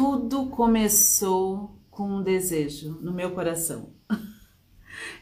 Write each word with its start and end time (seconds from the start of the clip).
tudo 0.00 0.46
começou 0.46 1.76
com 1.90 2.08
um 2.08 2.22
desejo 2.22 2.96
no 3.02 3.12
meu 3.12 3.32
coração. 3.32 3.90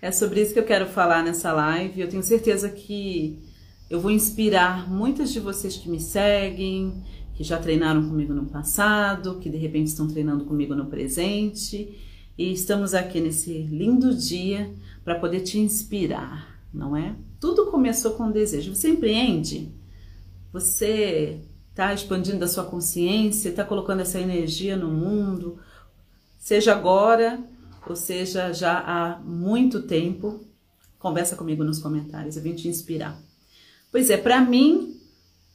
É 0.00 0.12
sobre 0.12 0.41
isso 0.41 0.52
que 0.52 0.58
eu 0.58 0.65
quero 0.65 0.86
falar 0.86 1.25
nessa 1.25 1.52
live. 1.52 2.00
Eu 2.00 2.08
tenho 2.08 2.23
certeza 2.23 2.68
que 2.68 3.41
eu 3.91 4.00
vou 4.00 4.10
inspirar 4.10 4.88
muitas 4.88 5.33
de 5.33 5.41
vocês 5.41 5.76
que 5.76 5.88
me 5.88 6.00
seguem, 6.00 7.02
que 7.34 7.42
já 7.42 7.58
treinaram 7.58 8.09
comigo 8.09 8.32
no 8.32 8.46
passado, 8.46 9.38
que 9.41 9.50
de 9.50 9.56
repente 9.56 9.89
estão 9.89 10.07
treinando 10.07 10.45
comigo 10.45 10.75
no 10.75 10.87
presente. 10.87 11.99
E 12.37 12.53
estamos 12.53 12.95
aqui 12.95 13.21
nesse 13.21 13.53
lindo 13.63 14.15
dia 14.15 14.73
para 15.05 15.19
poder 15.19 15.41
te 15.41 15.59
inspirar, 15.59 16.61
não 16.73 16.97
é? 16.97 17.17
Tudo 17.41 17.67
começou 17.67 18.13
com 18.13 18.25
um 18.25 18.33
desejo. 18.33 18.75
Você 18.75 18.89
empreende? 18.89 19.73
Você 20.53 21.41
está 21.79 21.95
expandindo 21.95 22.45
a 22.45 22.49
sua 22.49 22.65
consciência, 22.65 23.51
está 23.51 23.65
colocando 23.65 24.01
essa 24.01 24.19
energia 24.19 24.77
no 24.77 24.89
mundo, 24.89 25.61
seja 26.36 26.73
agora 26.73 27.39
ou 27.86 27.95
seja 27.95 28.53
já 28.53 28.81
há 28.81 29.21
muito 29.21 29.83
tempo. 29.83 30.41
Conversa 30.99 31.36
comigo 31.36 31.63
nos 31.63 31.79
comentários, 31.79 32.36
eu 32.36 32.42
vim 32.42 32.52
te 32.52 32.66
inspirar. 32.66 33.16
Pois 33.92 34.10
é, 34.10 34.16
para 34.16 34.41
mim, 34.41 35.00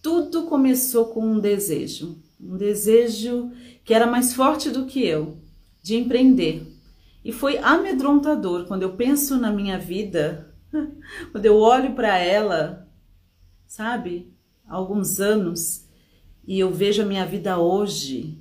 tudo 0.01 0.43
começou 0.43 1.07
com 1.07 1.25
um 1.25 1.39
desejo, 1.41 2.17
um 2.39 2.55
desejo 2.55 3.51
que 3.83 3.93
era 3.93 4.07
mais 4.07 4.33
forte 4.33 4.69
do 4.69 4.85
que 4.85 5.05
eu, 5.05 5.37
de 5.81 5.97
empreender. 5.97 6.65
E 7.21 7.33
foi 7.33 7.57
amedrontador 7.57 8.65
quando 8.65 8.83
eu 8.83 8.93
penso 8.93 9.37
na 9.37 9.51
minha 9.51 9.77
vida, 9.77 10.55
quando 11.33 11.45
eu 11.45 11.57
olho 11.57 11.93
para 11.93 12.17
ela, 12.17 12.87
sabe, 13.67 14.33
há 14.65 14.75
alguns 14.75 15.19
anos, 15.19 15.82
e 16.45 16.59
eu 16.59 16.71
vejo 16.71 17.01
a 17.01 17.05
minha 17.05 17.25
vida 17.25 17.57
hoje, 17.57 18.37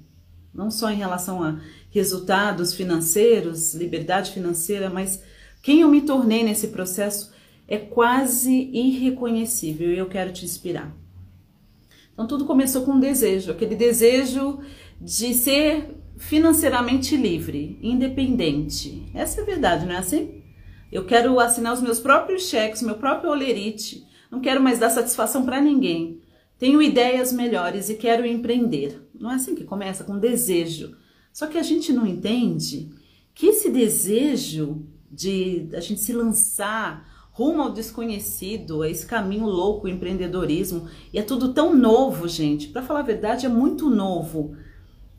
não 0.52 0.70
só 0.70 0.90
em 0.90 0.96
relação 0.96 1.42
a 1.42 1.60
resultados 1.90 2.74
financeiros, 2.74 3.74
liberdade 3.74 4.32
financeira, 4.32 4.90
mas 4.90 5.22
quem 5.62 5.80
eu 5.80 5.88
me 5.88 6.02
tornei 6.02 6.42
nesse 6.42 6.68
processo 6.68 7.32
é 7.68 7.78
quase 7.78 8.70
irreconhecível 8.72 9.92
e 9.92 9.98
eu 9.98 10.08
quero 10.08 10.32
te 10.32 10.44
inspirar. 10.44 10.94
Então 12.12 12.26
tudo 12.26 12.44
começou 12.44 12.82
com 12.84 12.92
um 12.92 13.00
desejo, 13.00 13.50
aquele 13.50 13.74
desejo 13.74 14.58
de 15.00 15.32
ser 15.32 15.96
financeiramente 16.16 17.16
livre, 17.16 17.78
independente. 17.82 19.10
Essa 19.14 19.40
é 19.40 19.42
a 19.42 19.46
verdade, 19.46 19.86
não 19.86 19.94
é 19.94 19.98
assim? 19.98 20.42
Eu 20.90 21.06
quero 21.06 21.40
assinar 21.40 21.72
os 21.72 21.80
meus 21.80 21.98
próprios 21.98 22.48
cheques, 22.48 22.82
meu 22.82 22.96
próprio 22.96 23.30
olerite. 23.30 24.06
Não 24.30 24.40
quero 24.40 24.62
mais 24.62 24.78
dar 24.78 24.90
satisfação 24.90 25.44
para 25.44 25.60
ninguém. 25.60 26.20
Tenho 26.58 26.80
ideias 26.80 27.32
melhores 27.32 27.88
e 27.88 27.94
quero 27.94 28.24
empreender. 28.24 29.08
Não 29.18 29.30
é 29.30 29.34
assim 29.34 29.54
que 29.54 29.64
começa, 29.64 30.04
com 30.04 30.18
desejo. 30.18 30.96
Só 31.32 31.46
que 31.46 31.58
a 31.58 31.62
gente 31.62 31.92
não 31.92 32.06
entende 32.06 32.90
que 33.34 33.46
esse 33.46 33.70
desejo 33.70 34.86
de 35.10 35.68
a 35.74 35.80
gente 35.80 36.00
se 36.00 36.12
lançar 36.12 37.10
rumo 37.32 37.62
ao 37.62 37.72
desconhecido, 37.72 38.82
a 38.82 38.88
esse 38.88 39.06
caminho 39.06 39.46
louco, 39.46 39.86
o 39.86 39.90
empreendedorismo, 39.90 40.86
e 41.12 41.18
é 41.18 41.22
tudo 41.22 41.52
tão 41.52 41.74
novo, 41.74 42.28
gente. 42.28 42.68
Para 42.68 42.82
falar 42.82 43.00
a 43.00 43.04
verdade, 43.04 43.46
é 43.46 43.48
muito 43.48 43.88
novo. 43.88 44.54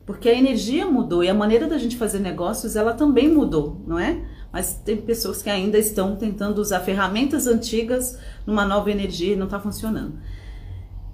Porque 0.06 0.28
a 0.28 0.38
energia 0.38 0.86
mudou 0.86 1.24
e 1.24 1.28
a 1.28 1.34
maneira 1.34 1.66
da 1.66 1.78
gente 1.78 1.96
fazer 1.96 2.20
negócios, 2.20 2.76
ela 2.76 2.92
também 2.92 3.28
mudou, 3.28 3.82
não 3.86 3.98
é? 3.98 4.22
Mas 4.52 4.74
tem 4.74 4.96
pessoas 4.96 5.42
que 5.42 5.50
ainda 5.50 5.78
estão 5.78 6.14
tentando 6.14 6.60
usar 6.60 6.80
ferramentas 6.80 7.46
antigas 7.46 8.18
numa 8.46 8.64
nova 8.64 8.90
energia 8.90 9.32
e 9.32 9.36
não 9.36 9.46
está 9.46 9.58
funcionando. 9.58 10.18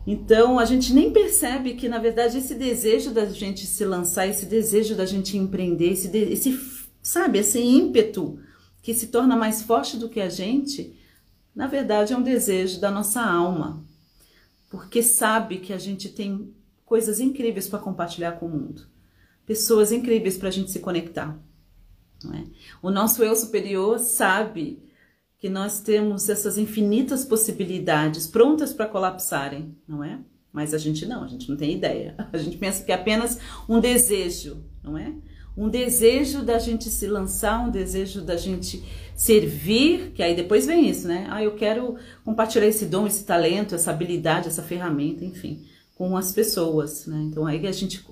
Então 0.06 0.58
a 0.58 0.64
gente 0.64 0.92
nem 0.92 1.12
percebe 1.12 1.74
que, 1.74 1.88
na 1.88 1.98
verdade, 1.98 2.38
esse 2.38 2.54
desejo 2.54 3.12
da 3.12 3.26
gente 3.26 3.66
se 3.66 3.84
lançar, 3.84 4.26
esse 4.26 4.46
desejo 4.46 4.94
da 4.94 5.04
gente 5.04 5.36
empreender, 5.36 5.92
esse, 5.92 6.08
esse 6.16 6.58
sabe, 7.02 7.38
esse 7.38 7.60
ímpeto 7.60 8.38
que 8.82 8.94
se 8.94 9.08
torna 9.08 9.36
mais 9.36 9.62
forte 9.62 9.96
do 9.96 10.08
que 10.08 10.20
a 10.20 10.28
gente, 10.28 10.98
na 11.54 11.66
verdade 11.66 12.12
é 12.12 12.16
um 12.16 12.22
desejo 12.22 12.80
da 12.80 12.90
nossa 12.90 13.22
alma, 13.22 13.84
porque 14.70 15.02
sabe 15.02 15.58
que 15.58 15.72
a 15.72 15.78
gente 15.78 16.08
tem 16.08 16.54
coisas 16.84 17.20
incríveis 17.20 17.68
para 17.68 17.78
compartilhar 17.78 18.32
com 18.32 18.46
o 18.46 18.50
mundo, 18.50 18.86
pessoas 19.46 19.92
incríveis 19.92 20.36
para 20.38 20.48
a 20.48 20.52
gente 20.52 20.70
se 20.70 20.80
conectar. 20.80 21.38
É? 22.34 22.44
O 22.82 22.90
nosso 22.90 23.22
eu 23.22 23.34
superior 23.34 23.98
sabe 23.98 24.82
que 25.40 25.48
nós 25.48 25.80
temos 25.80 26.28
essas 26.28 26.58
infinitas 26.58 27.24
possibilidades 27.24 28.26
prontas 28.26 28.74
para 28.74 28.86
colapsarem, 28.86 29.74
não 29.88 30.04
é? 30.04 30.18
Mas 30.52 30.74
a 30.74 30.78
gente 30.78 31.06
não, 31.06 31.24
a 31.24 31.26
gente 31.26 31.48
não 31.48 31.56
tem 31.56 31.72
ideia. 31.72 32.14
A 32.30 32.36
gente 32.36 32.58
pensa 32.58 32.84
que 32.84 32.92
é 32.92 32.94
apenas 32.94 33.38
um 33.68 33.80
desejo, 33.80 34.62
não 34.82 34.98
é? 34.98 35.14
Um 35.56 35.68
desejo 35.68 36.42
da 36.42 36.58
gente 36.58 36.90
se 36.90 37.06
lançar, 37.06 37.66
um 37.66 37.70
desejo 37.70 38.20
da 38.20 38.36
gente 38.36 38.84
servir, 39.14 40.12
que 40.12 40.22
aí 40.22 40.34
depois 40.34 40.66
vem 40.66 40.88
isso, 40.88 41.08
né? 41.08 41.26
Ah, 41.30 41.42
eu 41.42 41.54
quero 41.54 41.96
compartilhar 42.24 42.66
esse 42.66 42.86
dom, 42.86 43.06
esse 43.06 43.24
talento, 43.24 43.74
essa 43.74 43.90
habilidade, 43.90 44.48
essa 44.48 44.62
ferramenta, 44.62 45.24
enfim, 45.24 45.64
com 45.94 46.16
as 46.16 46.32
pessoas, 46.32 47.06
né? 47.06 47.22
Então 47.22 47.46
aí 47.46 47.66
a 47.66 47.72
gente, 47.72 48.04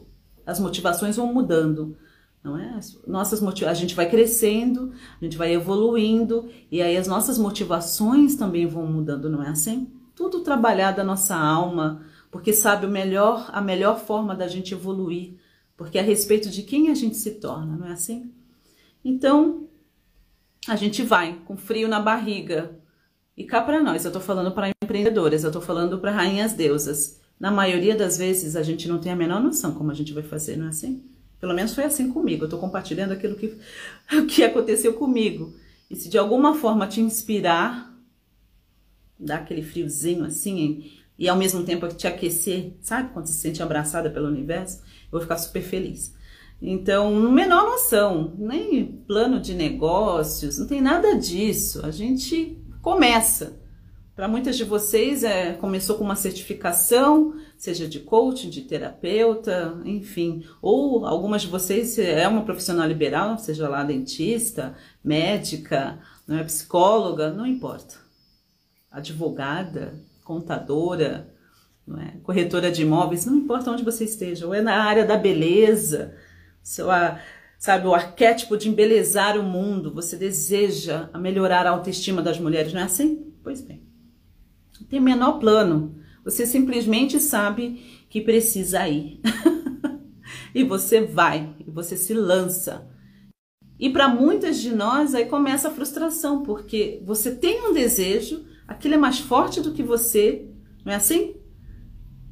as 0.46 0.58
motivações 0.60 1.16
vão 1.16 1.32
mudando 1.32 1.96
não 2.42 2.58
é? 2.58 2.78
Nossas 3.06 3.42
a 3.62 3.74
gente 3.74 3.94
vai 3.94 4.08
crescendo, 4.08 4.92
a 5.20 5.24
gente 5.24 5.36
vai 5.36 5.52
evoluindo 5.52 6.48
e 6.70 6.80
aí 6.80 6.96
as 6.96 7.06
nossas 7.06 7.38
motivações 7.38 8.36
também 8.36 8.66
vão 8.66 8.86
mudando, 8.86 9.28
não 9.28 9.42
é 9.42 9.48
assim? 9.48 9.92
Tudo 10.14 10.40
trabalhar 10.40 10.92
da 10.92 11.04
nossa 11.04 11.36
alma, 11.36 12.02
porque 12.30 12.52
sabe 12.52 12.86
o 12.86 12.90
melhor, 12.90 13.50
a 13.52 13.60
melhor 13.60 13.98
forma 13.98 14.34
da 14.34 14.48
gente 14.48 14.74
evoluir, 14.74 15.34
porque 15.76 15.98
é 15.98 16.00
a 16.00 16.04
respeito 16.04 16.48
de 16.50 16.62
quem 16.62 16.90
a 16.90 16.94
gente 16.94 17.16
se 17.16 17.32
torna, 17.32 17.76
não 17.76 17.86
é 17.86 17.92
assim? 17.92 18.32
Então, 19.04 19.68
a 20.66 20.76
gente 20.76 21.02
vai 21.02 21.40
com 21.44 21.56
frio 21.56 21.88
na 21.88 22.00
barriga. 22.00 22.76
E 23.36 23.44
cá 23.44 23.62
para 23.62 23.82
nós, 23.82 24.04
eu 24.04 24.12
tô 24.12 24.20
falando 24.20 24.50
para 24.50 24.72
empreendedoras, 24.82 25.44
eu 25.44 25.52
tô 25.52 25.60
falando 25.60 25.98
para 25.98 26.10
rainhas 26.10 26.52
deusas. 26.52 27.20
Na 27.38 27.52
maioria 27.52 27.94
das 27.94 28.18
vezes 28.18 28.56
a 28.56 28.62
gente 28.62 28.88
não 28.88 28.98
tem 28.98 29.12
a 29.12 29.16
menor 29.16 29.40
noção 29.40 29.72
como 29.72 29.92
a 29.92 29.94
gente 29.94 30.12
vai 30.12 30.24
fazer, 30.24 30.56
não 30.56 30.66
é 30.66 30.70
assim? 30.70 31.04
Pelo 31.40 31.54
menos 31.54 31.74
foi 31.74 31.84
assim 31.84 32.10
comigo. 32.10 32.42
Eu 32.42 32.46
estou 32.46 32.60
compartilhando 32.60 33.12
aquilo 33.12 33.36
que, 33.36 33.56
que 34.28 34.42
aconteceu 34.42 34.94
comigo. 34.94 35.54
E 35.90 35.96
se 35.96 36.08
de 36.08 36.18
alguma 36.18 36.54
forma 36.54 36.86
te 36.86 37.00
inspirar, 37.00 37.94
dar 39.18 39.36
aquele 39.36 39.62
friozinho 39.62 40.24
assim, 40.24 40.92
e 41.18 41.28
ao 41.28 41.36
mesmo 41.36 41.64
tempo 41.64 41.88
te 41.88 42.06
aquecer, 42.06 42.74
sabe? 42.80 43.12
Quando 43.12 43.26
você 43.26 43.32
se 43.32 43.40
sente 43.40 43.62
abraçada 43.62 44.10
pelo 44.10 44.28
universo, 44.28 44.78
eu 44.78 45.12
vou 45.12 45.20
ficar 45.20 45.36
super 45.36 45.62
feliz. 45.62 46.14
Então, 46.60 47.14
menor 47.30 47.64
noção, 47.64 48.34
nem 48.36 48.84
plano 48.84 49.40
de 49.40 49.54
negócios, 49.54 50.58
não 50.58 50.66
tem 50.66 50.80
nada 50.80 51.16
disso. 51.16 51.84
A 51.84 51.90
gente 51.90 52.58
começa. 52.82 53.60
Para 54.14 54.28
muitas 54.28 54.56
de 54.56 54.64
vocês, 54.64 55.22
é, 55.22 55.52
começou 55.54 55.96
com 55.96 56.04
uma 56.04 56.16
certificação, 56.16 57.34
seja 57.58 57.86
de 57.86 58.00
coaching, 58.00 58.48
de 58.48 58.62
terapeuta, 58.62 59.78
enfim. 59.84 60.44
Ou 60.62 61.04
algumas 61.04 61.42
de 61.42 61.48
vocês 61.48 61.98
é 61.98 62.26
uma 62.26 62.44
profissional 62.44 62.86
liberal, 62.86 63.36
seja 63.36 63.68
lá 63.68 63.84
dentista, 63.84 64.74
médica, 65.04 65.98
não 66.26 66.38
é 66.38 66.44
psicóloga, 66.44 67.30
não 67.30 67.46
importa. 67.46 67.96
Advogada, 68.90 70.00
contadora, 70.24 71.34
é? 71.98 72.18
corretora 72.22 72.70
de 72.70 72.82
imóveis, 72.82 73.26
não 73.26 73.36
importa 73.36 73.70
onde 73.70 73.84
você 73.84 74.04
esteja. 74.04 74.46
Ou 74.46 74.54
é 74.54 74.62
na 74.62 74.82
área 74.82 75.04
da 75.04 75.16
beleza, 75.16 76.14
seu, 76.62 76.86
sabe, 77.58 77.86
o 77.86 77.94
arquétipo 77.94 78.56
de 78.56 78.68
embelezar 78.68 79.38
o 79.38 79.42
mundo. 79.42 79.92
Você 79.92 80.16
deseja 80.16 81.10
melhorar 81.18 81.66
a 81.66 81.70
autoestima 81.70 82.22
das 82.22 82.38
mulheres, 82.38 82.72
não 82.72 82.80
é 82.80 82.84
assim? 82.84 83.34
Pois 83.42 83.60
bem 83.60 83.88
tem 84.88 85.00
menor 85.00 85.38
plano. 85.38 85.96
Você 86.24 86.46
simplesmente 86.46 87.20
sabe 87.20 88.04
que 88.08 88.20
precisa 88.20 88.88
ir. 88.88 89.20
e 90.54 90.64
você 90.64 91.00
vai, 91.00 91.54
e 91.66 91.70
você 91.70 91.96
se 91.96 92.14
lança. 92.14 92.88
E 93.78 93.90
para 93.90 94.08
muitas 94.08 94.60
de 94.60 94.74
nós 94.74 95.14
aí 95.14 95.26
começa 95.26 95.68
a 95.68 95.70
frustração, 95.70 96.42
porque 96.42 97.00
você 97.04 97.34
tem 97.34 97.68
um 97.68 97.72
desejo, 97.72 98.44
aquilo 98.66 98.94
é 98.94 98.98
mais 98.98 99.20
forte 99.20 99.60
do 99.60 99.72
que 99.72 99.82
você, 99.82 100.48
não 100.84 100.92
é 100.92 100.96
assim? 100.96 101.36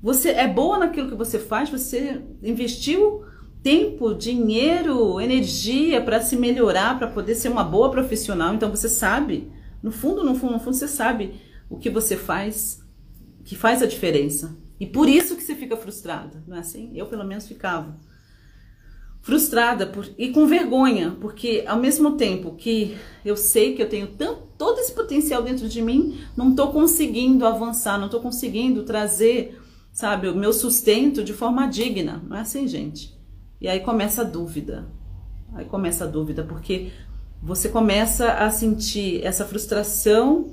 Você 0.02 0.30
é 0.30 0.48
boa 0.48 0.78
naquilo 0.78 1.08
que 1.08 1.14
você 1.14 1.38
faz, 1.38 1.70
você 1.70 2.20
investiu 2.42 3.24
tempo, 3.62 4.14
dinheiro, 4.14 5.20
energia 5.20 6.00
para 6.00 6.20
se 6.20 6.36
melhorar, 6.36 6.98
para 6.98 7.08
poder 7.08 7.34
ser 7.34 7.48
uma 7.48 7.64
boa 7.64 7.90
profissional, 7.90 8.54
então 8.54 8.70
você 8.70 8.88
sabe, 8.88 9.50
no 9.82 9.90
fundo, 9.90 10.24
no 10.24 10.34
fundo, 10.34 10.52
no 10.52 10.60
fundo, 10.60 10.76
você 10.76 10.88
sabe 10.88 11.34
o 11.70 11.76
que 11.76 11.90
você 11.90 12.16
faz 12.16 12.85
que 13.46 13.56
faz 13.56 13.80
a 13.82 13.86
diferença. 13.86 14.54
E 14.78 14.84
por 14.84 15.08
isso 15.08 15.36
que 15.36 15.42
você 15.42 15.54
fica 15.54 15.76
frustrada, 15.76 16.42
não 16.46 16.56
é 16.56 16.60
assim? 16.60 16.90
Eu 16.94 17.06
pelo 17.06 17.24
menos 17.24 17.46
ficava 17.46 17.96
frustrada 19.22 19.86
por, 19.86 20.08
e 20.18 20.30
com 20.30 20.46
vergonha, 20.46 21.16
porque 21.20 21.64
ao 21.66 21.78
mesmo 21.78 22.12
tempo 22.12 22.54
que 22.54 22.96
eu 23.24 23.36
sei 23.36 23.74
que 23.74 23.82
eu 23.82 23.88
tenho 23.88 24.08
tanto, 24.08 24.42
todo 24.58 24.78
esse 24.78 24.92
potencial 24.92 25.42
dentro 25.42 25.68
de 25.68 25.80
mim, 25.80 26.20
não 26.36 26.50
estou 26.50 26.72
conseguindo 26.72 27.46
avançar, 27.46 27.98
não 27.98 28.06
estou 28.06 28.20
conseguindo 28.20 28.84
trazer, 28.84 29.60
sabe, 29.92 30.28
o 30.28 30.36
meu 30.36 30.52
sustento 30.52 31.24
de 31.24 31.32
forma 31.32 31.66
digna. 31.66 32.22
Não 32.28 32.36
é 32.36 32.40
assim, 32.40 32.68
gente? 32.68 33.16
E 33.60 33.68
aí 33.68 33.80
começa 33.80 34.22
a 34.22 34.24
dúvida. 34.24 34.86
Aí 35.54 35.64
começa 35.64 36.04
a 36.04 36.06
dúvida, 36.06 36.44
porque 36.44 36.92
você 37.42 37.68
começa 37.68 38.32
a 38.32 38.50
sentir 38.50 39.24
essa 39.24 39.44
frustração, 39.44 40.52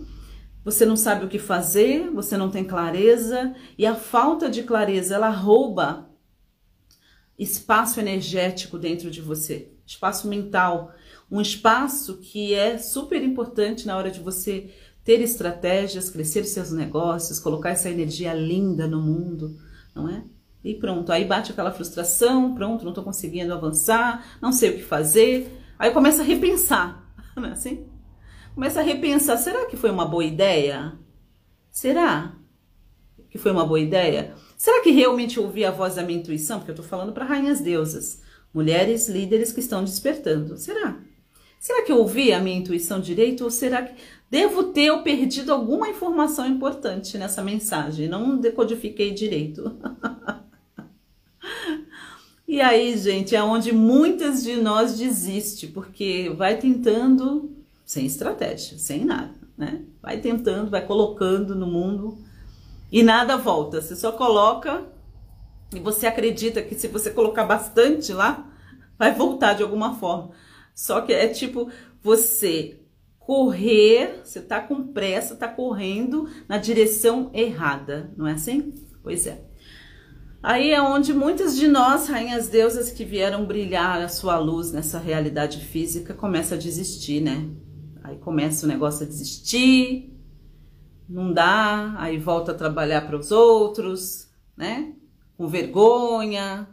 você 0.64 0.86
não 0.86 0.96
sabe 0.96 1.26
o 1.26 1.30
que 1.30 1.40
fazer, 1.40 2.10
você 2.12 2.38
não 2.38 2.50
tem 2.50 2.64
clareza, 2.64 3.54
e 3.78 3.86
a 3.86 3.96
falta 3.96 4.50
de 4.50 4.64
clareza 4.64 5.16
ela 5.16 5.30
rouba 5.30 6.10
espaço 7.38 8.00
energético 8.00 8.78
dentro 8.78 9.12
de 9.12 9.22
você, 9.22 9.72
espaço 9.86 10.28
mental, 10.28 10.94
um 11.30 11.42
espaço 11.42 12.18
que 12.18 12.54
é 12.54 12.78
super 12.78 13.22
importante 13.24 13.86
na 13.88 13.98
hora 13.98 14.12
de 14.12 14.20
você 14.20 14.70
ter 15.04 15.20
estratégias, 15.20 16.10
crescer 16.10 16.46
seus 16.46 16.72
negócios, 16.72 17.40
colocar 17.40 17.72
essa 17.72 17.90
energia 17.90 18.34
linda 18.34 18.88
no 18.88 19.02
mundo, 19.02 19.58
não 19.94 20.08
é? 20.08 20.24
E 20.64 20.74
pronto, 20.76 21.12
aí 21.12 21.26
bate 21.26 21.52
aquela 21.52 21.72
frustração, 21.72 22.56
pronto, 22.56 22.84
não 22.84 22.92
estou 22.92 23.04
conseguindo 23.04 23.54
avançar, 23.54 24.38
não 24.42 24.54
sei 24.54 24.70
o 24.70 24.76
que 24.78 24.84
fazer. 24.84 25.60
Aí 25.78 25.92
começa 25.92 26.22
a 26.22 26.26
repensar, 26.26 27.04
não 27.36 27.46
é 27.46 27.52
assim? 27.52 27.86
Começa 28.54 28.82
a 28.82 28.84
repensar, 28.84 29.38
será 29.38 29.66
que 29.66 29.76
foi 29.76 29.90
uma 29.90 30.06
boa 30.06 30.24
ideia? 30.24 30.94
Será 31.72 32.36
que 33.30 33.40
foi 33.40 33.52
uma 33.52 33.66
boa 33.66 33.80
ideia? 33.80 34.36
Será 34.56 34.80
que 34.84 34.92
realmente 34.92 35.40
ouvi 35.40 35.66
a 35.66 35.72
voz 35.72 35.96
da 35.96 36.04
minha 36.04 36.20
intuição? 36.20 36.60
Porque 36.60 36.70
eu 36.70 36.76
estou 36.76 36.88
falando 36.88 37.12
para 37.12 37.26
rainhas 37.26 37.62
deusas, 37.62 38.22
mulheres 38.54 39.10
líderes 39.10 39.52
que 39.52 39.60
estão 39.60 39.84
despertando. 39.84 40.56
Será? 40.56 41.00
Será 41.60 41.84
que 41.84 41.92
eu 41.92 41.98
ouvi 41.98 42.32
a 42.32 42.40
minha 42.40 42.60
intuição 42.60 43.00
direito 43.02 43.44
ou 43.44 43.50
será 43.50 43.82
que 43.82 43.96
devo 44.30 44.66
ter 44.66 44.96
perdido 45.02 45.52
alguma 45.52 45.90
informação 45.90 46.46
importante 46.46 47.18
nessa 47.18 47.42
mensagem? 47.42 48.08
Não 48.08 48.38
decodifiquei 48.38 49.12
direito. 49.12 49.76
E 52.46 52.62
aí, 52.62 52.96
gente, 52.98 53.36
é 53.36 53.42
onde 53.42 53.72
muitas 53.72 54.44
de 54.44 54.58
nós 54.58 54.96
desiste, 54.96 55.66
porque 55.66 56.30
vai 56.38 56.56
tentando 56.56 57.63
sem 57.86 58.06
estratégia, 58.06 58.78
sem 58.78 59.04
nada, 59.06 59.34
né? 59.58 59.84
Vai 60.02 60.20
tentando, 60.20 60.70
vai 60.70 60.86
colocando 60.86 61.56
no 61.56 61.68
mundo 61.68 62.18
e 62.92 63.04
nada 63.04 63.38
volta. 63.38 63.82
Você 63.82 63.96
só 63.96 64.12
coloca 64.12 64.86
e 65.74 65.80
você 65.80 66.08
acredita 66.08 66.62
que 66.62 66.76
se 66.76 66.88
você 66.88 67.10
colocar 67.10 67.44
bastante 67.44 68.14
lá, 68.14 68.50
vai 68.98 69.14
voltar 69.14 69.54
de 69.54 69.64
alguma 69.64 69.96
forma. 69.96 70.32
Só 70.74 71.02
que 71.02 71.12
é 71.12 71.28
tipo 71.28 71.70
você 72.02 72.80
correr, 73.20 74.22
você 74.24 74.42
tá 74.42 74.60
com 74.60 74.88
pressa, 74.88 75.36
tá 75.36 75.48
correndo 75.48 76.30
na 76.48 76.58
direção 76.58 77.30
errada, 77.34 78.12
não 78.18 78.28
é 78.28 78.34
assim? 78.34 78.74
Pois 79.02 79.26
é. 79.28 79.42
Aí 80.42 80.72
é 80.72 80.82
onde 80.82 81.14
muitas 81.14 81.56
de 81.56 81.70
nós, 81.70 82.10
rainhas 82.10 82.50
deusas 82.50 82.92
que 82.92 83.06
vieram 83.06 83.46
brilhar 83.46 84.02
a 84.02 84.10
sua 84.10 84.38
luz 84.38 84.74
nessa 84.74 85.00
realidade 85.00 85.64
física, 85.64 86.14
começa 86.14 86.56
a 86.56 86.58
desistir, 86.58 87.22
né? 87.22 87.50
Aí 88.04 88.18
começa 88.18 88.66
o 88.66 88.70
negócio 88.70 89.06
a 89.06 89.10
desistir, 89.10 90.14
não 91.08 91.32
dá, 91.32 91.96
aí 91.98 92.18
volta 92.18 92.52
a 92.52 92.56
trabalhar 92.56 93.08
para 93.08 93.18
os 93.18 93.32
outros, 93.32 94.28
né? 94.58 94.94
Com 95.38 95.48
vergonha, 95.48 96.68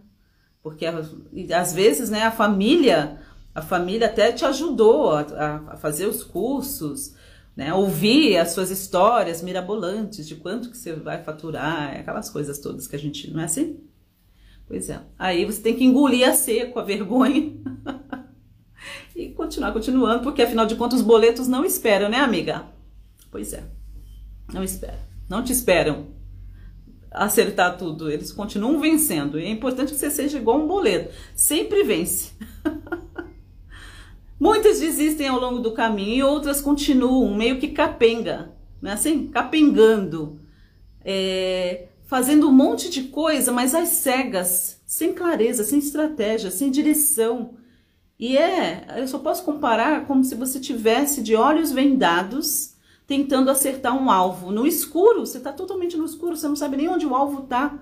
porque 0.63 0.85
às 0.87 1.73
vezes, 1.73 2.11
né, 2.11 2.23
a 2.23 2.31
família, 2.31 3.21
a 3.55 3.63
família 3.63 4.07
até 4.09 4.33
te 4.33 4.45
ajudou 4.45 5.13
a, 5.13 5.21
a 5.69 5.77
fazer 5.77 6.07
os 6.07 6.23
cursos, 6.23 7.15
né? 7.57 7.73
Ouvir 7.73 8.37
as 8.37 8.51
suas 8.51 8.71
histórias 8.71 9.43
mirabolantes 9.43 10.27
de 10.27 10.37
quanto 10.37 10.71
que 10.71 10.77
você 10.77 10.95
vai 10.95 11.23
faturar, 11.23 11.99
aquelas 11.99 12.29
coisas 12.29 12.59
todas 12.59 12.87
que 12.87 12.97
a 12.97 12.99
gente 12.99 13.31
não 13.31 13.41
é 13.41 13.45
assim? 13.45 13.81
Pois 14.67 14.89
é. 14.89 15.01
Aí 15.19 15.45
você 15.45 15.61
tem 15.61 15.75
que 15.77 15.85
engolir 15.85 16.29
a 16.29 16.33
seco 16.33 16.79
a 16.79 16.85
vergonha 16.85 17.53
e 19.21 19.33
continuar 19.35 19.73
continuando, 19.73 20.23
porque 20.23 20.43
afinal 20.43 20.65
de 20.65 20.77
contas 20.77 21.01
os 21.01 21.07
boletos 21.07 21.47
não 21.47 21.65
esperam, 21.65 22.09
né, 22.09 22.19
amiga? 22.19 22.65
Pois 23.31 23.53
é. 23.53 23.63
Não 24.53 24.65
esperam. 24.65 24.99
Não 25.29 25.45
te 25.45 25.53
esperam 25.53 26.07
acertar 27.11 27.77
tudo. 27.77 28.11
Eles 28.11 28.33
continuam 28.33 28.81
vencendo. 28.81 29.39
E 29.39 29.45
é 29.45 29.51
importante 29.51 29.93
que 29.93 29.99
você 29.99 30.11
seja 30.11 30.39
igual 30.39 30.59
um 30.59 30.67
boleto. 30.67 31.13
Sempre 31.35 31.85
vence. 31.85 32.33
Muitas 34.41 34.81
desistem 34.81 35.29
ao 35.29 35.39
longo 35.39 35.59
do 35.59 35.73
caminho 35.73 36.17
e 36.17 36.23
outras 36.23 36.63
continuam 36.63 37.35
meio 37.37 37.59
que 37.61 37.69
capenga, 37.69 38.53
né? 38.81 38.93
Assim, 38.93 39.29
capengando, 39.29 40.41
é, 41.05 41.89
fazendo 42.07 42.49
um 42.49 42.53
monte 42.53 42.89
de 42.89 43.03
coisa, 43.05 43.53
mas 43.53 43.75
às 43.75 43.89
cegas, 43.89 44.81
sem 44.87 45.13
clareza, 45.13 45.63
sem 45.63 45.79
estratégia, 45.79 46.51
sem 46.51 46.71
direção. 46.71 47.60
E 48.21 48.37
é, 48.37 48.85
eu 48.99 49.09
só 49.09 49.19
posso 49.19 49.43
comparar 49.43 50.05
como 50.05 50.23
se 50.23 50.35
você 50.35 50.61
tivesse 50.61 51.23
de 51.23 51.35
olhos 51.35 51.73
vendados 51.73 52.75
tentando 53.07 53.51
acertar 53.51 53.97
um 53.97 54.11
alvo 54.11 54.53
no 54.53 54.67
escuro. 54.67 55.25
Você 55.25 55.39
está 55.39 55.51
totalmente 55.51 55.97
no 55.97 56.05
escuro, 56.05 56.37
você 56.37 56.47
não 56.47 56.55
sabe 56.55 56.77
nem 56.77 56.87
onde 56.87 57.07
o 57.07 57.15
alvo 57.15 57.45
está 57.45 57.79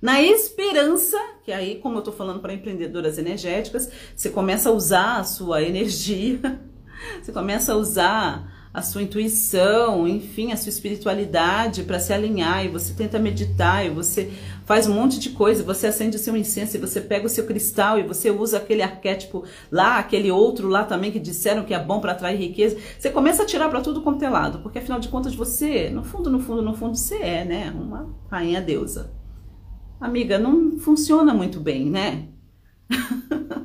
na 0.00 0.20
esperança, 0.22 1.18
que 1.44 1.52
aí, 1.52 1.76
como 1.76 1.96
eu 1.96 1.98
estou 1.98 2.14
falando 2.14 2.40
para 2.40 2.54
empreendedoras 2.54 3.18
energéticas, 3.18 3.88
você 4.16 4.30
começa 4.30 4.70
a 4.70 4.72
usar 4.72 5.18
a 5.18 5.24
sua 5.24 5.62
energia, 5.62 6.40
você 7.22 7.30
começa 7.30 7.74
a 7.74 7.76
usar 7.76 8.50
a 8.72 8.80
sua 8.80 9.02
intuição, 9.02 10.08
enfim, 10.08 10.50
a 10.50 10.56
sua 10.56 10.70
espiritualidade 10.70 11.82
para 11.82 12.00
se 12.00 12.12
alinhar, 12.12 12.64
e 12.64 12.68
você 12.68 12.94
tenta 12.94 13.18
meditar, 13.18 13.84
e 13.84 13.90
você 13.90 14.32
faz 14.64 14.86
um 14.86 14.94
monte 14.94 15.18
de 15.18 15.30
coisa, 15.30 15.62
você 15.62 15.86
acende 15.86 16.16
o 16.16 16.20
seu 16.20 16.36
incenso, 16.36 16.76
e 16.76 16.80
você 16.80 17.00
pega 17.00 17.26
o 17.26 17.30
seu 17.30 17.46
cristal, 17.46 17.98
e 17.98 18.02
você 18.02 18.30
usa 18.30 18.58
aquele 18.58 18.82
arquétipo 18.82 19.44
lá, 19.70 19.98
aquele 19.98 20.30
outro 20.30 20.68
lá 20.68 20.84
também 20.84 21.10
que 21.10 21.18
disseram 21.18 21.64
que 21.64 21.74
é 21.74 21.82
bom 21.82 22.00
para 22.00 22.12
atrair 22.12 22.38
riqueza. 22.38 22.76
Você 22.98 23.10
começa 23.10 23.42
a 23.42 23.46
tirar 23.46 23.68
para 23.68 23.80
tudo 23.80 24.02
quanto 24.02 24.24
é 24.24 24.28
lado, 24.28 24.60
porque 24.60 24.78
afinal 24.78 25.00
de 25.00 25.08
contas 25.08 25.34
você, 25.34 25.90
no 25.90 26.04
fundo, 26.04 26.30
no 26.30 26.40
fundo, 26.40 26.62
no 26.62 26.74
fundo, 26.74 26.96
você 26.96 27.16
é, 27.16 27.44
né, 27.44 27.72
uma 27.74 28.14
rainha 28.30 28.60
deusa 28.60 29.22
amiga, 30.02 30.36
não 30.38 30.78
funciona 30.78 31.32
muito 31.32 31.60
bem, 31.60 31.88
né? 31.88 32.28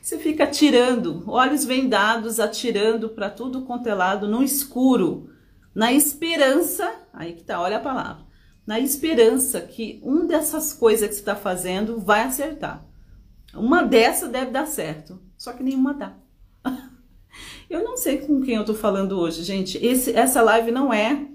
Você 0.00 0.18
fica 0.18 0.44
atirando, 0.44 1.22
olhos 1.26 1.66
vendados, 1.66 2.40
atirando 2.40 3.10
para 3.10 3.28
tudo 3.28 3.62
quanto 3.62 3.86
é 3.86 3.94
lado, 3.94 4.26
no 4.26 4.42
escuro, 4.42 5.28
na 5.74 5.92
esperança, 5.92 6.90
aí 7.12 7.34
que 7.34 7.44
tá, 7.44 7.60
olha 7.60 7.76
a 7.76 7.80
palavra, 7.80 8.24
na 8.68 8.78
esperança 8.78 9.62
que 9.62 9.98
um 10.04 10.26
dessas 10.26 10.74
coisas 10.74 11.08
que 11.08 11.14
você 11.14 11.20
está 11.20 11.34
fazendo 11.34 11.98
vai 11.98 12.24
acertar. 12.24 12.84
Uma 13.54 13.82
dessa 13.82 14.28
deve 14.28 14.50
dar 14.50 14.66
certo, 14.66 15.18
só 15.38 15.54
que 15.54 15.62
nenhuma 15.62 15.94
dá. 15.94 16.12
Eu 17.70 17.82
não 17.82 17.96
sei 17.96 18.18
com 18.18 18.42
quem 18.42 18.56
eu 18.56 18.64
tô 18.66 18.74
falando 18.74 19.18
hoje, 19.18 19.42
gente. 19.42 19.78
Esse, 19.78 20.14
essa 20.14 20.42
live 20.42 20.70
não 20.70 20.92
é 20.92 21.28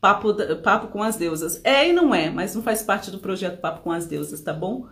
Papo, 0.00 0.34
Papo 0.62 0.88
com 0.88 1.02
as 1.02 1.16
Deusas. 1.16 1.60
É 1.64 1.88
e 1.88 1.92
não 1.92 2.14
é, 2.14 2.28
mas 2.28 2.54
não 2.54 2.62
faz 2.62 2.82
parte 2.82 3.10
do 3.10 3.18
projeto 3.18 3.60
Papo 3.60 3.82
com 3.82 3.90
as 3.90 4.06
Deusas, 4.06 4.40
tá 4.42 4.52
bom? 4.52 4.86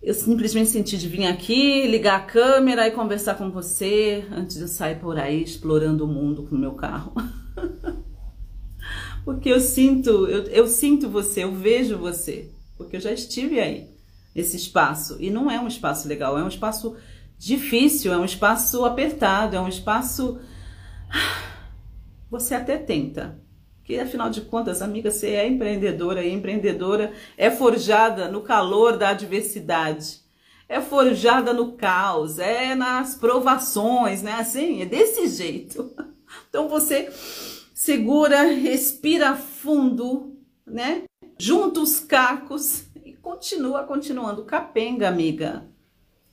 Eu 0.00 0.14
simplesmente 0.14 0.70
senti 0.70 0.96
de 0.96 1.08
vir 1.08 1.26
aqui, 1.26 1.86
ligar 1.88 2.16
a 2.16 2.24
câmera 2.24 2.86
e 2.86 2.92
conversar 2.92 3.34
com 3.36 3.50
você 3.50 4.24
antes 4.30 4.56
de 4.56 4.68
sair 4.68 5.00
por 5.00 5.18
aí 5.18 5.42
explorando 5.42 6.04
o 6.04 6.08
mundo 6.08 6.44
com 6.44 6.54
o 6.54 6.58
meu 6.58 6.74
carro. 6.74 7.12
porque 9.24 9.48
eu 9.48 9.60
sinto, 9.60 10.26
eu, 10.26 10.44
eu 10.44 10.66
sinto 10.66 11.08
você, 11.08 11.44
eu 11.44 11.52
vejo 11.52 11.98
você, 11.98 12.50
porque 12.76 12.96
eu 12.96 13.00
já 13.00 13.12
estive 13.12 13.60
aí, 13.60 13.88
nesse 14.34 14.56
espaço. 14.56 15.16
E 15.20 15.30
não 15.30 15.50
é 15.50 15.60
um 15.60 15.68
espaço 15.68 16.08
legal, 16.08 16.38
é 16.38 16.42
um 16.42 16.48
espaço 16.48 16.96
difícil, 17.38 18.12
é 18.12 18.16
um 18.16 18.24
espaço 18.24 18.84
apertado, 18.84 19.56
é 19.56 19.60
um 19.60 19.68
espaço. 19.68 20.38
Você 22.30 22.54
até 22.54 22.78
tenta, 22.78 23.40
que 23.82 23.98
afinal 23.98 24.30
de 24.30 24.42
contas, 24.42 24.82
amiga, 24.82 25.10
você 25.10 25.30
é 25.30 25.48
empreendedora 25.48 26.22
e 26.22 26.32
empreendedora 26.32 27.12
é 27.36 27.50
forjada 27.50 28.28
no 28.28 28.40
calor 28.40 28.96
da 28.96 29.08
adversidade, 29.08 30.20
é 30.68 30.80
forjada 30.80 31.52
no 31.52 31.72
caos, 31.72 32.38
é 32.38 32.76
nas 32.76 33.16
provações, 33.16 34.22
né? 34.22 34.34
Assim, 34.34 34.80
é 34.80 34.86
desse 34.86 35.26
jeito. 35.36 35.92
Então 36.48 36.68
você 36.68 37.10
segura, 37.90 38.44
respira 38.44 39.34
fundo, 39.34 40.36
né? 40.64 41.02
Junta 41.36 41.80
os 41.80 41.98
cacos 41.98 42.84
e 43.04 43.14
continua 43.14 43.82
continuando 43.82 44.44
capenga, 44.44 45.08
amiga. 45.08 45.64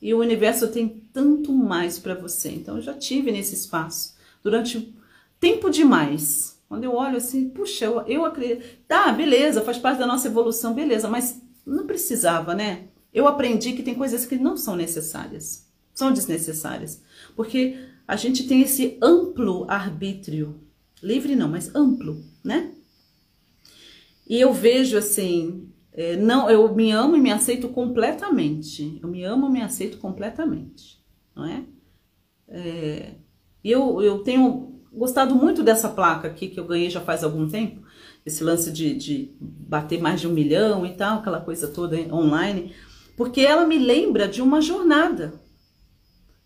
E 0.00 0.14
o 0.14 0.20
universo 0.20 0.68
tem 0.68 0.88
tanto 1.12 1.52
mais 1.52 1.98
para 1.98 2.14
você. 2.14 2.50
Então 2.50 2.76
eu 2.76 2.82
já 2.82 2.94
tive 2.94 3.32
nesse 3.32 3.56
espaço 3.56 4.16
durante 4.40 4.94
tempo 5.40 5.68
demais 5.68 6.62
quando 6.68 6.84
eu 6.84 6.94
olho 6.94 7.16
assim, 7.16 7.48
puxa, 7.48 7.86
eu, 7.86 8.06
eu 8.06 8.24
acredito. 8.24 8.64
Tá, 8.86 9.10
beleza, 9.10 9.60
faz 9.60 9.78
parte 9.78 9.98
da 9.98 10.06
nossa 10.06 10.28
evolução, 10.28 10.74
beleza, 10.74 11.08
mas 11.08 11.42
não 11.66 11.88
precisava, 11.88 12.54
né? 12.54 12.84
Eu 13.12 13.26
aprendi 13.26 13.72
que 13.72 13.82
tem 13.82 13.96
coisas 13.96 14.24
que 14.24 14.36
não 14.36 14.56
são 14.56 14.76
necessárias, 14.76 15.68
são 15.92 16.12
desnecessárias. 16.12 17.02
Porque 17.34 17.76
a 18.06 18.14
gente 18.14 18.46
tem 18.46 18.62
esse 18.62 18.96
amplo 19.02 19.66
arbítrio, 19.68 20.67
livre 21.02 21.36
não, 21.36 21.48
mas 21.48 21.74
amplo, 21.74 22.24
né? 22.44 22.72
E 24.28 24.40
eu 24.40 24.52
vejo 24.52 24.98
assim, 24.98 25.72
é, 25.92 26.16
não, 26.16 26.50
eu 26.50 26.74
me 26.74 26.90
amo 26.90 27.16
e 27.16 27.20
me 27.20 27.30
aceito 27.30 27.68
completamente. 27.68 28.98
Eu 29.02 29.08
me 29.08 29.24
amo 29.24 29.48
e 29.48 29.50
me 29.50 29.62
aceito 29.62 29.98
completamente, 29.98 31.02
não 31.34 31.44
é? 31.46 31.64
é 32.48 33.14
eu, 33.64 34.00
eu 34.00 34.18
tenho 34.20 34.80
gostado 34.92 35.34
muito 35.34 35.62
dessa 35.62 35.88
placa 35.88 36.28
aqui 36.28 36.48
que 36.48 36.58
eu 36.58 36.66
ganhei 36.66 36.90
já 36.90 37.00
faz 37.00 37.22
algum 37.22 37.48
tempo, 37.48 37.82
esse 38.24 38.42
lance 38.42 38.70
de, 38.70 38.94
de 38.94 39.34
bater 39.40 40.00
mais 40.00 40.20
de 40.20 40.28
um 40.28 40.32
milhão 40.32 40.84
e 40.86 40.94
tal, 40.94 41.18
aquela 41.18 41.40
coisa 41.40 41.68
toda 41.68 41.96
online, 42.14 42.72
porque 43.16 43.40
ela 43.40 43.66
me 43.66 43.78
lembra 43.78 44.28
de 44.28 44.40
uma 44.40 44.60
jornada. 44.60 45.40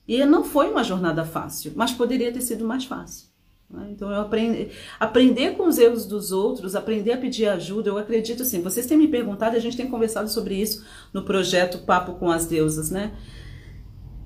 E 0.06 0.24
não 0.24 0.42
foi 0.42 0.70
uma 0.70 0.82
jornada 0.82 1.24
fácil, 1.24 1.72
mas 1.76 1.92
poderia 1.92 2.32
ter 2.32 2.40
sido 2.40 2.64
mais 2.64 2.84
fácil. 2.84 3.31
Né? 3.72 3.88
Então, 3.90 4.10
eu 4.10 4.20
aprendi, 4.20 4.68
aprender 5.00 5.56
com 5.56 5.66
os 5.66 5.78
erros 5.78 6.04
dos 6.04 6.30
outros, 6.30 6.76
aprender 6.76 7.12
a 7.12 7.16
pedir 7.16 7.46
ajuda, 7.46 7.88
eu 7.88 7.96
acredito 7.96 8.42
assim, 8.42 8.60
vocês 8.60 8.86
têm 8.86 8.98
me 8.98 9.08
perguntado, 9.08 9.56
a 9.56 9.60
gente 9.60 9.76
tem 9.76 9.88
conversado 9.88 10.28
sobre 10.28 10.54
isso 10.54 10.84
no 11.12 11.24
projeto 11.24 11.78
Papo 11.78 12.14
com 12.14 12.30
as 12.30 12.44
Deusas, 12.46 12.90
né? 12.90 13.12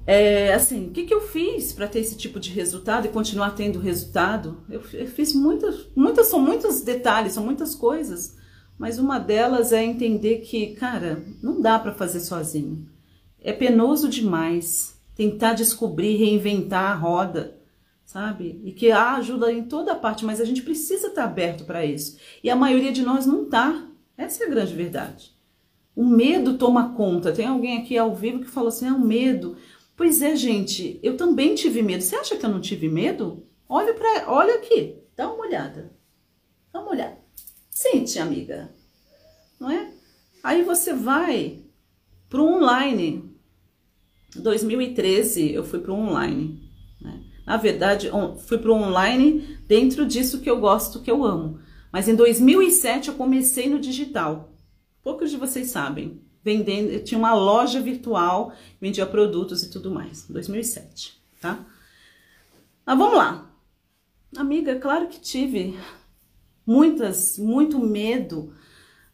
É, 0.07 0.55
assim, 0.55 0.87
o 0.87 0.91
que, 0.91 1.05
que 1.05 1.15
eu 1.15 1.21
fiz 1.21 1.73
para 1.73 1.89
ter 1.89 1.99
esse 1.99 2.17
tipo 2.17 2.39
de 2.39 2.51
resultado 2.51 3.07
e 3.07 3.11
continuar 3.11 3.51
tendo 3.51 3.81
resultado? 3.81 4.63
Eu, 4.71 4.81
eu 4.93 5.07
fiz 5.07 5.35
muitas, 5.35 5.89
muitas, 5.97 6.27
são 6.29 6.41
muitos 6.41 6.83
detalhes, 6.83 7.33
são 7.33 7.45
muitas 7.45 7.75
coisas, 7.75 8.37
mas 8.79 9.01
uma 9.01 9.19
delas 9.19 9.73
é 9.73 9.83
entender 9.83 10.39
que, 10.39 10.75
cara, 10.75 11.25
não 11.43 11.61
dá 11.61 11.79
para 11.79 11.93
fazer 11.93 12.21
sozinho. 12.21 12.87
É 13.41 13.53
penoso 13.53 14.09
demais 14.09 14.97
tentar 15.17 15.55
descobrir, 15.55 16.17
reinventar 16.17 16.93
a 16.93 16.95
roda 16.95 17.56
sabe? 18.17 18.63
E 18.65 18.73
que 18.73 18.91
há 18.91 19.17
ajuda 19.17 19.53
em 19.53 19.65
toda 19.65 19.95
parte, 19.95 20.25
mas 20.25 20.41
a 20.41 20.45
gente 20.47 20.63
precisa 20.63 21.09
estar 21.09 21.25
aberto 21.25 21.67
para 21.67 21.85
isso. 21.85 22.19
E 22.43 22.49
a 22.49 22.57
maioria 22.57 22.91
de 22.91 23.03
nós 23.03 23.27
não 23.27 23.43
está. 23.43 23.87
Essa 24.17 24.43
é 24.43 24.47
a 24.47 24.51
grande 24.51 24.73
verdade. 24.73 25.37
O 25.95 26.03
medo 26.03 26.57
toma 26.57 26.95
conta. 26.95 27.31
Tem 27.31 27.45
alguém 27.45 27.77
aqui 27.77 27.99
ao 27.99 28.15
vivo 28.15 28.39
que 28.41 28.47
falou 28.47 28.71
assim: 28.71 28.87
é 28.87 28.89
ah, 28.89 28.95
o 28.95 29.01
medo. 29.01 29.59
Pois 29.95 30.23
é, 30.23 30.35
gente, 30.35 30.99
eu 31.03 31.15
também 31.15 31.55
tive 31.55 31.83
medo. 31.83 32.03
Você 32.03 32.17
acha 32.17 32.37
que 32.37 32.47
eu 32.47 32.49
não 32.49 32.59
tive 32.59 32.89
medo? 32.89 33.47
Olha 33.69 33.93
para, 33.93 34.33
olha 34.33 34.55
aqui, 34.55 34.97
dá 35.15 35.31
uma 35.31 35.45
olhada. 35.45 35.93
Dá 36.73 36.81
uma 36.81 36.93
olhada. 36.93 37.19
Sente, 37.69 38.19
amiga. 38.19 38.75
Não 39.61 39.71
é? 39.71 39.93
Aí 40.43 40.63
você 40.63 40.95
vai 40.95 41.61
para 42.31 42.41
o 42.41 42.47
online. 42.47 43.31
2013 44.35 45.53
eu 45.53 45.63
fui 45.63 45.81
para 45.81 45.93
o 45.93 45.97
online. 45.97 46.66
Na 47.47 47.57
verdade, 47.57 48.11
fui 48.47 48.59
para 48.59 48.73
o 48.73 48.75
online 48.75 49.57
dentro 49.69 50.05
disso 50.05 50.41
que 50.41 50.51
eu 50.51 50.59
gosto, 50.59 51.01
que 51.01 51.11
eu 51.11 51.25
amo. 51.25 51.61
Mas 51.93 52.09
em 52.09 52.17
2007 52.17 53.09
eu 53.09 53.15
comecei 53.15 53.71
no 53.71 53.79
digital. 53.79 54.53
Poucos 55.03 55.31
de 55.31 55.37
vocês 55.37 55.71
sabem. 55.71 56.21
Vendendo, 56.43 56.91
eu 56.91 57.03
tinha 57.03 57.19
uma 57.19 57.35
loja 57.35 57.81
virtual, 57.81 58.53
vendia 58.81 59.07
produtos 59.07 59.63
e 59.63 59.71
tudo 59.71 59.91
mais. 59.91 60.27
2007, 60.29 61.21
tá? 61.41 61.65
Mas 62.85 62.99
vamos 62.99 63.17
lá. 63.17 63.51
Amiga, 64.37 64.77
claro 64.77 65.09
que 65.09 65.21
tive 65.21 65.79
muitas, 66.67 67.39
muito 67.39 67.79
medo. 67.79 68.53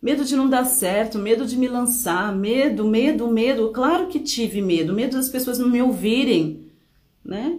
Medo 0.00 0.24
de 0.24 0.34
não 0.34 0.48
dar 0.48 0.64
certo, 0.64 1.18
medo 1.18 1.46
de 1.46 1.56
me 1.56 1.68
lançar, 1.68 2.34
medo, 2.34 2.86
medo, 2.86 3.28
medo. 3.28 3.70
Claro 3.70 4.08
que 4.08 4.18
tive 4.18 4.60
medo, 4.60 4.92
medo 4.92 5.16
das 5.16 5.28
pessoas 5.28 5.58
não 5.58 5.68
me 5.68 5.80
ouvirem, 5.80 6.70
né? 7.24 7.58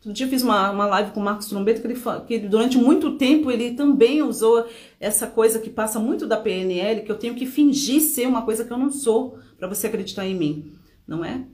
Outro 0.00 0.14
dia 0.14 0.26
fiz 0.26 0.42
uma, 0.42 0.70
uma 0.70 0.86
live 0.86 1.10
com 1.10 1.20
o 1.20 1.22
Marcos 1.22 1.46
Trombeto 1.46 1.82
que 1.82 1.86
ele, 1.86 2.00
que 2.26 2.38
durante 2.48 2.78
muito 2.78 3.18
tempo 3.18 3.50
ele 3.50 3.72
também 3.72 4.22
usou 4.22 4.66
essa 4.98 5.26
coisa 5.26 5.58
que 5.58 5.68
passa 5.68 5.98
muito 5.98 6.26
da 6.26 6.38
PNL, 6.38 7.02
que 7.02 7.12
eu 7.12 7.18
tenho 7.18 7.34
que 7.34 7.44
fingir 7.44 8.00
ser 8.00 8.26
uma 8.26 8.40
coisa 8.40 8.64
que 8.64 8.72
eu 8.72 8.78
não 8.78 8.90
sou, 8.90 9.38
para 9.58 9.68
você 9.68 9.88
acreditar 9.88 10.26
em 10.26 10.34
mim, 10.34 10.72
não 11.06 11.22
é? 11.22 11.44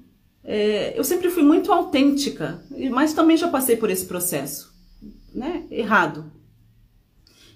é? 0.44 0.96
Eu 0.96 1.02
sempre 1.02 1.28
fui 1.28 1.42
muito 1.42 1.72
autêntica, 1.72 2.62
mas 2.92 3.12
também 3.12 3.36
já 3.36 3.48
passei 3.48 3.76
por 3.76 3.90
esse 3.90 4.06
processo, 4.06 4.72
né? 5.34 5.64
Errado. 5.68 6.30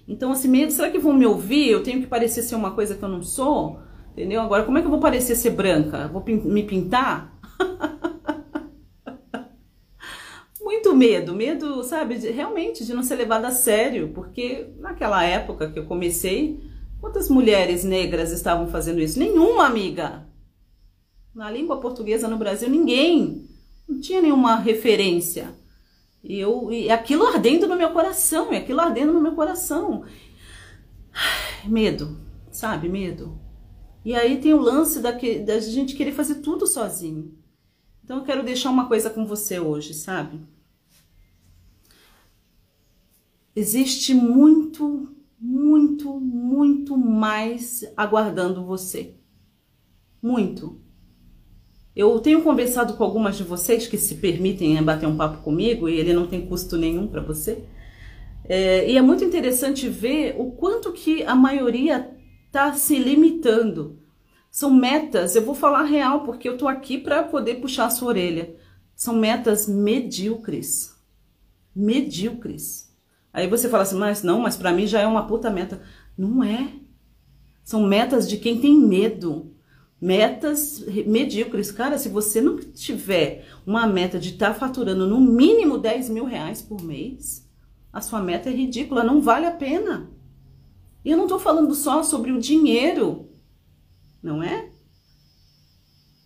Então, 0.05 0.33
assim, 0.33 0.49
medo, 0.49 0.73
será 0.73 0.91
que 0.91 0.99
vão 0.99 1.13
me 1.13 1.25
ouvir? 1.25 1.69
Eu 1.69 1.83
tenho 1.83 2.01
que 2.01 2.07
parecer 2.07 2.41
ser 2.41 2.55
uma 2.55 2.71
coisa 2.71 2.95
que 2.95 3.03
eu 3.03 3.07
não 3.07 3.23
sou? 3.23 3.79
Entendeu? 4.11 4.41
Agora, 4.41 4.63
como 4.63 4.77
é 4.77 4.81
que 4.81 4.87
eu 4.87 4.91
vou 4.91 4.99
parecer 4.99 5.35
ser 5.35 5.51
branca? 5.51 6.09
Vou 6.09 6.21
me 6.25 6.63
pintar? 6.63 7.33
muito 10.71 10.95
medo, 10.95 11.35
medo, 11.35 11.83
sabe, 11.83 12.17
de, 12.17 12.29
realmente 12.31 12.85
de 12.85 12.93
não 12.93 13.03
ser 13.03 13.15
levada 13.15 13.49
a 13.49 13.51
sério, 13.51 14.11
porque 14.13 14.69
naquela 14.79 15.21
época 15.21 15.69
que 15.69 15.77
eu 15.77 15.85
comecei, 15.85 16.61
quantas 17.01 17.29
mulheres 17.29 17.83
negras 17.83 18.31
estavam 18.31 18.67
fazendo 18.67 19.01
isso? 19.01 19.19
Nenhuma, 19.19 19.65
amiga. 19.65 20.25
Na 21.35 21.51
língua 21.51 21.81
portuguesa 21.81 22.27
no 22.27 22.37
Brasil, 22.37 22.69
ninguém. 22.69 23.49
Não 23.87 23.99
tinha 23.99 24.21
nenhuma 24.21 24.55
referência. 24.55 25.53
E, 26.23 26.39
eu, 26.39 26.71
e 26.71 26.89
aquilo 26.89 27.25
ardendo 27.25 27.67
no 27.67 27.75
meu 27.75 27.91
coração, 27.91 28.53
e 28.53 28.57
aquilo 28.57 28.79
ardendo 28.79 29.11
no 29.11 29.21
meu 29.21 29.35
coração. 29.35 30.05
Medo, 31.65 32.17
sabe, 32.49 32.87
medo. 32.87 33.37
E 34.05 34.15
aí 34.15 34.39
tem 34.39 34.53
o 34.53 34.61
lance 34.61 34.99
da, 34.99 35.11
que, 35.11 35.39
da 35.39 35.59
gente 35.59 35.95
querer 35.95 36.13
fazer 36.13 36.35
tudo 36.35 36.65
sozinho. 36.65 37.37
Então 38.03 38.17
eu 38.17 38.23
quero 38.23 38.43
deixar 38.43 38.69
uma 38.69 38.87
coisa 38.87 39.09
com 39.09 39.25
você 39.25 39.59
hoje, 39.59 39.93
sabe? 39.93 40.39
Existe 43.55 44.13
muito, 44.13 45.15
muito, 45.39 46.19
muito 46.19 46.97
mais 46.97 47.83
aguardando 47.95 48.65
você. 48.65 49.15
Muito. 50.21 50.79
Eu 51.95 52.19
tenho 52.19 52.41
conversado 52.41 52.93
com 52.93 53.03
algumas 53.03 53.37
de 53.37 53.43
vocês 53.43 53.87
que 53.87 53.97
se 53.97 54.15
permitem 54.15 54.81
bater 54.81 55.07
um 55.07 55.17
papo 55.17 55.41
comigo 55.43 55.89
e 55.89 55.99
ele 55.99 56.13
não 56.13 56.27
tem 56.27 56.45
custo 56.45 56.77
nenhum 56.77 57.07
para 57.07 57.21
você. 57.21 57.63
É, 58.45 58.89
e 58.89 58.97
é 58.97 59.01
muito 59.01 59.23
interessante 59.23 59.89
ver 59.89 60.35
o 60.37 60.51
quanto 60.51 60.93
que 60.93 61.23
a 61.23 61.35
maioria 61.35 62.09
está 62.47 62.73
se 62.73 62.97
limitando. 62.97 63.99
São 64.49 64.73
metas, 64.73 65.35
eu 65.35 65.41
vou 65.43 65.55
falar 65.55 65.83
real 65.83 66.23
porque 66.23 66.47
eu 66.47 66.57
tô 66.57 66.67
aqui 66.67 66.97
para 66.97 67.23
poder 67.23 67.55
puxar 67.55 67.85
a 67.85 67.89
sua 67.89 68.09
orelha. 68.09 68.55
São 68.95 69.15
metas 69.15 69.67
medíocres. 69.67 70.95
Medíocres. 71.75 72.90
Aí 73.33 73.47
você 73.47 73.69
fala 73.69 73.83
assim, 73.83 73.97
mas 73.97 74.23
não, 74.23 74.39
mas 74.39 74.57
para 74.57 74.73
mim 74.73 74.85
já 74.85 74.99
é 74.99 75.07
uma 75.07 75.25
puta 75.25 75.49
meta. 75.49 75.81
Não 76.17 76.43
é. 76.43 76.73
São 77.63 77.83
metas 77.83 78.27
de 78.27 78.37
quem 78.37 78.59
tem 78.59 78.77
medo. 78.77 79.55
Metas 79.99 80.83
medíocres. 81.05 81.71
Cara, 81.71 81.97
se 81.97 82.09
você 82.09 82.41
não 82.41 82.57
tiver 82.57 83.45
uma 83.65 83.87
meta 83.87 84.19
de 84.19 84.29
estar 84.29 84.53
tá 84.53 84.53
faturando 84.53 85.07
no 85.07 85.21
mínimo 85.21 85.77
10 85.77 86.09
mil 86.09 86.25
reais 86.25 86.61
por 86.61 86.81
mês, 86.81 87.47
a 87.93 88.01
sua 88.01 88.21
meta 88.21 88.49
é 88.49 88.53
ridícula, 88.53 89.03
não 89.03 89.21
vale 89.21 89.45
a 89.45 89.51
pena. 89.51 90.09
E 91.05 91.11
eu 91.11 91.17
não 91.17 91.25
estou 91.25 91.39
falando 91.39 91.73
só 91.73 92.03
sobre 92.03 92.31
o 92.31 92.39
dinheiro, 92.39 93.29
não 94.21 94.41
é? 94.43 94.69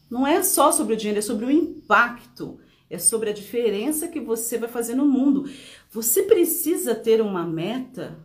Não 0.10 0.26
é 0.26 0.42
só 0.44 0.72
sobre 0.72 0.94
o 0.94 0.98
dinheiro, 0.98 1.20
é 1.20 1.22
sobre 1.22 1.46
o 1.46 1.52
impacto 1.52 2.60
é 2.90 2.98
sobre 2.98 3.30
a 3.30 3.34
diferença 3.34 4.08
que 4.08 4.20
você 4.20 4.58
vai 4.58 4.70
fazer 4.70 4.96
no 4.96 5.06
mundo. 5.06 5.50
Você 5.92 6.24
precisa 6.24 6.94
ter 6.94 7.22
uma 7.22 7.46
meta, 7.46 8.18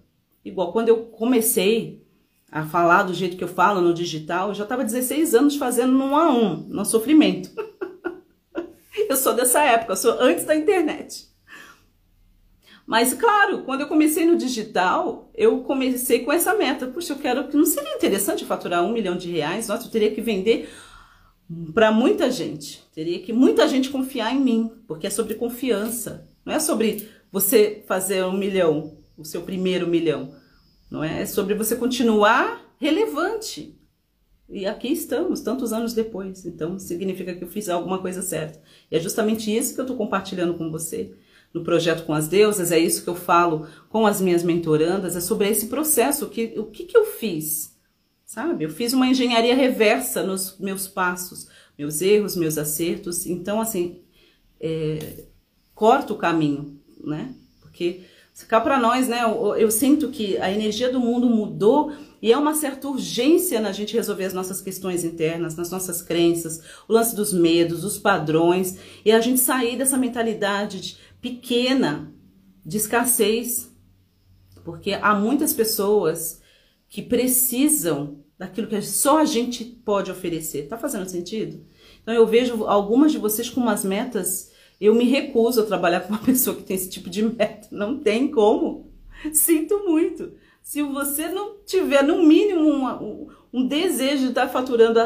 igual 0.45 0.73
quando 0.73 0.89
eu 0.89 1.07
comecei 1.07 2.05
a 2.51 2.67
falar 2.67 3.05
do 3.05 3.15
jeito 3.15 3.37
que 3.37 3.45
eu 3.45 3.49
falo 3.49 3.81
no 3.81 3.95
digital, 3.95 4.49
eu 4.49 4.55
já 4.55 4.65
estava 4.65 4.85
16 4.85 5.35
anos 5.35 5.57
fazendo 5.57 5.93
no 5.93 6.17
a 6.17 6.31
um, 6.31 6.57
no 6.69 6.85
sofrimento. 6.85 7.51
eu 9.09 9.17
sou 9.17 9.35
dessa 9.35 9.63
época, 9.63 9.93
eu 9.93 9.97
sou 9.97 10.21
antes 10.21 10.45
da 10.45 10.57
internet. 10.57 11.31
Mas, 12.91 13.15
claro, 13.15 13.63
quando 13.63 13.83
eu 13.83 13.87
comecei 13.87 14.27
no 14.27 14.37
digital, 14.37 15.31
eu 15.37 15.61
comecei 15.61 16.25
com 16.25 16.33
essa 16.33 16.55
meta. 16.55 16.89
Puxa, 16.89 17.13
eu 17.13 17.19
quero. 17.19 17.49
Não 17.57 17.65
seria 17.65 17.95
interessante 17.95 18.45
faturar 18.45 18.83
um 18.85 18.93
milhão 18.93 19.17
de 19.17 19.31
reais? 19.31 19.69
Nossa, 19.69 19.87
eu 19.87 19.91
teria 19.93 20.11
que 20.11 20.21
vender 20.21 20.69
para 21.75 21.91
muita 21.91 22.31
gente. 22.31 22.83
Teria 22.95 23.21
que 23.21 23.33
muita 23.33 23.67
gente 23.67 23.91
confiar 23.91 24.35
em 24.35 24.41
mim, 24.41 24.71
porque 24.87 25.07
é 25.07 25.11
sobre 25.11 25.35
confiança. 25.35 26.29
Não 26.45 26.53
é 26.53 26.61
sobre 26.61 27.09
você 27.31 27.83
fazer 27.87 28.25
um 28.25 28.37
milhão, 28.37 28.99
o 29.17 29.25
seu 29.25 29.43
primeiro 29.43 29.87
milhão. 29.87 30.35
Não 30.91 31.03
é? 31.03 31.23
É 31.23 31.27
sobre 31.27 31.55
você 31.55 31.77
continuar 31.77 32.75
relevante. 32.79 33.77
E 34.49 34.67
aqui 34.67 34.89
estamos, 34.89 35.41
tantos 35.41 35.73
anos 35.73 35.93
depois. 35.93 36.45
Então, 36.45 36.79
significa 36.79 37.35
que 37.35 37.45
eu 37.45 37.49
fiz 37.49 37.69
alguma 37.69 37.99
coisa 37.99 38.23
certa. 38.23 38.61
E 38.91 38.97
é 38.97 39.01
justamente 39.01 39.55
isso 39.55 39.75
que 39.75 39.81
eu 39.81 39.85
estou 39.85 39.97
compartilhando 39.97 40.55
com 40.55 40.71
você 40.71 41.15
no 41.55 41.63
projeto 41.63 42.05
com 42.05 42.15
as 42.15 42.27
deusas. 42.27 42.73
É 42.73 42.79
isso 42.79 43.05
que 43.05 43.09
eu 43.09 43.15
falo 43.15 43.67
com 43.89 44.07
as 44.07 44.21
minhas 44.21 44.43
mentorandas. 44.43 45.15
É 45.15 45.21
sobre 45.21 45.49
esse 45.49 45.67
processo. 45.67 46.29
Que, 46.29 46.55
o 46.57 46.65
que, 46.65 46.85
que 46.85 46.97
eu 46.97 47.05
fiz? 47.05 47.70
Sabe? 48.31 48.65
Eu 48.65 48.71
fiz 48.71 48.93
uma 48.93 49.09
engenharia 49.09 49.57
reversa 49.57 50.23
nos 50.23 50.57
meus 50.61 50.87
passos, 50.87 51.49
meus 51.77 52.01
erros, 52.01 52.37
meus 52.37 52.57
acertos. 52.57 53.27
Então, 53.27 53.61
assim, 53.61 54.03
é, 54.61 55.25
corta 55.75 56.13
o 56.13 56.17
caminho, 56.17 56.81
né? 57.03 57.35
Porque 57.61 58.03
cá 58.47 58.61
para 58.61 58.79
nós, 58.79 59.09
né? 59.09 59.25
Eu, 59.25 59.57
eu, 59.57 59.69
sinto 59.69 60.11
que 60.11 60.39
a 60.39 60.49
energia 60.49 60.93
do 60.93 61.01
mundo 61.01 61.29
mudou 61.29 61.93
E 62.23 62.31
é 62.31 62.39
uma 62.39 62.55
certa 62.55 62.87
urgência 62.87 63.61
na 63.61 63.73
gente 63.73 63.95
resolver 63.95 64.27
as 64.27 64.33
nossas 64.33 64.61
questões 64.61 65.03
internas, 65.03 65.57
nas 65.57 65.71
nossas 65.71 66.01
crenças, 66.01 66.63
o 66.87 66.93
lance 66.93 67.17
dos 67.17 67.33
medos, 67.33 67.81
dos 67.81 67.99
padrões, 67.99 68.79
e 69.05 69.11
a 69.11 69.21
gente 69.21 69.41
sair 69.41 69.77
dessa 69.77 69.99
mentalidade 69.99 70.99
pequena 71.21 72.15
de 72.65 72.77
escassez. 72.77 73.75
Porque 74.63 74.93
há 74.93 75.17
muitas 75.17 75.53
pessoas 75.53 76.41
que 76.91 77.01
precisam 77.01 78.20
daquilo 78.41 78.69
que 78.69 78.81
só 78.81 79.19
a 79.19 79.27
gente 79.27 79.63
pode 79.63 80.11
oferecer. 80.11 80.67
Tá 80.67 80.79
fazendo 80.79 81.07
sentido? 81.07 81.63
Então 82.03 82.15
eu 82.15 82.27
vejo 82.27 82.65
algumas 82.65 83.13
de 83.13 83.19
vocês 83.19 83.51
com 83.51 83.61
umas 83.61 83.85
metas. 83.85 84.51
Eu 84.81 84.95
me 84.95 85.05
recuso 85.05 85.61
a 85.61 85.67
trabalhar 85.67 86.01
com 86.09 86.15
uma 86.15 86.25
pessoa 86.25 86.57
que 86.57 86.63
tem 86.63 86.75
esse 86.75 86.89
tipo 86.89 87.11
de 87.11 87.23
meta. 87.23 87.69
Não 87.71 87.99
tem 87.99 88.29
como. 88.29 88.91
Sinto 89.35 89.85
muito. 89.87 90.33
Se 90.63 90.81
você 90.83 91.29
não 91.29 91.59
tiver, 91.67 92.03
no 92.03 92.23
mínimo, 92.23 92.63
um, 92.63 93.29
um, 93.53 93.67
desejo 93.67 94.23
de 94.23 94.29
estar 94.31 94.49
faturando 94.49 94.99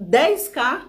10k 0.00 0.82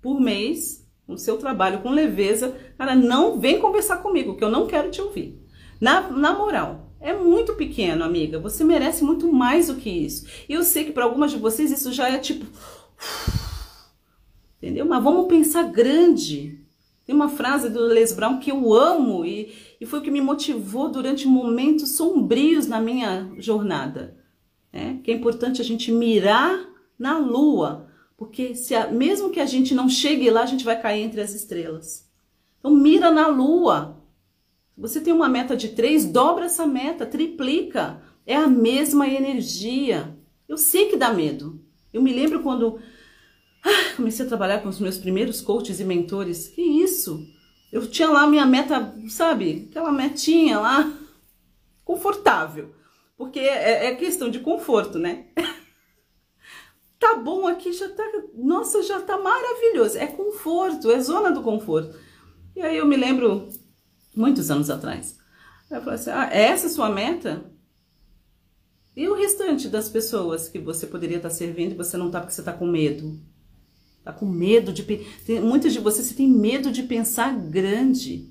por 0.00 0.20
mês 0.20 0.88
no 1.08 1.18
seu 1.18 1.38
trabalho 1.38 1.80
com 1.80 1.90
leveza, 1.90 2.54
cara, 2.78 2.94
não 2.94 3.40
vem 3.40 3.58
conversar 3.58 3.96
comigo, 3.96 4.36
que 4.36 4.44
eu 4.44 4.50
não 4.50 4.68
quero 4.68 4.92
te 4.92 5.00
ouvir. 5.00 5.42
Na, 5.80 6.08
na 6.08 6.34
moral, 6.34 6.91
é 7.02 7.12
muito 7.12 7.54
pequeno, 7.54 8.04
amiga. 8.04 8.38
Você 8.38 8.64
merece 8.64 9.04
muito 9.04 9.30
mais 9.32 9.66
do 9.66 9.74
que 9.74 9.90
isso. 9.90 10.26
E 10.48 10.54
eu 10.54 10.62
sei 10.62 10.84
que 10.84 10.92
para 10.92 11.04
algumas 11.04 11.30
de 11.30 11.38
vocês 11.38 11.70
isso 11.70 11.92
já 11.92 12.08
é 12.08 12.18
tipo. 12.18 12.46
Entendeu? 14.62 14.86
Mas 14.86 15.02
vamos 15.02 15.26
pensar 15.26 15.64
grande. 15.64 16.60
Tem 17.04 17.14
uma 17.14 17.28
frase 17.28 17.68
do 17.68 17.80
Les 17.80 18.12
Brown 18.12 18.38
que 18.38 18.52
eu 18.52 18.72
amo 18.72 19.24
e, 19.24 19.52
e 19.80 19.84
foi 19.84 19.98
o 19.98 20.02
que 20.02 20.10
me 20.10 20.20
motivou 20.20 20.88
durante 20.88 21.26
momentos 21.26 21.90
sombrios 21.90 22.68
na 22.68 22.80
minha 22.80 23.32
jornada. 23.38 24.16
Né? 24.72 25.00
Que 25.02 25.10
é 25.10 25.14
importante 25.14 25.60
a 25.60 25.64
gente 25.64 25.90
mirar 25.90 26.68
na 26.96 27.18
lua, 27.18 27.88
porque 28.16 28.54
se 28.54 28.76
a, 28.76 28.86
mesmo 28.88 29.30
que 29.30 29.40
a 29.40 29.46
gente 29.46 29.74
não 29.74 29.88
chegue 29.88 30.30
lá, 30.30 30.42
a 30.42 30.46
gente 30.46 30.64
vai 30.64 30.80
cair 30.80 31.02
entre 31.02 31.20
as 31.20 31.34
estrelas. 31.34 32.08
Então 32.60 32.72
mira 32.72 33.10
na 33.10 33.26
lua. 33.26 34.00
Você 34.76 35.00
tem 35.00 35.12
uma 35.12 35.28
meta 35.28 35.56
de 35.56 35.68
três, 35.68 36.04
dobra 36.04 36.46
essa 36.46 36.66
meta, 36.66 37.06
triplica. 37.06 38.02
É 38.26 38.36
a 38.36 38.46
mesma 38.46 39.08
energia. 39.08 40.16
Eu 40.48 40.56
sei 40.56 40.88
que 40.88 40.96
dá 40.96 41.12
medo. 41.12 41.60
Eu 41.92 42.02
me 42.02 42.12
lembro 42.12 42.42
quando 42.42 42.80
ah, 43.64 43.94
comecei 43.96 44.24
a 44.24 44.28
trabalhar 44.28 44.60
com 44.60 44.68
os 44.68 44.80
meus 44.80 44.98
primeiros 44.98 45.40
coaches 45.40 45.78
e 45.78 45.84
mentores. 45.84 46.48
Que 46.48 46.62
isso? 46.62 47.26
Eu 47.72 47.86
tinha 47.86 48.08
lá 48.08 48.26
minha 48.26 48.44
meta, 48.44 48.94
sabe? 49.08 49.68
Aquela 49.70 49.92
metinha 49.92 50.58
lá, 50.58 50.92
confortável. 51.84 52.74
Porque 53.16 53.38
é, 53.38 53.86
é 53.86 53.94
questão 53.94 54.30
de 54.30 54.40
conforto, 54.40 54.98
né? 54.98 55.26
tá 56.98 57.16
bom 57.16 57.46
aqui, 57.46 57.72
já 57.72 57.88
tá. 57.88 58.04
Nossa, 58.34 58.82
já 58.82 59.00
tá 59.00 59.16
maravilhoso. 59.16 59.96
É 59.96 60.06
conforto, 60.06 60.90
é 60.90 61.00
zona 61.00 61.30
do 61.30 61.42
conforto. 61.42 61.96
E 62.56 62.60
aí 62.60 62.76
eu 62.76 62.86
me 62.86 62.96
lembro, 62.96 63.48
muitos 64.14 64.50
anos 64.50 64.70
atrás, 64.70 65.18
eu 65.70 65.80
falei 65.80 65.94
assim: 65.94 66.10
ah, 66.10 66.28
é 66.30 66.42
essa 66.42 66.66
a 66.66 66.70
sua 66.70 66.90
meta? 66.90 67.44
E 68.94 69.08
o 69.08 69.14
restante 69.14 69.68
das 69.68 69.88
pessoas 69.88 70.48
que 70.48 70.58
você 70.58 70.86
poderia 70.86 71.16
estar 71.16 71.30
servindo 71.30 71.72
e 71.72 71.76
você 71.76 71.96
não 71.96 72.10
tá 72.10 72.20
porque 72.20 72.34
você 72.34 72.42
tá 72.42 72.52
com 72.52 72.66
medo? 72.66 73.18
Tá 74.04 74.12
com 74.12 74.26
medo 74.26 74.72
de. 74.72 74.82
Tem, 75.24 75.40
muitas 75.40 75.72
de 75.72 75.78
vocês 75.78 76.08
você 76.08 76.14
tem 76.14 76.28
medo 76.28 76.70
de 76.70 76.82
pensar 76.82 77.34
grande. 77.34 78.30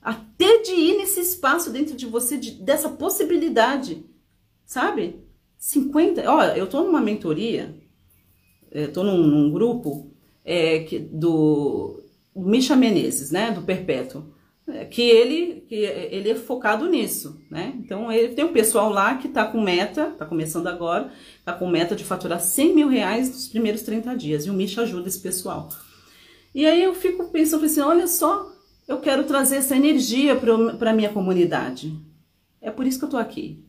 Até 0.00 0.62
de 0.62 0.72
ir 0.72 0.98
nesse 0.98 1.18
espaço 1.20 1.70
dentro 1.70 1.96
de 1.96 2.06
você, 2.06 2.36
de, 2.36 2.52
dessa 2.52 2.88
possibilidade. 2.88 4.04
Sabe? 4.64 5.26
50. 5.58 6.30
Olha, 6.30 6.56
eu 6.56 6.68
tô 6.68 6.82
numa 6.82 7.00
mentoria, 7.00 7.74
é, 8.70 8.86
tô 8.86 9.02
num, 9.02 9.26
num 9.26 9.50
grupo 9.50 10.12
é, 10.44 10.80
que, 10.80 10.98
do 10.98 12.00
Misha 12.34 12.76
Menezes, 12.76 13.32
né? 13.32 13.50
Do 13.50 13.62
Perpétuo. 13.62 14.35
É, 14.68 14.84
que 14.84 15.02
ele, 15.02 15.60
que 15.68 15.76
ele 15.76 16.30
é 16.30 16.34
focado 16.34 16.88
nisso, 16.88 17.40
né? 17.48 17.72
Então 17.78 18.10
ele 18.10 18.34
tem 18.34 18.44
um 18.44 18.52
pessoal 18.52 18.90
lá 18.90 19.16
que 19.16 19.28
tá 19.28 19.44
com 19.44 19.60
meta, 19.60 20.10
tá 20.18 20.26
começando 20.26 20.66
agora, 20.66 21.12
tá 21.44 21.52
com 21.52 21.68
meta 21.68 21.94
de 21.94 22.02
faturar 22.02 22.40
100 22.40 22.74
mil 22.74 22.88
reais 22.88 23.28
nos 23.28 23.46
primeiros 23.46 23.82
30 23.82 24.16
dias. 24.16 24.44
E 24.44 24.50
o 24.50 24.54
Misha 24.54 24.82
ajuda 24.82 25.06
esse 25.06 25.20
pessoal. 25.20 25.68
E 26.52 26.66
aí 26.66 26.82
eu 26.82 26.94
fico 26.94 27.30
pensando 27.30 27.64
assim, 27.64 27.80
olha 27.80 28.08
só, 28.08 28.50
eu 28.88 28.98
quero 28.98 29.22
trazer 29.24 29.56
essa 29.56 29.76
energia 29.76 30.34
para 30.34 30.90
a 30.90 30.94
minha 30.94 31.12
comunidade. 31.12 31.96
É 32.60 32.70
por 32.70 32.86
isso 32.86 32.98
que 32.98 33.04
eu 33.04 33.10
tô 33.10 33.16
aqui. 33.16 33.64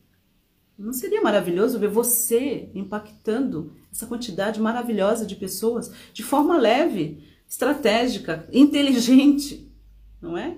Não 0.76 0.92
seria 0.92 1.22
maravilhoso 1.22 1.78
ver 1.78 1.88
você 1.88 2.70
impactando 2.74 3.72
essa 3.92 4.06
quantidade 4.06 4.60
maravilhosa 4.60 5.26
de 5.26 5.36
pessoas 5.36 5.92
de 6.12 6.22
forma 6.24 6.56
leve, 6.56 7.22
estratégica, 7.48 8.48
inteligente, 8.52 9.70
não 10.20 10.36
é? 10.36 10.56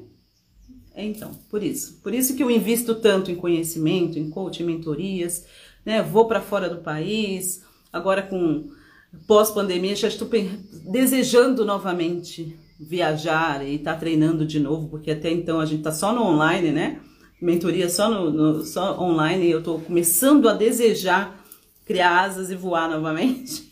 É, 1.01 1.05
então, 1.05 1.31
por 1.49 1.63
isso. 1.63 1.99
Por 2.03 2.13
isso 2.13 2.37
que 2.37 2.43
eu 2.43 2.51
invisto 2.51 2.95
tanto 2.95 3.31
em 3.31 3.35
conhecimento, 3.35 4.19
em 4.19 4.29
coaching, 4.29 4.65
mentorias, 4.65 5.47
né? 5.85 6.03
Vou 6.03 6.27
para 6.27 6.43
fora 6.43 6.69
do 6.69 6.83
país, 6.83 7.65
agora 7.91 8.21
com 8.23 8.69
pós-pandemia 9.27 9.97
já 9.97 10.09
estou 10.09 10.29
desejando 10.93 11.65
novamente 11.65 12.55
viajar 12.79 13.67
e 13.67 13.77
estar 13.77 13.95
tá 13.95 13.99
treinando 13.99 14.45
de 14.45 14.61
novo, 14.61 14.89
porque 14.89 15.11
até 15.11 15.31
então 15.31 15.59
a 15.59 15.65
gente 15.65 15.79
está 15.79 15.91
só 15.91 16.13
no 16.13 16.23
online, 16.23 16.71
né? 16.71 17.01
Mentoria 17.41 17.89
só 17.89 18.11
no, 18.11 18.31
no 18.31 18.65
só 18.65 19.01
online 19.01 19.47
e 19.47 19.51
eu 19.51 19.61
estou 19.61 19.81
começando 19.81 20.51
a 20.51 20.53
desejar 20.53 21.43
criar 21.87 22.21
asas 22.21 22.51
e 22.51 22.55
voar 22.55 22.91
novamente. 22.91 23.70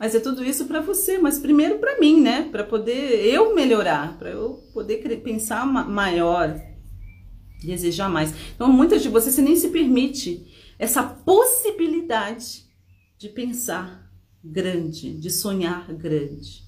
Mas 0.00 0.14
é 0.14 0.20
tudo 0.20 0.42
isso 0.42 0.64
para 0.64 0.80
você, 0.80 1.18
mas 1.18 1.38
primeiro 1.38 1.78
para 1.78 2.00
mim, 2.00 2.22
né? 2.22 2.48
Para 2.50 2.64
poder 2.64 3.22
eu 3.22 3.54
melhorar, 3.54 4.16
para 4.18 4.30
eu 4.30 4.54
poder 4.72 4.96
pensar 5.20 5.66
maior, 5.66 6.58
desejar 7.62 8.08
mais. 8.08 8.32
Então, 8.54 8.72
muitas 8.72 9.02
de 9.02 9.10
vocês 9.10 9.34
você 9.34 9.42
nem 9.42 9.54
se 9.56 9.68
permite 9.68 10.46
essa 10.78 11.02
possibilidade 11.02 12.64
de 13.18 13.28
pensar 13.28 14.10
grande, 14.42 15.12
de 15.12 15.30
sonhar 15.30 15.92
grande. 15.92 16.64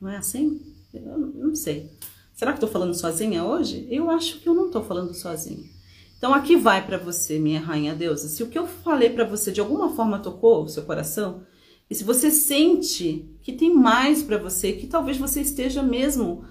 Não 0.00 0.08
é 0.08 0.18
assim? 0.18 0.62
Eu 0.94 1.18
não 1.18 1.56
sei. 1.56 1.90
Será 2.34 2.52
que 2.52 2.58
estou 2.58 2.70
falando 2.70 2.94
sozinha 2.94 3.42
hoje? 3.42 3.88
Eu 3.90 4.08
acho 4.10 4.38
que 4.38 4.48
eu 4.48 4.54
não 4.54 4.66
estou 4.66 4.84
falando 4.84 5.12
sozinha. 5.12 5.68
Então 6.16 6.32
aqui 6.32 6.54
vai 6.54 6.86
para 6.86 6.98
você, 6.98 7.40
minha 7.40 7.58
rainha 7.58 7.96
deusa. 7.96 8.28
Se 8.28 8.44
o 8.44 8.48
que 8.48 8.56
eu 8.56 8.68
falei 8.68 9.10
para 9.10 9.24
você 9.24 9.50
de 9.50 9.60
alguma 9.60 9.92
forma 9.92 10.20
tocou 10.20 10.62
o 10.62 10.68
seu 10.68 10.84
coração, 10.84 11.42
e 11.88 11.94
se 11.94 12.02
você 12.02 12.30
sente 12.30 13.24
que 13.42 13.52
tem 13.52 13.72
mais 13.72 14.22
para 14.22 14.38
você, 14.38 14.72
que 14.72 14.86
talvez 14.86 15.16
você 15.16 15.40
esteja 15.40 15.82
mesmo, 15.82 16.44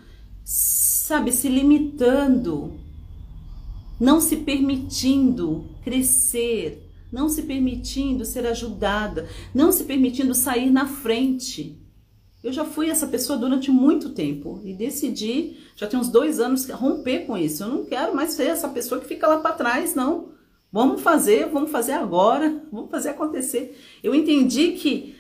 sabe, 0.44 1.32
se 1.34 1.50
limitando, 1.50 2.74
não 4.00 4.22
se 4.22 4.38
permitindo 4.38 5.66
crescer, 5.84 6.90
não 7.12 7.28
se 7.28 7.44
permitindo 7.44 8.24
ser 8.24 8.46
ajudada, 8.46 9.28
não 9.54 9.72
se 9.72 9.84
permitindo 9.84 10.34
sair 10.34 10.70
na 10.70 10.88
frente. 10.88 11.82
Eu 12.42 12.54
já 12.54 12.64
fui 12.64 12.90
essa 12.90 13.08
pessoa 13.08 13.38
durante 13.38 13.72
muito 13.72 14.12
tempo 14.12 14.62
e 14.64 14.74
decidi, 14.74 15.58
já 15.76 15.88
tem 15.88 16.00
uns 16.00 16.10
dois 16.10 16.40
anos, 16.40 16.70
romper 16.70 17.26
com 17.26 17.38
isso. 17.38 17.64
Eu 17.64 17.70
não 17.70 17.86
quero 17.86 18.16
mais 18.16 18.32
ser 18.32 18.48
essa 18.48 18.70
pessoa 18.70 19.02
que 19.02 19.08
fica 19.08 19.28
lá 19.28 19.40
para 19.40 19.56
trás, 19.56 19.96
não. 19.96 20.30
Vamos 20.72 21.02
fazer, 21.02 21.50
vamos 21.50 21.72
fazer 21.72 21.94
agora, 21.94 22.64
vamos 22.72 22.92
fazer 22.92 23.10
acontecer. 23.10 23.80
Eu 24.04 24.14
entendi 24.14 24.74
que 24.74 25.15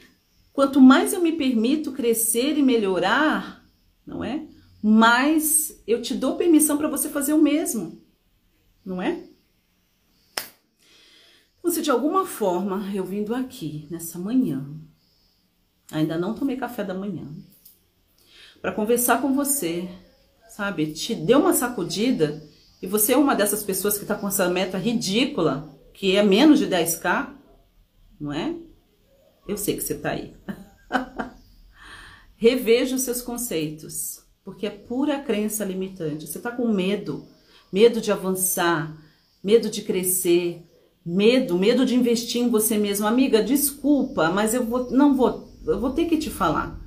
Quanto 0.55 0.79
mais 0.79 1.11
eu 1.11 1.19
me 1.21 1.33
permito 1.33 1.91
crescer 1.91 2.57
e 2.57 2.63
melhorar, 2.63 3.61
não 4.07 4.23
é? 4.23 4.47
Mais 4.81 5.83
eu 5.85 6.01
te 6.01 6.15
dou 6.15 6.37
permissão 6.37 6.77
para 6.77 6.87
você 6.87 7.09
fazer 7.09 7.33
o 7.33 7.41
mesmo, 7.41 8.01
não 8.85 9.01
é? 9.01 9.21
Então, 11.59 11.69
se 11.69 11.81
de 11.81 11.91
alguma 11.91 12.25
forma 12.25 12.89
eu 12.95 13.03
vindo 13.03 13.35
aqui 13.35 13.85
nessa 13.91 14.17
manhã, 14.17 14.65
ainda 15.91 16.17
não 16.17 16.33
tomei 16.33 16.55
café 16.55 16.85
da 16.85 16.93
manhã, 16.93 17.27
para 18.61 18.71
conversar 18.71 19.21
com 19.21 19.35
você, 19.35 19.89
sabe? 20.47 20.93
Te 20.93 21.13
deu 21.13 21.39
uma 21.39 21.51
sacudida 21.51 22.41
e 22.81 22.87
você 22.87 23.11
é 23.11 23.17
uma 23.17 23.35
dessas 23.35 23.61
pessoas 23.61 23.97
que 23.97 24.05
está 24.05 24.15
com 24.15 24.29
essa 24.29 24.47
meta 24.47 24.77
ridícula, 24.77 25.77
que 25.93 26.15
é 26.15 26.23
menos 26.23 26.59
de 26.59 26.67
10k, 26.67 27.33
não 28.17 28.31
é? 28.31 28.55
Eu 29.47 29.58
sei 29.58 29.75
que 29.75 29.81
você 29.81 29.95
tá 29.95 30.12
aí. 30.12 30.34
Reveja 32.36 32.95
os 32.95 33.03
seus 33.03 33.21
conceitos, 33.21 34.21
porque 34.43 34.65
é 34.67 34.69
pura 34.69 35.19
crença 35.19 35.63
limitante. 35.63 36.27
Você 36.27 36.39
tá 36.39 36.51
com 36.51 36.67
medo, 36.67 37.25
medo 37.71 38.01
de 38.01 38.12
avançar, 38.12 38.95
medo 39.43 39.69
de 39.69 39.84
crescer, 39.84 40.63
medo, 41.05 41.58
medo 41.58 41.86
de 41.86 41.95
investir 41.95 42.41
em 42.41 42.49
você 42.49 42.77
mesmo. 42.77 43.05
Amiga, 43.05 43.43
desculpa, 43.43 44.29
mas 44.31 44.53
eu 44.53 44.65
vou, 44.65 44.89
não 44.91 45.15
vou, 45.15 45.47
eu 45.65 45.79
vou 45.79 45.91
ter 45.91 46.05
que 46.05 46.17
te 46.17 46.29
falar. 46.29 46.79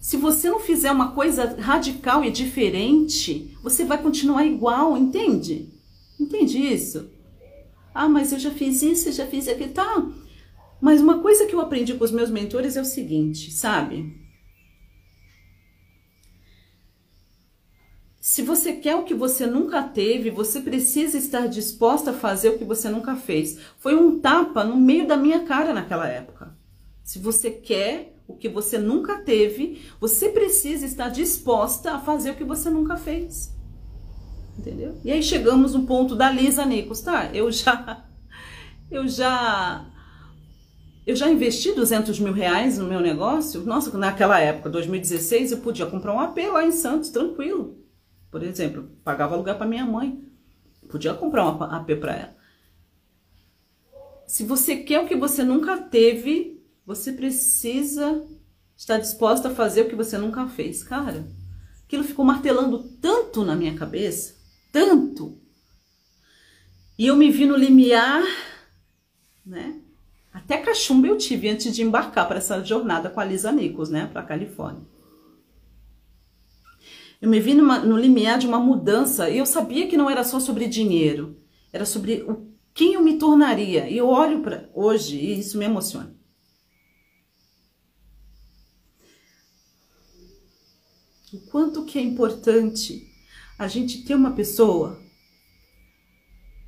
Se 0.00 0.16
você 0.16 0.50
não 0.50 0.58
fizer 0.58 0.90
uma 0.90 1.12
coisa 1.12 1.56
radical 1.58 2.24
e 2.24 2.30
diferente, 2.30 3.56
você 3.62 3.84
vai 3.84 4.02
continuar 4.02 4.44
igual, 4.44 4.96
entende? 4.96 5.72
Entende 6.18 6.58
isso? 6.58 7.08
Ah, 7.94 8.08
mas 8.08 8.32
eu 8.32 8.38
já 8.38 8.50
fiz 8.50 8.82
isso, 8.82 9.12
já 9.12 9.26
fiz 9.26 9.46
aquilo. 9.46 9.72
Tá, 9.72 10.10
Mas 10.82 11.00
uma 11.00 11.20
coisa 11.20 11.46
que 11.46 11.54
eu 11.54 11.60
aprendi 11.60 11.94
com 11.94 12.02
os 12.02 12.10
meus 12.10 12.28
mentores 12.28 12.76
é 12.76 12.80
o 12.80 12.84
seguinte, 12.84 13.52
sabe? 13.52 14.20
Se 18.20 18.42
você 18.42 18.72
quer 18.72 18.96
o 18.96 19.04
que 19.04 19.14
você 19.14 19.46
nunca 19.46 19.80
teve, 19.84 20.28
você 20.28 20.60
precisa 20.60 21.16
estar 21.16 21.46
disposta 21.46 22.10
a 22.10 22.14
fazer 22.14 22.48
o 22.48 22.58
que 22.58 22.64
você 22.64 22.88
nunca 22.88 23.14
fez. 23.14 23.60
Foi 23.78 23.94
um 23.94 24.18
tapa 24.18 24.64
no 24.64 24.76
meio 24.76 25.06
da 25.06 25.16
minha 25.16 25.44
cara 25.44 25.72
naquela 25.72 26.08
época. 26.08 26.52
Se 27.04 27.20
você 27.20 27.52
quer 27.52 28.16
o 28.26 28.34
que 28.34 28.48
você 28.48 28.76
nunca 28.76 29.18
teve, 29.18 29.82
você 30.00 30.30
precisa 30.30 30.84
estar 30.84 31.10
disposta 31.10 31.92
a 31.92 32.00
fazer 32.00 32.32
o 32.32 32.36
que 32.36 32.44
você 32.44 32.68
nunca 32.68 32.96
fez. 32.96 33.56
Entendeu? 34.58 34.96
E 35.04 35.12
aí 35.12 35.22
chegamos 35.22 35.74
no 35.74 35.86
ponto 35.86 36.16
da 36.16 36.28
Lisa 36.28 36.64
Nicos, 36.64 37.00
tá? 37.02 37.30
Eu 37.32 37.52
já, 37.52 38.04
eu 38.90 39.06
já, 39.06 39.91
eu 41.06 41.16
já 41.16 41.30
investi 41.30 41.72
200 41.72 42.18
mil 42.20 42.32
reais 42.32 42.78
no 42.78 42.86
meu 42.86 43.00
negócio. 43.00 43.62
Nossa, 43.62 43.96
naquela 43.96 44.38
época, 44.40 44.70
2016, 44.70 45.52
eu 45.52 45.58
podia 45.58 45.86
comprar 45.86 46.14
um 46.14 46.20
AP 46.20 46.38
lá 46.52 46.64
em 46.64 46.72
Santos, 46.72 47.10
tranquilo. 47.10 47.78
Por 48.30 48.42
exemplo, 48.42 48.90
pagava 49.04 49.34
aluguel 49.34 49.56
para 49.56 49.66
minha 49.66 49.84
mãe. 49.84 50.22
Podia 50.88 51.14
comprar 51.14 51.44
um 51.44 51.62
AP 51.62 51.96
para 52.00 52.14
ela. 52.14 52.36
Se 54.26 54.44
você 54.44 54.76
quer 54.76 55.00
o 55.00 55.06
que 55.06 55.16
você 55.16 55.42
nunca 55.42 55.76
teve, 55.76 56.62
você 56.86 57.12
precisa 57.12 58.24
estar 58.76 58.98
disposta 58.98 59.48
a 59.48 59.54
fazer 59.54 59.82
o 59.82 59.88
que 59.88 59.96
você 59.96 60.16
nunca 60.16 60.46
fez. 60.48 60.82
Cara, 60.82 61.26
aquilo 61.84 62.04
ficou 62.04 62.24
martelando 62.24 62.82
tanto 63.00 63.44
na 63.44 63.54
minha 63.54 63.76
cabeça 63.76 64.42
tanto. 64.72 65.38
E 66.98 67.06
eu 67.06 67.16
me 67.16 67.30
vi 67.30 67.46
no 67.46 67.56
limiar, 67.56 68.22
né? 69.44 69.81
Até 70.44 70.58
cachumba 70.58 71.06
eu 71.06 71.16
tive 71.16 71.48
antes 71.48 71.74
de 71.74 71.82
embarcar 71.82 72.26
para 72.26 72.38
essa 72.38 72.62
jornada 72.64 73.08
com 73.08 73.20
a 73.20 73.24
Lisa 73.24 73.52
Nichols, 73.52 73.90
né, 73.90 74.08
para 74.12 74.22
Califórnia. 74.22 74.82
Eu 77.20 77.30
me 77.30 77.38
vi 77.38 77.54
numa, 77.54 77.78
no 77.78 77.96
limiar 77.96 78.38
de 78.38 78.48
uma 78.48 78.58
mudança 78.58 79.30
e 79.30 79.38
eu 79.38 79.46
sabia 79.46 79.86
que 79.86 79.96
não 79.96 80.10
era 80.10 80.24
só 80.24 80.40
sobre 80.40 80.66
dinheiro, 80.66 81.40
era 81.72 81.84
sobre 81.84 82.22
o, 82.22 82.52
quem 82.74 82.94
eu 82.94 83.02
me 83.02 83.16
tornaria. 83.16 83.88
E 83.88 83.96
eu 83.96 84.08
olho 84.08 84.42
para 84.42 84.68
hoje 84.74 85.16
e 85.16 85.38
isso 85.38 85.56
me 85.56 85.64
emociona. 85.64 86.12
O 91.32 91.40
quanto 91.50 91.84
que 91.84 91.98
é 91.98 92.02
importante 92.02 93.08
a 93.56 93.68
gente 93.68 94.04
ter 94.04 94.16
uma 94.16 94.32
pessoa, 94.32 95.00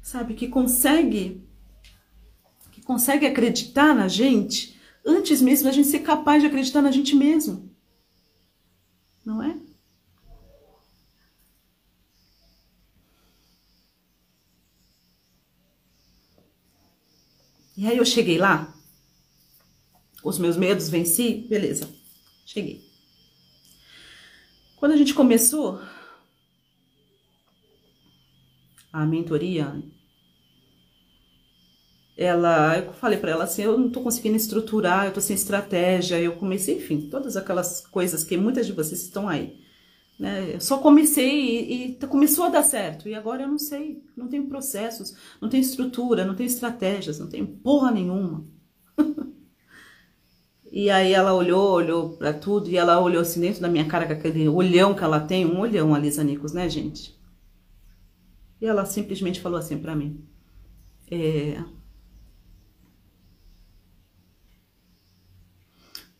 sabe, 0.00 0.34
que 0.34 0.46
consegue 0.46 1.43
consegue 2.84 3.26
acreditar 3.26 3.94
na 3.94 4.08
gente 4.08 4.78
antes 5.04 5.40
mesmo 5.40 5.64
da 5.64 5.72
gente 5.72 5.88
ser 5.88 6.00
capaz 6.00 6.42
de 6.42 6.48
acreditar 6.48 6.82
na 6.82 6.90
gente 6.90 7.14
mesmo. 7.14 7.70
Não 9.24 9.42
é? 9.42 9.58
E 17.76 17.88
aí 17.88 17.96
eu 17.96 18.04
cheguei 18.04 18.38
lá, 18.38 18.72
os 20.22 20.38
meus 20.38 20.56
medos 20.56 20.88
venci, 20.88 21.46
beleza, 21.48 21.88
cheguei. 22.46 22.88
Quando 24.76 24.92
a 24.92 24.96
gente 24.96 25.12
começou, 25.12 25.82
a 28.92 29.04
mentoria, 29.04 29.82
ela, 32.16 32.78
eu 32.78 32.92
falei 32.92 33.18
para 33.18 33.32
ela 33.32 33.44
assim, 33.44 33.62
eu 33.62 33.76
não 33.76 33.90
tô 33.90 34.00
conseguindo 34.00 34.36
estruturar, 34.36 35.06
eu 35.06 35.12
tô 35.12 35.20
sem 35.20 35.34
estratégia, 35.34 36.20
eu 36.20 36.36
comecei, 36.36 36.76
enfim, 36.76 37.08
todas 37.10 37.36
aquelas 37.36 37.86
coisas 37.86 38.22
que 38.22 38.36
muitas 38.36 38.66
de 38.66 38.72
vocês 38.72 39.02
estão 39.02 39.28
aí, 39.28 39.60
né? 40.18 40.54
Eu 40.54 40.60
só 40.60 40.78
comecei 40.78 41.28
e, 41.28 41.90
e 41.90 42.06
começou 42.06 42.44
a 42.44 42.50
dar 42.50 42.62
certo, 42.62 43.08
e 43.08 43.14
agora 43.14 43.42
eu 43.42 43.48
não 43.48 43.58
sei, 43.58 44.02
não 44.16 44.28
tenho 44.28 44.46
processos, 44.46 45.16
não 45.40 45.48
tenho 45.48 45.62
estrutura, 45.62 46.24
não 46.24 46.36
tenho 46.36 46.46
estratégias, 46.46 47.18
não 47.18 47.28
tenho 47.28 47.46
porra 47.46 47.90
nenhuma. 47.90 48.46
e 50.70 50.88
aí 50.90 51.12
ela 51.12 51.34
olhou, 51.34 51.72
olhou 51.72 52.10
para 52.16 52.32
tudo, 52.32 52.70
e 52.70 52.76
ela 52.76 53.00
olhou 53.00 53.22
assim 53.22 53.40
dentro 53.40 53.60
da 53.60 53.68
minha 53.68 53.86
cara 53.86 54.06
com 54.06 54.12
aquele 54.12 54.48
olhão 54.48 54.94
que 54.94 55.02
ela 55.02 55.18
tem, 55.18 55.44
um 55.44 55.58
olhão, 55.58 55.92
a 55.92 55.98
Lisa 55.98 56.22
Nicos, 56.22 56.52
né, 56.52 56.68
gente? 56.70 57.18
E 58.60 58.66
ela 58.66 58.84
simplesmente 58.86 59.40
falou 59.40 59.58
assim 59.58 59.78
para 59.78 59.96
mim: 59.96 60.24
é, 61.10 61.62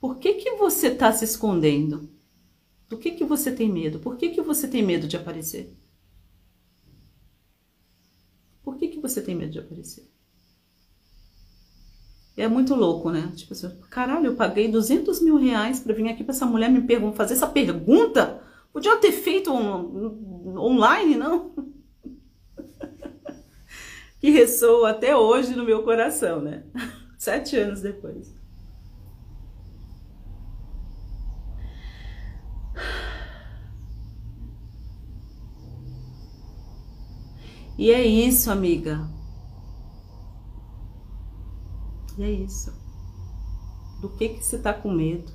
Por 0.04 0.18
que, 0.18 0.34
que 0.34 0.50
você 0.56 0.88
está 0.88 1.10
se 1.14 1.24
escondendo? 1.24 2.10
Do 2.90 2.98
que, 2.98 3.12
que 3.12 3.24
você 3.24 3.50
tem 3.50 3.72
medo? 3.72 3.98
Por 3.98 4.18
que, 4.18 4.28
que 4.28 4.42
você 4.42 4.68
tem 4.68 4.82
medo 4.82 5.08
de 5.08 5.16
aparecer? 5.16 5.74
Por 8.62 8.76
que, 8.76 8.88
que 8.88 9.00
você 9.00 9.22
tem 9.22 9.34
medo 9.34 9.52
de 9.52 9.60
aparecer? 9.60 10.06
É 12.36 12.46
muito 12.46 12.74
louco, 12.74 13.10
né? 13.10 13.32
Tipo 13.34 13.54
assim, 13.54 13.80
caralho, 13.88 14.26
eu 14.26 14.36
paguei 14.36 14.68
200 14.70 15.22
mil 15.22 15.38
reais 15.38 15.80
para 15.80 15.94
vir 15.94 16.06
aqui 16.10 16.22
para 16.22 16.34
essa 16.34 16.44
mulher 16.44 16.70
me 16.70 16.82
perguntar, 16.82 17.16
fazer 17.16 17.32
essa 17.32 17.46
pergunta? 17.46 18.42
Podia 18.74 18.98
ter 18.98 19.10
feito 19.10 19.50
um, 19.50 20.58
online, 20.58 21.16
não? 21.16 21.54
que 24.20 24.28
ressoa 24.28 24.90
até 24.90 25.16
hoje 25.16 25.56
no 25.56 25.64
meu 25.64 25.82
coração, 25.82 26.42
né? 26.42 26.62
Sete 27.16 27.56
anos 27.56 27.80
depois. 27.80 28.33
E 37.76 37.90
é 37.90 38.04
isso, 38.04 38.50
amiga. 38.50 39.08
E 42.16 42.22
é 42.22 42.30
isso. 42.30 42.72
Do 44.00 44.10
que 44.10 44.28
que 44.28 44.44
você 44.44 44.58
tá 44.58 44.72
com 44.72 44.92
medo? 44.92 45.32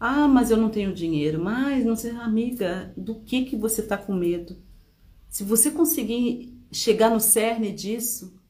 Ah, 0.00 0.26
mas 0.26 0.50
eu 0.50 0.56
não 0.56 0.70
tenho 0.70 0.94
dinheiro. 0.94 1.42
Mas 1.42 1.84
não 1.84 1.94
sei, 1.94 2.10
amiga, 2.12 2.92
do 2.96 3.16
que 3.20 3.44
que 3.44 3.56
você 3.56 3.82
tá 3.82 3.96
com 3.96 4.14
medo? 4.14 4.56
Se 5.28 5.44
você 5.44 5.70
conseguir 5.70 6.56
chegar 6.72 7.10
no 7.10 7.20
cerne 7.20 7.72
disso, 7.72 8.40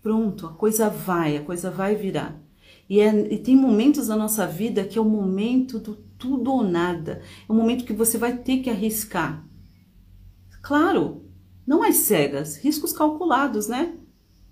pronto, 0.00 0.46
a 0.46 0.52
coisa 0.52 0.88
vai, 0.88 1.36
a 1.36 1.44
coisa 1.44 1.70
vai 1.70 1.94
virar. 1.94 2.40
E, 2.88 3.00
é, 3.00 3.32
e, 3.32 3.38
tem 3.38 3.56
momentos 3.56 4.08
da 4.08 4.16
nossa 4.16 4.46
vida 4.46 4.84
que 4.84 4.98
é 4.98 5.00
o 5.00 5.04
momento 5.04 5.78
do 5.78 5.94
tudo 6.18 6.52
ou 6.52 6.62
nada. 6.62 7.22
É 7.48 7.52
o 7.52 7.54
momento 7.54 7.84
que 7.84 7.92
você 7.92 8.18
vai 8.18 8.36
ter 8.36 8.58
que 8.58 8.70
arriscar. 8.70 9.46
Claro, 10.60 11.24
não 11.66 11.82
às 11.82 11.96
cegas, 11.96 12.56
riscos 12.56 12.92
calculados, 12.92 13.68
né? 13.68 13.94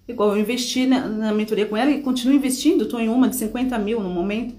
Igual 0.06 0.30
eu 0.30 0.40
investi 0.40 0.86
na, 0.86 1.06
na 1.06 1.32
mentoria 1.32 1.66
com 1.66 1.76
ela 1.76 1.90
e 1.90 2.02
continuo 2.02 2.34
investindo, 2.34 2.84
estou 2.84 3.00
em 3.00 3.08
uma 3.08 3.28
de 3.28 3.36
50 3.36 3.78
mil 3.78 4.00
no 4.00 4.10
momento. 4.10 4.54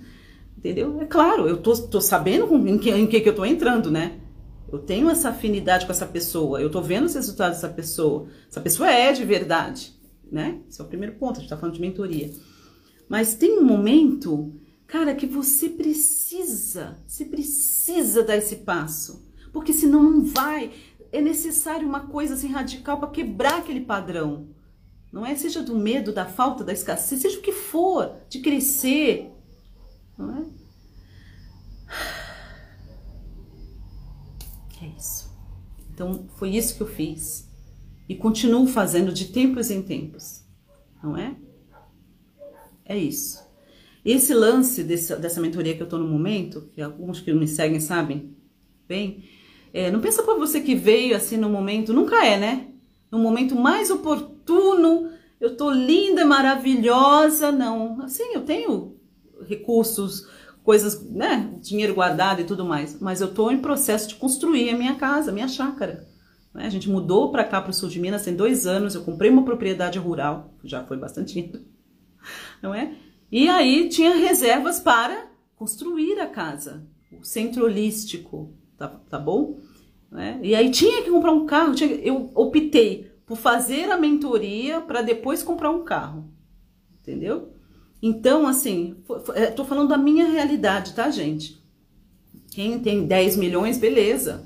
Entendeu? 0.57 1.01
É 1.01 1.05
claro, 1.05 1.47
eu 1.47 1.57
tô, 1.57 1.75
tô 1.75 1.99
sabendo 1.99 2.55
em 2.67 2.77
que, 2.77 2.91
em 2.91 3.07
que, 3.07 3.19
que 3.19 3.29
eu 3.29 3.35
tô 3.35 3.43
entrando, 3.43 3.89
né? 3.89 4.19
Eu 4.71 4.79
tenho 4.79 5.09
essa 5.09 5.29
afinidade 5.29 5.85
com 5.85 5.91
essa 5.91 6.05
pessoa, 6.05 6.61
eu 6.61 6.69
tô 6.69 6.81
vendo 6.81 7.05
os 7.05 7.15
resultados 7.15 7.57
dessa 7.57 7.67
pessoa. 7.67 8.27
Essa 8.49 8.61
pessoa 8.61 8.89
é 8.89 9.11
de 9.11 9.25
verdade, 9.25 9.93
né? 10.31 10.59
Esse 10.69 10.79
é 10.79 10.83
o 10.83 10.87
primeiro 10.87 11.15
ponto, 11.15 11.37
a 11.37 11.39
gente 11.41 11.49
tá 11.49 11.57
falando 11.57 11.75
de 11.75 11.81
mentoria. 11.81 12.31
Mas 13.09 13.33
tem 13.33 13.59
um 13.59 13.65
momento, 13.65 14.53
cara, 14.87 15.13
que 15.13 15.25
você 15.25 15.67
precisa, 15.67 16.97
você 17.05 17.25
precisa 17.25 18.23
dar 18.23 18.37
esse 18.37 18.57
passo. 18.57 19.29
Porque 19.51 19.73
senão 19.73 20.03
não 20.03 20.23
vai. 20.23 20.71
É 21.11 21.21
necessário 21.21 21.87
uma 21.87 22.07
coisa 22.07 22.35
assim 22.35 22.47
radical 22.47 22.99
para 22.99 23.09
quebrar 23.09 23.59
aquele 23.59 23.81
padrão. 23.81 24.47
Não 25.11 25.25
é? 25.25 25.35
Seja 25.35 25.61
do 25.61 25.75
medo, 25.75 26.13
da 26.13 26.25
falta, 26.25 26.63
da 26.63 26.71
escassez, 26.71 27.21
seja 27.21 27.37
o 27.37 27.41
que 27.41 27.51
for, 27.51 28.15
de 28.29 28.39
crescer. 28.39 29.29
Não 30.17 30.37
é? 30.37 30.45
É 34.81 34.87
isso. 34.97 35.29
Então, 35.93 36.27
foi 36.37 36.55
isso 36.55 36.75
que 36.75 36.81
eu 36.81 36.87
fiz. 36.87 37.47
E 38.09 38.15
continuo 38.15 38.65
fazendo 38.65 39.13
de 39.13 39.25
tempos 39.25 39.69
em 39.69 39.81
tempos. 39.81 40.43
Não 41.03 41.15
é? 41.15 41.35
É 42.85 42.97
isso. 42.97 43.39
Esse 44.03 44.33
lance 44.33 44.83
desse, 44.83 45.15
dessa 45.17 45.39
mentoria 45.39 45.75
que 45.75 45.83
eu 45.83 45.89
tô 45.89 45.97
no 45.97 46.07
momento, 46.07 46.69
que 46.73 46.81
alguns 46.81 47.19
que 47.19 47.31
me 47.33 47.47
seguem 47.47 47.79
sabem 47.79 48.35
bem, 48.87 49.23
é, 49.73 49.89
não 49.89 50.01
pensa 50.01 50.23
para 50.23 50.35
você 50.35 50.61
que 50.61 50.75
veio 50.75 51.15
assim 51.15 51.37
no 51.37 51.49
momento, 51.49 51.93
nunca 51.93 52.25
é, 52.25 52.37
né? 52.37 52.67
No 53.09 53.19
momento 53.19 53.55
mais 53.55 53.89
oportuno, 53.89 55.09
eu 55.39 55.55
tô 55.55 55.71
linda, 55.71 56.25
maravilhosa, 56.25 57.51
não. 57.51 58.01
Assim, 58.01 58.33
eu 58.33 58.41
tenho 58.41 58.95
recursos, 59.47 60.27
coisas, 60.63 61.03
né, 61.09 61.53
dinheiro 61.61 61.93
guardado 61.93 62.41
e 62.41 62.45
tudo 62.45 62.63
mais. 62.63 62.99
Mas 62.99 63.21
eu 63.21 63.27
estou 63.27 63.51
em 63.51 63.59
processo 63.59 64.07
de 64.09 64.15
construir 64.15 64.69
a 64.69 64.77
minha 64.77 64.95
casa, 64.95 65.31
a 65.31 65.33
minha 65.33 65.47
chácara. 65.47 66.07
Né? 66.53 66.65
A 66.65 66.69
gente 66.69 66.89
mudou 66.89 67.31
para 67.31 67.43
cá, 67.43 67.61
para 67.61 67.71
o 67.71 67.73
sul 67.73 67.89
de 67.89 67.99
Minas, 67.99 68.23
tem 68.23 68.35
dois 68.35 68.67
anos. 68.67 68.93
Eu 68.93 69.03
comprei 69.03 69.29
uma 69.29 69.43
propriedade 69.43 69.97
rural, 69.99 70.53
já 70.63 70.83
foi 70.83 70.97
bastante 70.97 71.51
não 72.61 72.73
é? 72.73 72.93
E 73.31 73.47
aí 73.47 73.89
tinha 73.89 74.15
reservas 74.15 74.79
para 74.79 75.27
construir 75.55 76.19
a 76.19 76.27
casa, 76.27 76.85
o 77.11 77.23
centro 77.23 77.65
holístico, 77.65 78.53
tá, 78.87 78.99
tá 79.09 79.19
bom? 79.19 79.59
É? 80.17 80.37
E 80.41 80.55
aí 80.55 80.69
tinha 80.69 81.03
que 81.03 81.09
comprar 81.09 81.31
um 81.31 81.45
carro, 81.45 81.73
tinha, 81.73 81.89
eu 81.95 82.31
optei 82.35 83.11
por 83.25 83.37
fazer 83.37 83.89
a 83.89 83.97
mentoria 83.97 84.81
para 84.81 85.01
depois 85.01 85.41
comprar 85.41 85.71
um 85.71 85.83
carro, 85.83 86.29
entendeu? 86.99 87.53
Então, 88.01 88.45
assim, 88.45 88.97
estou 89.47 89.63
falando 89.63 89.89
da 89.89 89.97
minha 89.97 90.27
realidade, 90.27 90.93
tá, 90.93 91.09
gente? 91.09 91.61
Quem 92.51 92.79
tem 92.79 93.05
10 93.05 93.37
milhões, 93.37 93.77
beleza, 93.77 94.45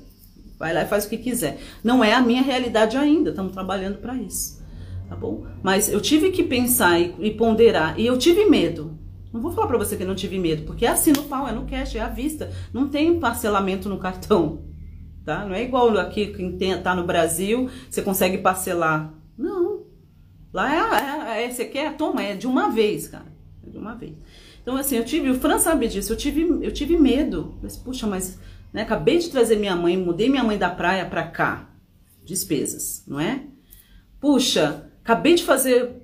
vai 0.56 0.72
lá 0.72 0.82
e 0.82 0.88
faz 0.88 1.04
o 1.04 1.08
que 1.08 1.16
quiser. 1.16 1.58
Não 1.82 2.04
é 2.04 2.12
a 2.12 2.20
minha 2.20 2.42
realidade 2.42 2.96
ainda, 2.96 3.30
estamos 3.30 3.52
trabalhando 3.52 3.98
para 3.98 4.14
isso, 4.14 4.62
tá 5.08 5.16
bom? 5.16 5.46
Mas 5.64 5.88
eu 5.88 6.00
tive 6.00 6.30
que 6.30 6.44
pensar 6.44 7.00
e, 7.00 7.12
e 7.18 7.30
ponderar, 7.32 7.98
e 7.98 8.06
eu 8.06 8.16
tive 8.16 8.44
medo. 8.44 8.95
Não 9.36 9.42
vou 9.42 9.52
falar 9.52 9.68
para 9.68 9.78
você 9.78 9.96
que 9.96 10.04
não 10.04 10.14
tive 10.14 10.38
medo, 10.38 10.64
porque 10.64 10.84
é 10.84 10.88
assim 10.88 11.12
no 11.12 11.22
pau, 11.24 11.46
é 11.46 11.52
no 11.52 11.66
cash, 11.66 11.94
é 11.94 12.00
à 12.00 12.08
vista. 12.08 12.50
Não 12.72 12.88
tem 12.88 13.20
parcelamento 13.20 13.88
no 13.88 13.98
cartão 13.98 14.66
tá? 15.26 15.44
Não 15.44 15.54
é 15.54 15.62
igual 15.64 15.98
aqui 15.98 16.28
quem 16.28 16.80
tá 16.80 16.94
no 16.94 17.04
Brasil, 17.04 17.68
você 17.90 18.00
consegue 18.00 18.38
parcelar. 18.38 19.12
Não. 19.36 19.84
Lá 20.54 20.72
é, 20.72 21.40
é, 21.40 21.44
é, 21.44 21.50
você 21.50 21.64
quer, 21.64 21.96
toma, 21.96 22.22
é 22.22 22.34
de 22.34 22.46
uma 22.46 22.70
vez, 22.70 23.08
cara. 23.08 23.26
É 23.66 23.68
de 23.68 23.76
uma 23.76 23.94
vez. 23.96 24.14
Então, 24.62 24.76
assim, 24.76 24.96
eu 24.96 25.04
tive, 25.04 25.28
o 25.28 25.38
Fran 25.38 25.58
sabe 25.58 25.88
disso, 25.88 26.12
eu 26.12 26.16
tive, 26.16 26.42
eu 26.62 26.72
tive 26.72 26.96
medo. 26.96 27.58
Mas, 27.60 27.76
puxa, 27.76 28.06
mas, 28.06 28.38
né, 28.72 28.82
acabei 28.82 29.18
de 29.18 29.28
trazer 29.28 29.56
minha 29.56 29.74
mãe, 29.74 29.98
mudei 29.98 30.30
minha 30.30 30.44
mãe 30.44 30.56
da 30.56 30.70
praia 30.70 31.04
pra 31.04 31.24
cá. 31.24 31.68
Despesas, 32.24 33.04
não 33.06 33.20
é? 33.20 33.42
Puxa, 34.20 34.85
acabei 35.06 35.36
de 35.36 35.44
fazer 35.44 36.02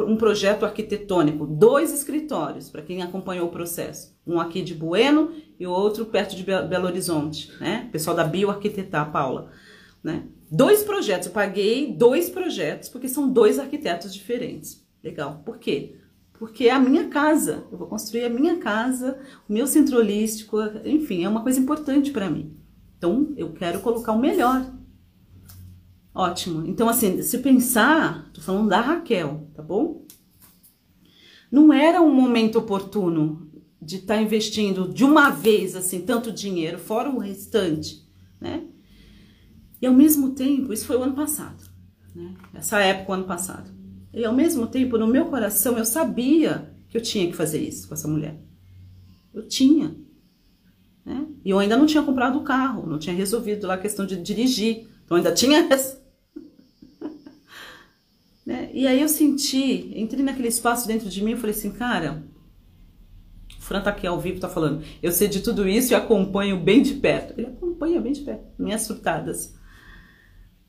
um 0.00 0.16
projeto 0.16 0.64
arquitetônico, 0.64 1.46
dois 1.46 1.94
escritórios, 1.94 2.68
para 2.68 2.82
quem 2.82 3.00
acompanhou 3.00 3.46
o 3.46 3.52
processo. 3.52 4.18
Um 4.26 4.40
aqui 4.40 4.62
de 4.62 4.74
Bueno 4.74 5.30
e 5.60 5.64
o 5.64 5.70
outro 5.70 6.06
perto 6.06 6.34
de 6.34 6.42
Belo 6.42 6.86
Horizonte, 6.86 7.52
né? 7.60 7.88
Pessoal 7.92 8.16
da 8.16 8.24
Bioarquitetar, 8.24 9.12
Paula, 9.12 9.52
né? 10.02 10.24
Dois 10.50 10.82
projetos, 10.82 11.28
eu 11.28 11.32
paguei 11.32 11.92
dois 11.92 12.28
projetos, 12.28 12.88
porque 12.88 13.08
são 13.08 13.32
dois 13.32 13.60
arquitetos 13.60 14.12
diferentes. 14.12 14.84
Legal. 15.04 15.40
Por 15.46 15.58
quê? 15.58 16.00
Porque 16.32 16.64
é 16.64 16.72
a 16.72 16.80
minha 16.80 17.06
casa. 17.06 17.64
Eu 17.70 17.78
vou 17.78 17.86
construir 17.86 18.24
a 18.24 18.28
minha 18.28 18.56
casa, 18.56 19.20
o 19.48 19.52
meu 19.52 19.68
centro 19.68 19.98
holístico, 19.98 20.58
enfim, 20.84 21.22
é 21.22 21.28
uma 21.28 21.44
coisa 21.44 21.60
importante 21.60 22.10
para 22.10 22.28
mim. 22.28 22.56
Então, 22.98 23.32
eu 23.36 23.52
quero 23.52 23.78
colocar 23.78 24.10
o 24.10 24.18
melhor. 24.18 24.66
Ótimo. 26.14 26.66
Então, 26.66 26.88
assim, 26.88 27.22
se 27.22 27.38
pensar, 27.38 28.30
tô 28.32 28.40
falando 28.40 28.68
da 28.68 28.80
Raquel, 28.80 29.48
tá 29.54 29.62
bom? 29.62 30.04
Não 31.50 31.72
era 31.72 32.00
um 32.00 32.14
momento 32.14 32.58
oportuno 32.58 33.50
de 33.80 33.96
estar 33.96 34.16
tá 34.16 34.22
investindo 34.22 34.88
de 34.88 35.04
uma 35.04 35.30
vez 35.30 35.74
assim 35.74 36.00
tanto 36.00 36.30
dinheiro, 36.30 36.78
fora 36.78 37.10
o 37.10 37.18
restante, 37.18 38.06
né? 38.40 38.64
E 39.80 39.86
ao 39.86 39.92
mesmo 39.92 40.30
tempo, 40.30 40.72
isso 40.72 40.86
foi 40.86 40.96
o 40.96 41.02
ano 41.02 41.14
passado, 41.14 41.64
né? 42.14 42.34
Essa 42.54 42.78
época, 42.78 43.10
o 43.10 43.14
ano 43.14 43.24
passado. 43.24 43.70
E 44.12 44.24
ao 44.24 44.34
mesmo 44.34 44.66
tempo, 44.66 44.98
no 44.98 45.06
meu 45.06 45.26
coração, 45.26 45.76
eu 45.76 45.84
sabia 45.84 46.72
que 46.88 46.96
eu 46.96 47.00
tinha 47.00 47.26
que 47.26 47.32
fazer 47.34 47.60
isso 47.60 47.88
com 47.88 47.94
essa 47.94 48.06
mulher. 48.06 48.38
Eu 49.32 49.48
tinha. 49.48 49.96
Né? 51.04 51.26
E 51.44 51.50
eu 51.50 51.58
ainda 51.58 51.76
não 51.76 51.86
tinha 51.86 52.02
comprado 52.02 52.38
o 52.38 52.44
carro, 52.44 52.86
não 52.86 52.98
tinha 52.98 53.16
resolvido 53.16 53.66
lá 53.66 53.74
a 53.74 53.78
questão 53.78 54.04
de 54.04 54.16
dirigir. 54.16 54.86
Então 55.04 55.16
ainda 55.16 55.32
tinha 55.32 55.66
essa. 55.72 56.01
Né? 58.44 58.70
E 58.72 58.86
aí 58.86 59.00
eu 59.00 59.08
senti, 59.08 59.92
entrei 59.96 60.22
naquele 60.22 60.48
espaço 60.48 60.86
dentro 60.86 61.08
de 61.08 61.22
mim 61.22 61.32
e 61.32 61.36
falei 61.36 61.54
assim, 61.54 61.70
cara, 61.70 62.24
Fran 63.58 63.80
tá 63.80 63.90
aqui 63.90 64.06
ao 64.06 64.20
vivo, 64.20 64.40
tá 64.40 64.48
falando. 64.48 64.82
Eu 65.02 65.12
sei 65.12 65.28
de 65.28 65.40
tudo 65.40 65.68
isso 65.68 65.92
e 65.92 65.94
acompanho 65.94 66.58
bem 66.58 66.82
de 66.82 66.94
perto. 66.94 67.38
Ele 67.38 67.46
acompanha 67.46 68.00
bem 68.00 68.12
de 68.12 68.22
perto, 68.22 68.44
minhas 68.58 68.82
surtadas. 68.82 69.54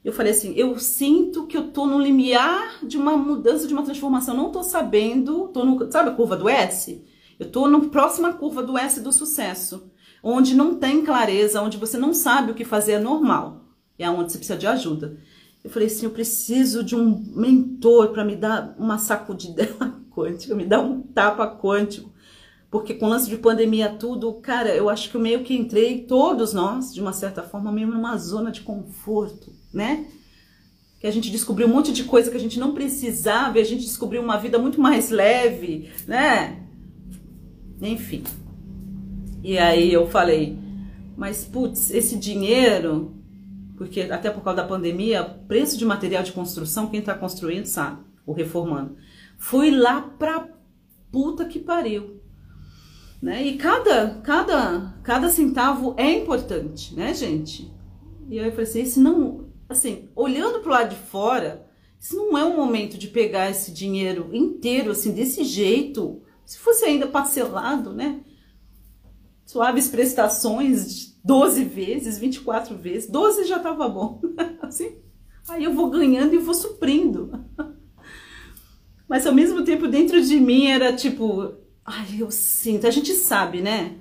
Eu 0.04 0.12
falei 0.12 0.34
assim, 0.34 0.54
eu 0.56 0.78
sinto 0.78 1.48
que 1.48 1.56
eu 1.58 1.72
tô 1.72 1.86
no 1.86 2.00
limiar 2.00 2.86
de 2.86 2.98
uma 2.98 3.16
mudança, 3.16 3.68
de 3.68 3.74
uma 3.74 3.84
transformação. 3.84 4.36
Não 4.36 4.52
tô 4.52 4.62
sabendo, 4.62 5.48
tô 5.48 5.66
no, 5.66 5.92
sabe 5.92 6.10
a 6.10 6.14
curva 6.14 6.36
do 6.36 6.50
S? 6.50 7.04
Eu 7.40 7.50
tô 7.50 7.68
na 7.68 7.80
próxima 7.80 8.34
curva 8.34 8.62
do 8.62 8.78
S 8.78 9.02
do 9.02 9.12
sucesso, 9.12 9.92
onde 10.22 10.56
não 10.56 10.76
tem 10.76 11.04
clareza, 11.04 11.62
onde 11.62 11.78
você 11.78 11.98
não 11.98 12.14
sabe 12.14 12.52
o 12.52 12.56
que 12.56 12.66
fazer 12.66 12.94
é 12.94 13.00
normal. 13.00 13.66
É 13.98 14.10
onde 14.10 14.32
você 14.32 14.38
precisa 14.38 14.60
de 14.60 14.68
ajuda. 14.68 15.18
Eu 15.64 15.70
falei 15.70 15.88
assim, 15.88 16.06
eu 16.06 16.12
preciso 16.12 16.84
de 16.84 16.96
um 16.96 17.24
mentor 17.36 18.10
para 18.10 18.26
me 18.26 18.36
dar 18.36 18.76
uma 18.78 18.98
sacudida 18.98 19.68
quântica, 20.12 20.54
me 20.54 20.66
dar 20.66 20.82
um 20.82 21.02
tapa 21.02 21.48
quântico 21.48 22.14
porque 22.74 22.96
com 22.96 23.06
o 23.06 23.10
lance 23.10 23.30
de 23.30 23.38
pandemia 23.38 23.88
tudo, 23.88 24.34
cara, 24.34 24.76
eu 24.76 24.90
acho 24.90 25.12
que 25.12 25.16
eu 25.16 25.22
meio 25.22 25.44
que 25.44 25.54
entrei, 25.54 26.06
todos 26.06 26.54
nós, 26.54 26.92
de 26.92 27.00
uma 27.00 27.14
certa 27.14 27.44
forma, 27.44 27.72
meio 27.72 27.88
numa 27.88 28.18
zona 28.18 28.52
de 28.52 28.62
conforto, 28.62 29.54
né? 29.72 30.08
Que 31.00 31.06
a 31.06 31.12
gente 31.12 31.30
descobriu 31.30 31.68
um 31.68 31.70
monte 31.70 31.94
de 31.94 32.04
coisa 32.04 32.32
que 32.32 32.36
a 32.36 32.40
gente 32.40 32.60
não 32.60 32.74
precisava 32.74 33.60
e 33.60 33.62
a 33.62 33.64
gente 33.64 33.84
descobriu 33.84 34.24
uma 34.24 34.38
vida 34.38 34.58
muito 34.58 34.82
mais 34.82 35.12
leve, 35.12 35.92
né? 36.08 36.64
Enfim. 37.80 38.24
E 39.44 39.56
aí 39.56 39.94
eu 39.94 40.08
falei, 40.08 40.58
mas 41.16 41.46
putz, 41.46 41.92
esse 41.92 42.18
dinheiro, 42.18 43.14
porque 43.78 44.02
até 44.02 44.30
por 44.30 44.44
causa 44.44 44.62
da 44.62 44.68
pandemia, 44.68 45.24
preço 45.48 45.78
de 45.78 45.86
material 45.86 46.24
de 46.24 46.32
construção, 46.32 46.88
quem 46.88 47.02
tá 47.02 47.14
construindo 47.14 47.66
sabe, 47.66 48.02
ou 48.26 48.34
reformando. 48.34 48.98
Fui 49.38 49.72
lá 49.72 50.02
pra 50.02 50.48
puta 51.12 51.46
que 51.46 51.60
pariu 51.60 52.24
né? 53.24 53.42
E 53.42 53.58
cada, 53.58 54.16
cada, 54.22 54.96
cada 55.02 55.30
centavo 55.30 55.96
é 55.98 56.12
importante, 56.12 56.94
né, 56.94 57.14
gente? 57.14 57.74
E 58.30 58.38
aí 58.38 58.48
eu 58.48 58.52
falei 58.52 58.66
assim, 58.66 58.82
isso 58.82 59.00
não, 59.00 59.48
assim, 59.70 60.10
olhando 60.14 60.60
pro 60.60 60.72
lado 60.72 60.90
de 60.90 61.02
fora, 61.04 61.66
isso 61.98 62.18
não 62.18 62.38
é 62.38 62.44
um 62.44 62.58
momento 62.58 62.98
de 62.98 63.08
pegar 63.08 63.50
esse 63.50 63.72
dinheiro 63.72 64.30
inteiro, 64.34 64.92
assim, 64.92 65.14
desse 65.14 65.46
jeito. 65.46 66.22
Se 66.46 66.60
fosse 66.60 66.84
ainda 66.84 67.08
parcelado, 67.08 67.94
né? 67.94 68.20
Suaves 69.46 69.88
prestações, 69.88 71.13
12 71.24 71.64
vezes, 71.64 72.18
24 72.18 72.76
vezes, 72.76 73.10
12 73.10 73.46
já 73.46 73.60
tava 73.60 73.88
bom, 73.88 74.22
assim. 74.62 74.98
Aí 75.48 75.64
eu 75.64 75.74
vou 75.74 75.90
ganhando 75.90 76.34
e 76.34 76.38
vou 76.38 76.54
suprindo. 76.54 77.46
Mas 79.08 79.28
ao 79.28 79.34
mesmo 79.34 79.64
tempo, 79.64 79.88
dentro 79.88 80.22
de 80.22 80.40
mim 80.40 80.68
era 80.68 80.94
tipo, 80.94 81.56
Ai, 81.86 82.22
eu 82.22 82.32
sinto. 82.32 82.88
A 82.88 82.92
gente 82.92 83.14
sabe, 83.14 83.62
né? 83.62 83.98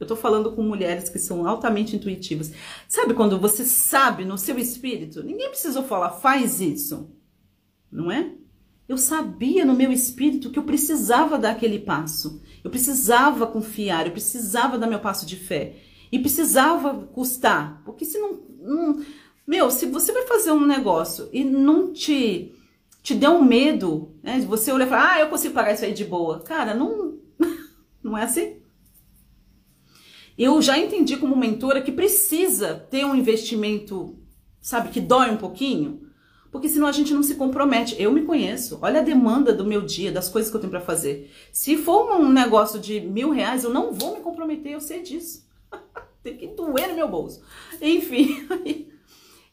Eu 0.00 0.06
tô 0.06 0.16
falando 0.16 0.52
com 0.52 0.62
mulheres 0.62 1.08
que 1.08 1.18
são 1.18 1.46
altamente 1.46 1.94
intuitivas. 1.94 2.52
Sabe 2.88 3.14
quando 3.14 3.38
você 3.38 3.64
sabe 3.64 4.24
no 4.24 4.38
seu 4.38 4.58
espírito? 4.58 5.22
Ninguém 5.22 5.48
precisou 5.48 5.82
falar, 5.82 6.10
faz 6.10 6.60
isso. 6.60 7.10
Não 7.90 8.10
é? 8.10 8.32
Eu 8.88 8.96
sabia 8.96 9.64
no 9.64 9.74
meu 9.74 9.92
espírito 9.92 10.50
que 10.50 10.58
eu 10.58 10.62
precisava 10.62 11.38
dar 11.38 11.50
aquele 11.50 11.80
passo. 11.80 12.40
Eu 12.64 12.70
precisava 12.70 13.46
confiar, 13.46 14.06
eu 14.06 14.12
precisava 14.12 14.78
dar 14.78 14.86
meu 14.86 15.00
passo 15.00 15.26
de 15.26 15.36
fé. 15.36 15.76
E 16.10 16.18
precisava 16.18 16.94
custar. 17.12 17.82
Porque 17.84 18.04
se 18.04 18.18
não. 18.18 18.40
não 18.60 19.04
meu, 19.46 19.70
se 19.70 19.86
você 19.86 20.12
vai 20.12 20.26
fazer 20.26 20.52
um 20.52 20.66
negócio 20.66 21.28
e 21.32 21.42
não 21.42 21.92
te 21.92 22.54
te 23.02 23.14
der 23.14 23.30
um 23.30 23.42
medo, 23.42 24.14
né? 24.22 24.38
Você 24.40 24.70
olha 24.70 24.84
e 24.84 24.88
fala, 24.88 25.14
ah, 25.14 25.20
eu 25.20 25.28
consigo 25.28 25.54
pagar 25.54 25.72
isso 25.72 25.84
aí 25.84 25.94
de 25.94 26.04
boa. 26.04 26.40
Cara, 26.40 26.74
não, 26.74 27.16
não 28.02 28.18
é 28.18 28.24
assim? 28.24 28.56
Eu 30.36 30.60
já 30.60 30.78
entendi 30.78 31.16
como 31.16 31.34
mentora 31.34 31.80
que 31.80 31.90
precisa 31.90 32.74
ter 32.74 33.06
um 33.06 33.14
investimento, 33.14 34.18
sabe, 34.60 34.90
que 34.90 35.00
dói 35.00 35.30
um 35.30 35.36
pouquinho, 35.36 36.02
porque 36.52 36.68
senão 36.68 36.86
a 36.86 36.92
gente 36.92 37.14
não 37.14 37.22
se 37.22 37.34
compromete. 37.34 37.96
Eu 37.98 38.12
me 38.12 38.22
conheço, 38.22 38.78
olha 38.82 39.00
a 39.00 39.02
demanda 39.04 39.54
do 39.54 39.64
meu 39.64 39.80
dia, 39.80 40.12
das 40.12 40.28
coisas 40.28 40.50
que 40.50 40.56
eu 40.56 40.60
tenho 40.60 40.70
para 40.70 40.80
fazer. 40.80 41.32
Se 41.50 41.76
for 41.78 42.14
um 42.14 42.28
negócio 42.28 42.78
de 42.78 43.00
mil 43.00 43.30
reais, 43.30 43.64
eu 43.64 43.70
não 43.70 43.92
vou 43.92 44.14
me 44.14 44.20
comprometer, 44.20 44.72
eu 44.72 44.80
sei 44.80 45.02
disso. 45.02 45.47
Tem 46.22 46.36
que 46.36 46.48
doer 46.48 46.88
no 46.88 46.94
meu 46.94 47.08
bolso. 47.08 47.42
Enfim, 47.80 48.46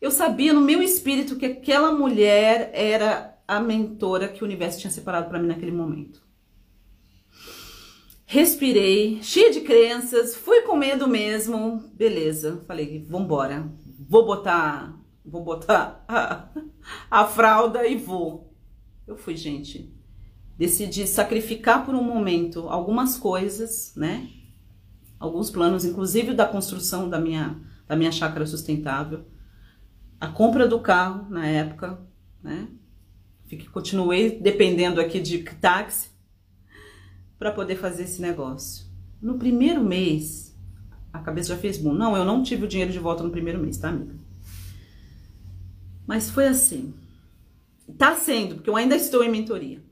eu 0.02 0.12
sabia 0.12 0.54
no 0.54 0.62
meu 0.62 0.82
espírito 0.82 1.36
que 1.36 1.46
aquela 1.46 1.92
mulher 1.92 2.72
era 2.74 3.38
a 3.48 3.60
mentora 3.60 4.28
que 4.28 4.44
o 4.44 4.46
universo 4.46 4.80
tinha 4.80 4.92
separado 4.92 5.30
para 5.30 5.40
mim 5.40 5.48
naquele 5.48 5.72
momento 5.72 6.26
respirei, 8.26 9.22
cheia 9.22 9.52
de 9.52 9.62
crenças, 9.62 10.36
fui 10.36 10.62
com 10.64 10.76
medo 10.76 11.08
mesmo, 11.08 11.84
beleza. 11.94 12.62
Falei, 12.68 13.06
vambora, 13.08 13.72
vou 14.10 14.26
botar, 14.26 15.00
vou 15.24 15.44
botar 15.44 16.04
a, 16.08 16.50
a 17.10 17.28
fralda 17.28 17.88
e 17.88 17.96
vou. 17.96 18.54
Eu 19.08 19.16
fui, 19.16 19.36
gente. 19.38 19.94
Decidi 20.58 21.06
sacrificar 21.06 21.86
por 21.86 21.94
um 21.94 22.04
momento 22.04 22.68
algumas 22.70 23.18
coisas, 23.18 23.94
né? 23.96 24.30
Alguns 25.26 25.50
planos, 25.50 25.84
inclusive 25.84 26.34
da 26.34 26.46
construção 26.46 27.10
da 27.10 27.20
minha, 27.20 27.60
da 27.88 27.96
minha 27.96 28.12
chácara 28.12 28.46
sustentável. 28.46 29.26
A 30.20 30.28
compra 30.28 30.68
do 30.68 30.80
carro 30.80 31.30
na 31.30 31.46
época, 31.46 32.00
né? 32.42 32.68
Fiquei, 33.48 33.68
continuei 33.68 34.40
dependendo 34.40 35.02
aqui 35.02 35.20
de 35.20 35.40
táxi 35.40 36.10
para 37.38 37.52
poder 37.52 37.76
fazer 37.76 38.04
esse 38.04 38.22
negócio. 38.22 38.86
No 39.22 39.38
primeiro 39.38 39.84
mês, 39.84 40.56
a 41.12 41.20
cabeça 41.20 41.50
já 41.50 41.58
fez 41.58 41.78
boom. 41.78 41.94
Não, 41.94 42.16
eu 42.16 42.26
não 42.26 42.44
tive 42.44 42.66
o 42.66 42.68
dinheiro 42.68 42.92
de 42.92 43.00
volta 43.00 43.24
no 43.24 43.32
primeiro 43.32 43.60
mês, 43.60 43.78
tá, 43.78 43.90
amiga? 43.90 44.16
Mas 46.06 46.30
foi 46.30 46.48
assim. 46.48 46.94
Tá 47.98 48.16
sendo, 48.16 48.56
porque 48.56 48.70
eu 48.70 48.76
ainda 48.76 48.96
estou 48.96 49.24
em 49.24 49.30
mentoria. 49.30 49.84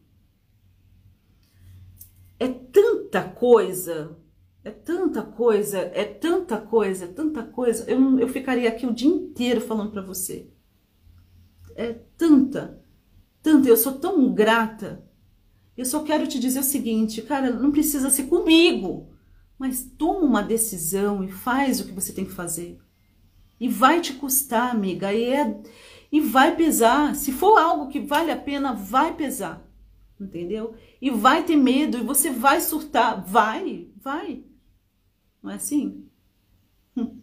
É 2.40 2.48
tanta 2.48 3.24
coisa, 3.24 4.18
é 4.64 4.72
tanta 4.72 5.22
coisa, 5.22 5.78
é 5.78 6.06
tanta 6.06 6.58
coisa, 6.58 7.06
é 7.06 7.08
tanta 7.08 7.44
coisa. 7.44 7.90
Eu, 7.90 8.20
eu 8.20 8.28
ficaria 8.28 8.70
aqui 8.70 8.86
o 8.86 8.94
dia 8.94 9.10
inteiro 9.10 9.60
falando 9.60 9.92
para 9.92 10.02
você. 10.02 10.50
É 11.76 11.94
tanta, 12.18 12.82
tanta. 13.42 13.68
Eu 13.68 13.76
sou 13.76 13.94
tão 13.94 14.34
grata. 14.34 15.04
Eu 15.76 15.86
só 15.86 16.04
quero 16.04 16.28
te 16.28 16.40
dizer 16.40 16.60
o 16.60 16.64
seguinte, 16.64 17.22
cara, 17.22 17.52
não 17.52 17.72
precisa 17.72 18.10
ser 18.10 18.24
comigo, 18.24 19.10
mas 19.58 19.84
toma 19.98 20.20
uma 20.20 20.44
decisão 20.44 21.24
e 21.24 21.32
faz 21.32 21.80
o 21.80 21.86
que 21.86 21.92
você 21.92 22.14
tem 22.14 22.26
que 22.26 22.32
fazer. 22.32 22.80
E 23.60 23.68
vai 23.68 24.00
te 24.00 24.14
custar, 24.14 24.72
amiga, 24.72 25.12
e, 25.14 25.26
é, 25.26 25.62
e 26.12 26.22
vai 26.22 26.56
pesar. 26.56 27.16
Se 27.16 27.32
for 27.32 27.58
algo 27.58 27.88
que 27.88 28.00
vale 28.00 28.32
a 28.32 28.38
pena, 28.38 28.74
vai 28.74 29.16
pesar 29.16 29.68
entendeu? 30.20 30.76
E 31.02 31.10
vai 31.10 31.44
ter 31.44 31.56
medo, 31.56 31.98
e 31.98 32.04
você 32.04 32.30
vai 32.30 32.62
surtar, 32.62 33.24
vai, 33.26 33.88
vai. 34.02 34.44
Não 35.44 35.52
é 35.52 35.56
assim? 35.56 36.06
Hum. 36.96 37.20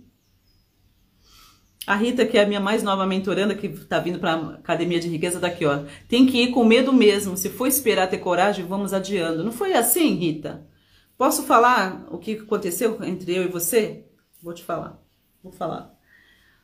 A 1.86 1.96
Rita, 1.96 2.26
que 2.26 2.36
é 2.36 2.42
a 2.42 2.46
minha 2.46 2.60
mais 2.60 2.82
nova 2.82 3.06
mentoranda, 3.06 3.54
que 3.54 3.68
tá 3.68 3.98
vindo 3.98 4.18
para 4.18 4.34
Academia 4.34 5.00
de 5.00 5.08
Riqueza, 5.08 5.40
daqui, 5.40 5.64
ó. 5.64 5.84
Tem 6.06 6.26
que 6.26 6.42
ir 6.42 6.50
com 6.52 6.62
medo 6.62 6.92
mesmo. 6.92 7.36
Se 7.36 7.48
for 7.48 7.66
esperar 7.66 8.10
ter 8.10 8.18
coragem, 8.18 8.66
vamos 8.66 8.92
adiando. 8.92 9.42
Não 9.42 9.50
foi 9.50 9.72
assim, 9.72 10.14
Rita? 10.14 10.68
Posso 11.16 11.42
falar 11.44 12.06
o 12.10 12.18
que 12.18 12.32
aconteceu 12.32 13.02
entre 13.02 13.34
eu 13.34 13.44
e 13.44 13.48
você? 13.48 14.04
Vou 14.42 14.52
te 14.52 14.62
falar. 14.62 15.02
Vou 15.42 15.52
falar. 15.52 15.92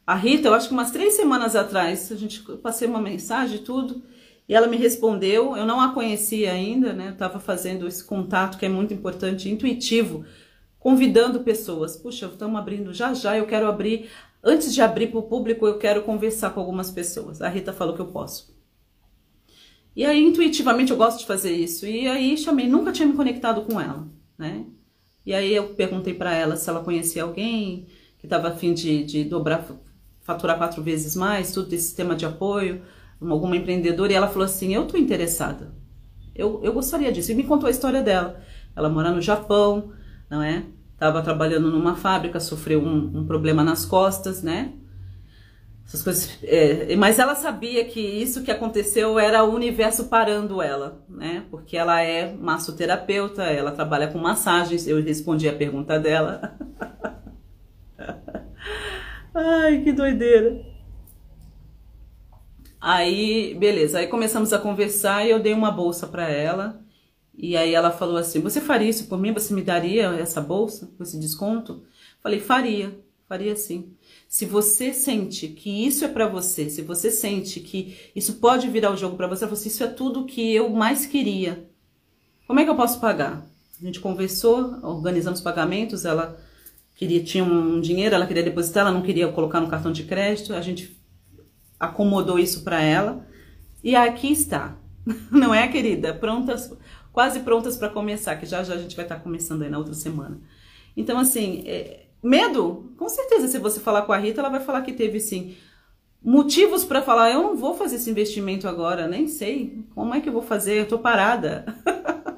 A 0.07 0.15
Rita, 0.15 0.49
eu 0.49 0.55
acho 0.55 0.69
que 0.69 0.75
umas 0.75 0.91
três 0.91 1.15
semanas 1.15 1.57
atrás, 1.57 2.13
a 2.13 2.17
gente 2.17 2.41
passei 2.63 2.87
uma 2.87 3.01
mensagem 3.01 3.57
e 3.57 3.63
tudo. 3.63 4.03
E 4.49 4.55
ela 4.55 4.69
me 4.69 4.77
respondeu, 4.77 5.57
eu 5.57 5.67
não 5.67 5.81
a 5.81 5.93
conhecia 5.93 6.53
ainda, 6.53 6.93
né? 6.93 7.11
Estava 7.11 7.41
fazendo 7.41 7.89
esse 7.89 8.05
contato 8.05 8.59
que 8.59 8.65
é 8.65 8.69
muito 8.69 8.95
importante, 8.95 9.51
intuitivo, 9.51 10.25
convidando 10.87 11.41
pessoas. 11.41 11.97
Puxa, 11.97 12.27
estamos 12.27 12.57
abrindo 12.57 12.95
já 12.95 13.13
já, 13.13 13.37
eu 13.37 13.45
quero 13.45 13.67
abrir. 13.67 14.09
Antes 14.41 14.73
de 14.73 14.81
abrir 14.81 15.09
para 15.09 15.19
o 15.19 15.25
público, 15.25 15.67
eu 15.67 15.79
quero 15.79 16.05
conversar 16.05 16.51
com 16.51 16.61
algumas 16.61 16.93
pessoas. 16.93 17.43
A 17.43 17.49
Rita 17.49 17.73
falou 17.73 17.97
que 17.97 18.01
eu 18.01 18.07
posso. 18.07 18.57
E 19.97 20.05
aí, 20.05 20.23
intuitivamente, 20.23 20.93
eu 20.93 20.97
gosto 20.97 21.19
de 21.19 21.27
fazer 21.27 21.51
isso. 21.51 21.85
E 21.89 22.07
aí, 22.07 22.39
chamei, 22.39 22.69
nunca 22.69 22.93
tinha 22.93 23.09
me 23.09 23.15
conectado 23.15 23.63
com 23.63 23.81
ela, 23.81 24.07
né? 24.39 24.65
E 25.25 25.35
aí, 25.35 25.53
eu 25.53 25.75
perguntei 25.75 26.15
para 26.15 26.33
ela 26.33 26.55
se 26.55 26.71
ela 26.71 26.85
conhecia 26.85 27.25
alguém 27.25 27.89
que 28.17 28.27
estava 28.27 28.47
afim 28.47 28.73
de, 28.73 29.03
de 29.03 29.25
dobrar, 29.25 29.67
faturar 30.21 30.57
quatro 30.57 30.85
vezes 30.85 31.17
mais, 31.17 31.51
tudo 31.51 31.73
esse 31.73 31.87
sistema 31.87 32.15
de 32.15 32.25
apoio 32.25 32.83
alguma 33.21 33.57
empreendedora, 33.57 34.13
e 34.13 34.15
ela 34.15 34.29
falou 34.29 34.45
assim: 34.45 34.73
Eu 34.73 34.87
tô 34.87 34.97
interessada. 34.97 35.75
Eu, 36.33 36.61
eu 36.63 36.73
gostaria 36.73 37.11
disso. 37.11 37.33
E 37.33 37.35
me 37.35 37.43
contou 37.43 37.67
a 37.67 37.73
história 37.73 38.05
dela. 38.05 38.41
Ela 38.77 38.89
mora 38.89 39.11
no 39.11 39.21
Japão, 39.21 39.91
não 40.31 40.41
é? 40.41 40.76
Tava 40.99 41.23
trabalhando 41.23 41.71
numa 41.71 41.95
fábrica, 41.95 42.41
sofreu 42.41 42.81
um, 42.83 43.19
um 43.19 43.27
problema 43.27 43.63
nas 43.63 43.85
costas, 43.85 44.43
né? 44.43 44.73
Essas 45.87 46.03
coisas. 46.03 46.39
É, 46.43 46.97
mas 46.97 47.19
ela 47.19 47.35
sabia 47.35 47.85
que 47.85 48.01
isso 48.01 48.43
que 48.43 48.51
aconteceu 48.51 49.19
era 49.19 49.45
o 49.45 49.55
universo 49.55 50.07
parando 50.07 50.61
ela, 50.61 51.05
né? 51.09 51.45
Porque 51.51 51.77
ela 51.77 52.03
é 52.03 52.35
massoterapeuta, 52.35 53.45
ela 53.45 53.71
trabalha 53.71 54.09
com 54.09 54.19
massagens. 54.19 54.87
Eu 54.89 55.01
respondi 55.03 55.49
a 55.49 55.55
pergunta 55.55 55.99
dela. 55.99 56.57
Ai, 59.35 59.83
que 59.83 59.93
doideira. 59.93 60.61
Aí, 62.81 63.55
beleza. 63.55 63.99
Aí 63.99 64.07
começamos 64.07 64.53
a 64.53 64.59
conversar 64.59 65.27
e 65.27 65.31
eu 65.31 65.39
dei 65.41 65.53
uma 65.53 65.71
bolsa 65.71 66.07
para 66.07 66.29
ela. 66.29 66.81
E 67.37 67.57
aí 67.57 67.75
ela 67.75 67.91
falou 67.91 68.17
assim: 68.17 68.41
Você 68.41 68.61
faria 68.61 68.89
isso 68.89 69.07
por 69.07 69.19
mim? 69.19 69.33
Você 69.33 69.53
me 69.53 69.63
daria 69.63 70.07
essa 70.15 70.41
bolsa, 70.41 70.91
esse 71.01 71.19
desconto? 71.19 71.85
Falei: 72.23 72.41
Faria, 72.41 72.99
faria 73.29 73.55
sim. 73.55 73.93
Se 74.29 74.47
você 74.47 74.93
sente 74.93 75.49
que 75.49 75.87
isso 75.87 76.05
é 76.05 76.09
para 76.09 76.27
você, 76.27 76.71
se 76.71 76.83
você 76.83 77.11
sente 77.11 77.61
que 77.61 77.97
isso 78.15 78.35
pode 78.35 78.69
virar 78.69 78.93
o 78.93 78.97
jogo 78.97 79.17
para 79.17 79.27
você, 79.27 79.47
você, 79.47 79.69
isso 79.69 79.85
é 79.85 79.87
tudo 79.87 80.25
que 80.25 80.55
eu 80.55 80.71
mais 80.71 81.07
queria. 81.07 81.69
Como 82.47 82.61
é 82.61 82.65
que 82.65 82.71
eu 82.71 82.77
posso 82.77 83.01
pagar? 83.01 83.47
A 83.81 83.85
gente 83.85 84.01
conversou, 84.01 84.79
organizamos 84.83 85.41
pagamentos, 85.41 86.05
ela 86.05 86.41
queria 86.95 87.23
tinha 87.23 87.45
um 87.45 87.81
dinheiro, 87.81 88.15
ela 88.15 88.27
queria 88.27 88.43
depositar, 88.43 88.87
ela 88.87 88.95
não 88.95 89.03
queria 89.03 89.29
colocar 89.29 89.61
no 89.61 89.69
cartão 89.69 89.93
de 89.93 90.05
crédito, 90.05 90.55
a 90.55 90.61
gente 90.63 90.97
acomodou 91.79 92.39
isso 92.39 92.65
para 92.65 92.81
ela. 92.81 93.27
E 93.85 93.95
aqui 93.95 94.33
está, 94.33 94.77
não 95.31 95.55
é, 95.55 95.69
querida? 95.69 96.15
Prontas, 96.15 96.73
quase 97.17 97.41
prontas 97.41 97.79
para 97.79 97.89
começar, 97.89 98.37
que 98.37 98.45
já 98.45 98.63
já 98.63 98.75
a 98.75 98.77
gente 98.77 98.95
vai 98.95 99.07
estar 99.07 99.15
tá 99.15 99.23
começando 99.23 99.63
aí 99.63 99.71
na 99.71 99.79
outra 99.79 99.95
semana. 99.95 100.39
Então, 100.95 101.19
assim, 101.19 101.63
é, 101.65 102.09
medo? 102.23 102.93
Com 102.99 103.09
certeza, 103.09 103.49
se 103.49 103.59
você 103.59 103.81
falar 103.81 104.03
com 104.03 104.13
a 104.13 104.19
Rita, 104.19 104.43
ela 104.43 104.51
vai 104.51 104.61
falar 104.61 104.83
que 104.83 104.93
teve 104.93 105.19
sim 105.19 105.57
motivos 106.23 106.85
para 106.85 107.01
falar: 107.01 107.31
eu 107.31 107.43
não 107.43 107.57
vou 107.57 107.75
fazer 107.75 107.97
esse 107.97 108.11
investimento 108.11 108.69
agora, 108.69 109.09
nem 109.09 109.29
sei 109.29 109.83
como 109.95 110.15
é 110.15 110.21
que 110.21 110.29
eu 110.29 110.33
vou 110.35 110.43
fazer, 110.43 110.79
eu 110.79 110.87
tô 110.87 110.99
parada. 110.99 111.65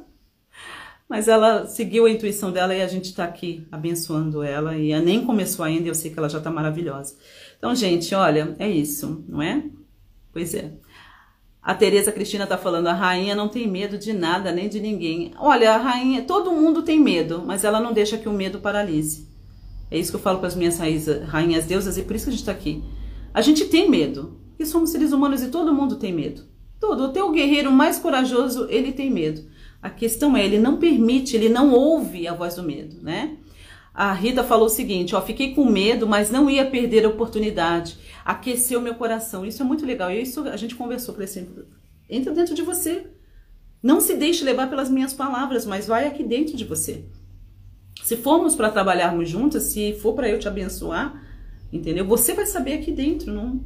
Mas 1.10 1.26
ela 1.26 1.66
seguiu 1.66 2.06
a 2.06 2.10
intuição 2.10 2.52
dela 2.52 2.72
e 2.72 2.80
a 2.80 2.86
gente 2.86 3.06
está 3.06 3.24
aqui 3.24 3.66
abençoando 3.72 4.44
ela. 4.44 4.76
E 4.76 4.92
ela 4.92 5.02
nem 5.02 5.26
começou 5.26 5.64
ainda, 5.64 5.88
eu 5.88 5.94
sei 5.94 6.12
que 6.12 6.18
ela 6.20 6.28
já 6.28 6.38
está 6.38 6.52
maravilhosa. 6.52 7.16
Então, 7.58 7.74
gente, 7.74 8.14
olha, 8.14 8.54
é 8.60 8.70
isso, 8.70 9.24
não 9.26 9.42
é? 9.42 9.64
Pois 10.32 10.54
é. 10.54 10.72
A 11.62 11.74
Tereza 11.74 12.12
Cristina 12.12 12.46
tá 12.46 12.56
falando, 12.56 12.86
a 12.86 12.94
rainha 12.94 13.34
não 13.34 13.48
tem 13.48 13.68
medo 13.68 13.98
de 13.98 14.12
nada, 14.12 14.52
nem 14.52 14.68
de 14.68 14.80
ninguém. 14.80 15.32
Olha, 15.38 15.74
a 15.74 15.76
rainha, 15.76 16.22
todo 16.22 16.52
mundo 16.52 16.82
tem 16.82 16.98
medo, 16.98 17.42
mas 17.44 17.64
ela 17.64 17.80
não 17.80 17.92
deixa 17.92 18.16
que 18.16 18.28
o 18.28 18.32
medo 18.32 18.60
paralise. 18.60 19.28
É 19.90 19.98
isso 19.98 20.10
que 20.10 20.16
eu 20.16 20.20
falo 20.20 20.38
com 20.38 20.46
as 20.46 20.54
minhas 20.54 20.78
rainhas 21.26 21.64
deusas 21.64 21.98
e 21.98 22.02
por 22.02 22.14
isso 22.14 22.26
que 22.26 22.30
a 22.30 22.32
gente 22.32 22.44
tá 22.44 22.52
aqui. 22.52 22.82
A 23.32 23.42
gente 23.42 23.66
tem 23.66 23.90
medo, 23.90 24.38
porque 24.50 24.64
somos 24.66 24.90
seres 24.90 25.12
humanos 25.12 25.42
e 25.42 25.48
todo 25.48 25.74
mundo 25.74 25.96
tem 25.96 26.12
medo. 26.12 26.42
Todo, 26.80 27.04
até 27.04 27.22
o 27.22 27.32
guerreiro 27.32 27.72
mais 27.72 27.98
corajoso, 27.98 28.66
ele 28.70 28.92
tem 28.92 29.10
medo. 29.10 29.42
A 29.82 29.90
questão 29.90 30.36
é, 30.36 30.44
ele 30.44 30.58
não 30.58 30.76
permite, 30.76 31.36
ele 31.36 31.48
não 31.48 31.72
ouve 31.72 32.26
a 32.26 32.34
voz 32.34 32.54
do 32.54 32.62
medo, 32.62 32.96
né? 33.02 33.36
A 33.92 34.12
Rita 34.12 34.44
falou 34.44 34.66
o 34.66 34.70
seguinte, 34.70 35.14
ó, 35.14 35.20
fiquei 35.20 35.54
com 35.54 35.64
medo, 35.64 36.06
mas 36.06 36.30
não 36.30 36.48
ia 36.48 36.70
perder 36.70 37.04
a 37.04 37.08
oportunidade. 37.08 37.98
Aqueceu 38.24 38.80
meu 38.80 38.94
coração. 38.94 39.44
Isso 39.44 39.62
é 39.62 39.64
muito 39.64 39.84
legal. 39.84 40.10
E 40.10 40.22
isso 40.22 40.42
a 40.48 40.56
gente 40.56 40.76
conversou, 40.76 41.14
falei 41.14 41.28
assim, 41.28 41.48
entra 42.08 42.32
dentro 42.32 42.54
de 42.54 42.62
você. 42.62 43.06
Não 43.82 44.00
se 44.00 44.14
deixe 44.14 44.44
levar 44.44 44.68
pelas 44.68 44.90
minhas 44.90 45.12
palavras, 45.12 45.64
mas 45.66 45.86
vai 45.86 46.06
aqui 46.06 46.22
dentro 46.22 46.56
de 46.56 46.64
você. 46.64 47.04
Se 48.02 48.16
formos 48.16 48.54
para 48.54 48.70
trabalharmos 48.70 49.28
juntas, 49.28 49.64
se 49.64 49.94
for 49.94 50.14
para 50.14 50.28
eu 50.28 50.38
te 50.38 50.48
abençoar, 50.48 51.22
entendeu? 51.72 52.06
Você 52.06 52.34
vai 52.34 52.46
saber 52.46 52.74
aqui 52.74 52.92
dentro, 52.92 53.32
não? 53.32 53.60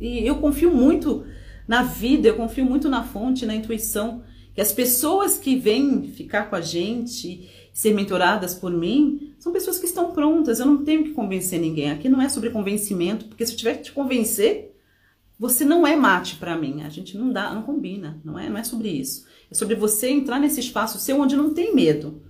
E 0.00 0.26
eu 0.26 0.36
confio 0.36 0.72
muito 0.74 1.24
na 1.66 1.82
vida, 1.82 2.28
eu 2.28 2.36
confio 2.36 2.64
muito 2.64 2.88
na 2.88 3.04
fonte, 3.04 3.46
na 3.46 3.54
intuição, 3.54 4.22
que 4.54 4.60
as 4.60 4.72
pessoas 4.72 5.38
que 5.38 5.56
vêm 5.56 6.08
ficar 6.08 6.50
com 6.50 6.56
a 6.56 6.60
gente 6.60 7.48
ser 7.78 7.94
mentoradas 7.94 8.56
por 8.56 8.72
mim, 8.72 9.34
são 9.38 9.52
pessoas 9.52 9.78
que 9.78 9.86
estão 9.86 10.10
prontas. 10.10 10.58
Eu 10.58 10.66
não 10.66 10.78
tenho 10.78 11.04
que 11.04 11.12
convencer 11.12 11.60
ninguém. 11.60 11.92
Aqui 11.92 12.08
não 12.08 12.20
é 12.20 12.28
sobre 12.28 12.50
convencimento, 12.50 13.26
porque 13.26 13.46
se 13.46 13.52
eu 13.52 13.56
tiver 13.56 13.74
que 13.74 13.84
te 13.84 13.92
convencer, 13.92 14.76
você 15.38 15.64
não 15.64 15.86
é 15.86 15.94
mate 15.94 16.34
para 16.34 16.56
mim. 16.56 16.82
A 16.82 16.88
gente 16.88 17.16
não 17.16 17.32
dá, 17.32 17.54
não 17.54 17.62
combina. 17.62 18.20
Não 18.24 18.36
é, 18.36 18.50
não 18.50 18.58
é 18.58 18.64
sobre 18.64 18.88
isso. 18.88 19.26
É 19.48 19.54
sobre 19.54 19.76
você 19.76 20.10
entrar 20.10 20.40
nesse 20.40 20.58
espaço 20.58 20.98
seu 20.98 21.20
onde 21.20 21.36
não 21.36 21.54
tem 21.54 21.72
medo. 21.72 22.20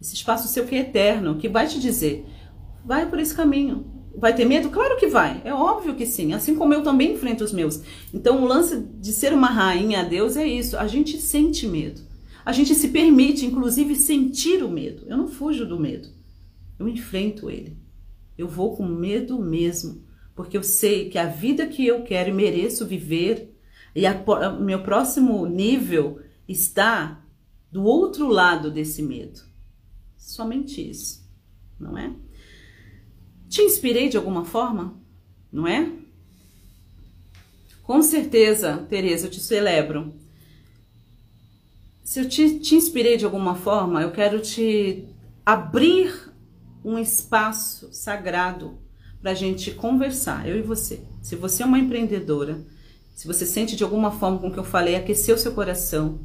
Esse 0.00 0.14
espaço 0.14 0.48
seu 0.48 0.64
que 0.64 0.74
é 0.74 0.78
eterno, 0.78 1.36
que 1.36 1.50
vai 1.50 1.66
te 1.66 1.78
dizer, 1.78 2.24
vai 2.82 3.06
por 3.10 3.18
esse 3.18 3.34
caminho. 3.34 3.92
Vai 4.16 4.34
ter 4.34 4.46
medo? 4.46 4.70
Claro 4.70 4.96
que 4.96 5.06
vai. 5.06 5.42
É 5.44 5.52
óbvio 5.52 5.96
que 5.96 6.06
sim. 6.06 6.32
Assim 6.32 6.54
como 6.54 6.72
eu 6.72 6.82
também 6.82 7.12
enfrento 7.12 7.44
os 7.44 7.52
meus. 7.52 7.82
Então, 8.14 8.42
o 8.42 8.46
lance 8.46 8.82
de 8.98 9.12
ser 9.12 9.34
uma 9.34 9.48
rainha 9.48 10.00
a 10.00 10.04
Deus 10.04 10.34
é 10.34 10.46
isso. 10.46 10.78
A 10.78 10.86
gente 10.86 11.20
sente 11.20 11.66
medo. 11.66 12.07
A 12.48 12.52
gente 12.52 12.74
se 12.74 12.88
permite, 12.88 13.44
inclusive, 13.44 13.94
sentir 13.94 14.64
o 14.64 14.70
medo. 14.70 15.04
Eu 15.06 15.18
não 15.18 15.28
fujo 15.28 15.66
do 15.66 15.78
medo. 15.78 16.08
Eu 16.78 16.88
enfrento 16.88 17.50
ele. 17.50 17.76
Eu 18.38 18.48
vou 18.48 18.74
com 18.74 18.86
medo 18.86 19.38
mesmo, 19.38 20.02
porque 20.34 20.56
eu 20.56 20.62
sei 20.62 21.10
que 21.10 21.18
a 21.18 21.26
vida 21.26 21.66
que 21.66 21.86
eu 21.86 22.04
quero 22.04 22.30
e 22.30 22.32
mereço 22.32 22.86
viver 22.86 23.54
e 23.94 24.04
o 24.06 24.60
meu 24.62 24.82
próximo 24.82 25.44
nível 25.44 26.22
está 26.48 27.22
do 27.70 27.84
outro 27.84 28.26
lado 28.28 28.70
desse 28.70 29.02
medo. 29.02 29.42
Somente 30.16 30.80
isso, 30.80 31.30
não 31.78 31.98
é? 31.98 32.16
Te 33.46 33.60
inspirei 33.60 34.08
de 34.08 34.16
alguma 34.16 34.46
forma, 34.46 34.98
não 35.52 35.66
é? 35.66 35.92
Com 37.82 38.00
certeza, 38.00 38.86
Tereza, 38.88 39.26
eu 39.26 39.30
te 39.30 39.38
celebro 39.38 40.14
se 42.08 42.20
eu 42.20 42.26
te, 42.26 42.58
te 42.58 42.74
inspirei 42.74 43.18
de 43.18 43.26
alguma 43.26 43.54
forma, 43.54 44.00
eu 44.00 44.10
quero 44.10 44.40
te 44.40 45.04
abrir 45.44 46.32
um 46.82 46.98
espaço 46.98 47.90
sagrado 47.92 48.78
para 49.20 49.32
a 49.32 49.34
gente 49.34 49.72
conversar, 49.72 50.48
eu 50.48 50.56
e 50.56 50.62
você. 50.62 51.02
Se 51.20 51.36
você 51.36 51.62
é 51.62 51.66
uma 51.66 51.78
empreendedora, 51.78 52.64
se 53.14 53.26
você 53.26 53.44
sente 53.44 53.76
de 53.76 53.84
alguma 53.84 54.10
forma 54.10 54.38
com 54.38 54.48
o 54.48 54.50
que 54.50 54.58
eu 54.58 54.64
falei, 54.64 54.96
aqueceu 54.96 55.36
seu 55.36 55.52
coração, 55.52 56.20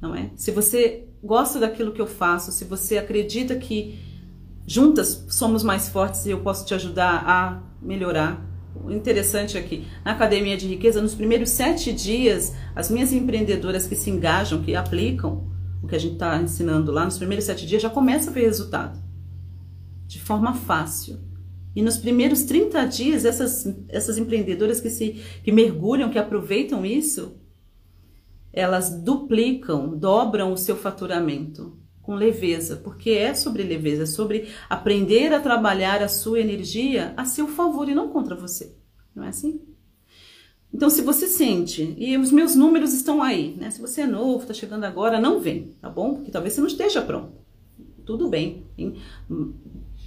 não 0.00 0.14
é? 0.14 0.30
Se 0.34 0.50
você 0.50 1.06
gosta 1.22 1.60
daquilo 1.60 1.92
que 1.92 2.00
eu 2.00 2.06
faço, 2.06 2.50
se 2.50 2.64
você 2.64 2.96
acredita 2.96 3.54
que 3.54 3.98
juntas 4.66 5.26
somos 5.28 5.62
mais 5.62 5.90
fortes 5.90 6.24
e 6.24 6.30
eu 6.30 6.40
posso 6.40 6.64
te 6.64 6.72
ajudar 6.72 7.22
a 7.26 7.62
melhorar. 7.82 8.47
Interessante 8.88 9.58
aqui, 9.58 9.86
na 10.04 10.12
Academia 10.12 10.56
de 10.56 10.66
Riqueza, 10.66 11.02
nos 11.02 11.14
primeiros 11.14 11.50
sete 11.50 11.92
dias, 11.92 12.54
as 12.74 12.90
minhas 12.90 13.12
empreendedoras 13.12 13.86
que 13.86 13.94
se 13.94 14.10
engajam, 14.10 14.62
que 14.62 14.74
aplicam 14.74 15.48
o 15.82 15.86
que 15.86 15.94
a 15.94 15.98
gente 15.98 16.14
está 16.14 16.40
ensinando 16.40 16.90
lá, 16.90 17.04
nos 17.04 17.18
primeiros 17.18 17.44
sete 17.44 17.66
dias 17.66 17.82
já 17.82 17.90
começa 17.90 18.30
a 18.30 18.32
ver 18.32 18.42
resultado. 18.42 18.98
De 20.06 20.20
forma 20.20 20.54
fácil. 20.54 21.20
E 21.76 21.82
nos 21.82 21.98
primeiros 21.98 22.42
30 22.42 22.84
dias, 22.86 23.24
essas, 23.24 23.66
essas 23.88 24.18
empreendedoras 24.18 24.80
que 24.80 24.90
se 24.90 25.22
que 25.44 25.52
mergulham, 25.52 26.10
que 26.10 26.18
aproveitam 26.18 26.84
isso, 26.84 27.36
elas 28.52 28.90
duplicam, 29.02 29.96
dobram 29.96 30.52
o 30.52 30.56
seu 30.56 30.76
faturamento 30.76 31.78
com 32.08 32.14
leveza, 32.14 32.76
porque 32.76 33.10
é 33.10 33.34
sobre 33.34 33.62
leveza, 33.62 34.04
é 34.04 34.06
sobre 34.06 34.48
aprender 34.70 35.30
a 35.34 35.40
trabalhar 35.40 36.02
a 36.02 36.08
sua 36.08 36.40
energia 36.40 37.12
a 37.18 37.26
seu 37.26 37.46
favor 37.46 37.86
e 37.86 37.94
não 37.94 38.08
contra 38.08 38.34
você. 38.34 38.74
Não 39.14 39.24
é 39.24 39.28
assim? 39.28 39.60
Então, 40.72 40.88
se 40.88 41.02
você 41.02 41.26
sente, 41.26 41.94
e 41.98 42.16
os 42.16 42.32
meus 42.32 42.54
números 42.54 42.94
estão 42.94 43.22
aí, 43.22 43.54
né? 43.60 43.70
Se 43.70 43.78
você 43.78 44.00
é 44.00 44.06
novo, 44.06 44.40
está 44.40 44.54
chegando 44.54 44.84
agora, 44.84 45.20
não 45.20 45.38
vem, 45.38 45.76
tá 45.82 45.90
bom? 45.90 46.14
Porque 46.14 46.30
talvez 46.30 46.54
você 46.54 46.62
não 46.62 46.68
esteja 46.68 47.02
pronto. 47.02 47.34
Tudo 48.06 48.26
bem. 48.26 48.64
Hein? 48.78 48.96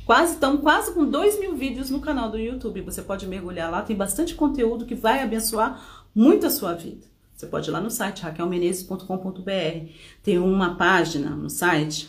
Quase 0.03 0.33
estão 0.33 0.57
quase 0.57 0.95
com 0.95 1.05
2 1.05 1.39
mil 1.39 1.55
vídeos 1.55 1.91
no 1.91 1.99
canal 1.99 2.31
do 2.31 2.39
YouTube. 2.39 2.81
Você 2.81 3.03
pode 3.03 3.27
mergulhar 3.27 3.69
lá, 3.69 3.83
tem 3.83 3.95
bastante 3.95 4.33
conteúdo 4.33 4.87
que 4.87 4.95
vai 4.95 5.21
abençoar 5.21 6.07
muito 6.15 6.47
a 6.47 6.49
sua 6.49 6.73
vida. 6.73 7.05
Você 7.41 7.47
pode 7.47 7.67
ir 7.67 7.71
lá 7.71 7.81
no 7.81 7.89
site 7.89 8.21
raquelmenezes.com.br. 8.21 9.91
Tem 10.21 10.37
uma 10.37 10.75
página 10.75 11.31
no 11.31 11.49
site 11.49 12.07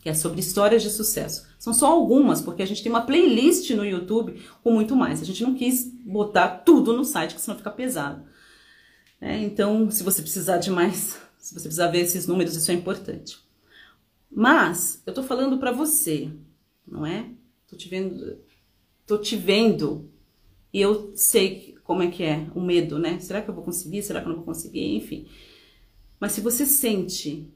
que 0.00 0.08
é 0.08 0.14
sobre 0.14 0.38
histórias 0.38 0.84
de 0.84 0.90
sucesso. 0.90 1.48
São 1.58 1.74
só 1.74 1.90
algumas, 1.90 2.40
porque 2.40 2.62
a 2.62 2.66
gente 2.66 2.80
tem 2.80 2.92
uma 2.92 3.04
playlist 3.04 3.68
no 3.70 3.84
YouTube 3.84 4.40
com 4.62 4.70
muito 4.70 4.94
mais. 4.94 5.20
A 5.20 5.24
gente 5.24 5.42
não 5.42 5.56
quis 5.56 5.84
botar 6.04 6.58
tudo 6.58 6.92
no 6.92 7.04
site, 7.04 7.30
porque 7.30 7.42
senão 7.42 7.58
fica 7.58 7.72
pesado. 7.72 8.24
É, 9.20 9.36
então, 9.36 9.90
se 9.90 10.04
você 10.04 10.22
precisar 10.22 10.58
de 10.58 10.70
mais, 10.70 11.18
se 11.38 11.52
você 11.52 11.62
precisar 11.62 11.88
ver 11.88 12.02
esses 12.02 12.28
números, 12.28 12.54
isso 12.54 12.70
é 12.70 12.74
importante. 12.74 13.40
Mas 14.30 15.02
eu 15.04 15.12
tô 15.12 15.24
falando 15.24 15.58
para 15.58 15.72
você, 15.72 16.30
não 16.86 17.04
é? 17.04 17.28
Tô 17.66 17.76
te 17.76 17.88
vendo, 17.88 18.38
tô 19.04 19.18
te 19.18 19.34
vendo 19.34 20.08
e 20.72 20.80
eu 20.80 21.10
sei 21.16 21.65
como 21.86 22.02
é 22.02 22.08
que 22.08 22.24
é 22.24 22.48
o 22.52 22.60
medo, 22.60 22.98
né? 22.98 23.20
Será 23.20 23.40
que 23.40 23.48
eu 23.48 23.54
vou 23.54 23.62
conseguir? 23.62 24.02
Será 24.02 24.20
que 24.20 24.26
eu 24.26 24.30
não 24.30 24.36
vou 24.38 24.44
conseguir? 24.44 24.96
Enfim. 24.96 25.28
Mas 26.18 26.32
se 26.32 26.40
você 26.40 26.66
sente 26.66 27.48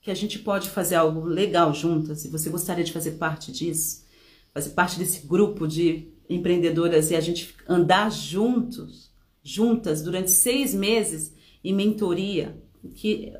que 0.00 0.10
a 0.10 0.14
gente 0.14 0.38
pode 0.38 0.70
fazer 0.70 0.94
algo 0.94 1.20
legal 1.26 1.72
juntas 1.74 2.24
e 2.24 2.28
você 2.28 2.48
gostaria 2.48 2.82
de 2.82 2.92
fazer 2.92 3.12
parte 3.12 3.52
disso, 3.52 4.06
fazer 4.52 4.70
parte 4.70 4.98
desse 4.98 5.26
grupo 5.26 5.68
de 5.68 6.08
empreendedoras 6.28 7.10
e 7.10 7.16
a 7.16 7.20
gente 7.20 7.54
andar 7.68 8.10
juntos, 8.10 9.12
juntas 9.42 10.02
durante 10.02 10.30
seis 10.30 10.72
meses 10.72 11.34
em 11.62 11.74
mentoria, 11.74 12.58
que 12.94 13.30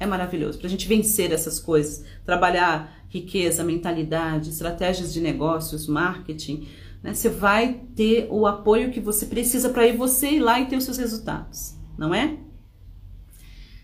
é 0.00 0.06
maravilhoso, 0.06 0.58
para 0.58 0.66
a 0.66 0.70
gente 0.70 0.88
vencer 0.88 1.30
essas 1.30 1.58
coisas, 1.58 2.04
trabalhar 2.24 3.04
riqueza, 3.10 3.62
mentalidade, 3.64 4.48
estratégias 4.48 5.12
de 5.12 5.20
negócios, 5.20 5.86
marketing, 5.86 6.68
né? 7.02 7.14
Você 7.14 7.28
vai 7.28 7.80
ter 7.94 8.28
o 8.30 8.46
apoio 8.46 8.90
que 8.90 9.00
você 9.00 9.26
precisa 9.26 9.68
para 9.70 9.86
ir 9.86 9.96
você 9.96 10.30
ir 10.30 10.40
lá 10.40 10.60
e 10.60 10.66
ter 10.66 10.76
os 10.76 10.84
seus 10.84 10.98
resultados, 10.98 11.74
não 11.96 12.14
é? 12.14 12.38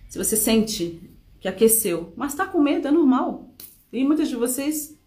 Se 0.08 0.18
você 0.18 0.36
sente 0.36 1.10
que 1.40 1.48
aqueceu, 1.48 2.12
mas 2.16 2.32
está 2.32 2.46
com 2.46 2.60
medo, 2.60 2.86
é 2.86 2.90
normal. 2.90 3.54
E 3.92 4.04
muitos 4.04 4.28
de 4.28 4.36
vocês 4.36 4.98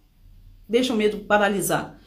deixam 0.67 0.95
o 0.95 0.99
medo 0.99 1.19
paralisar. 1.19 1.97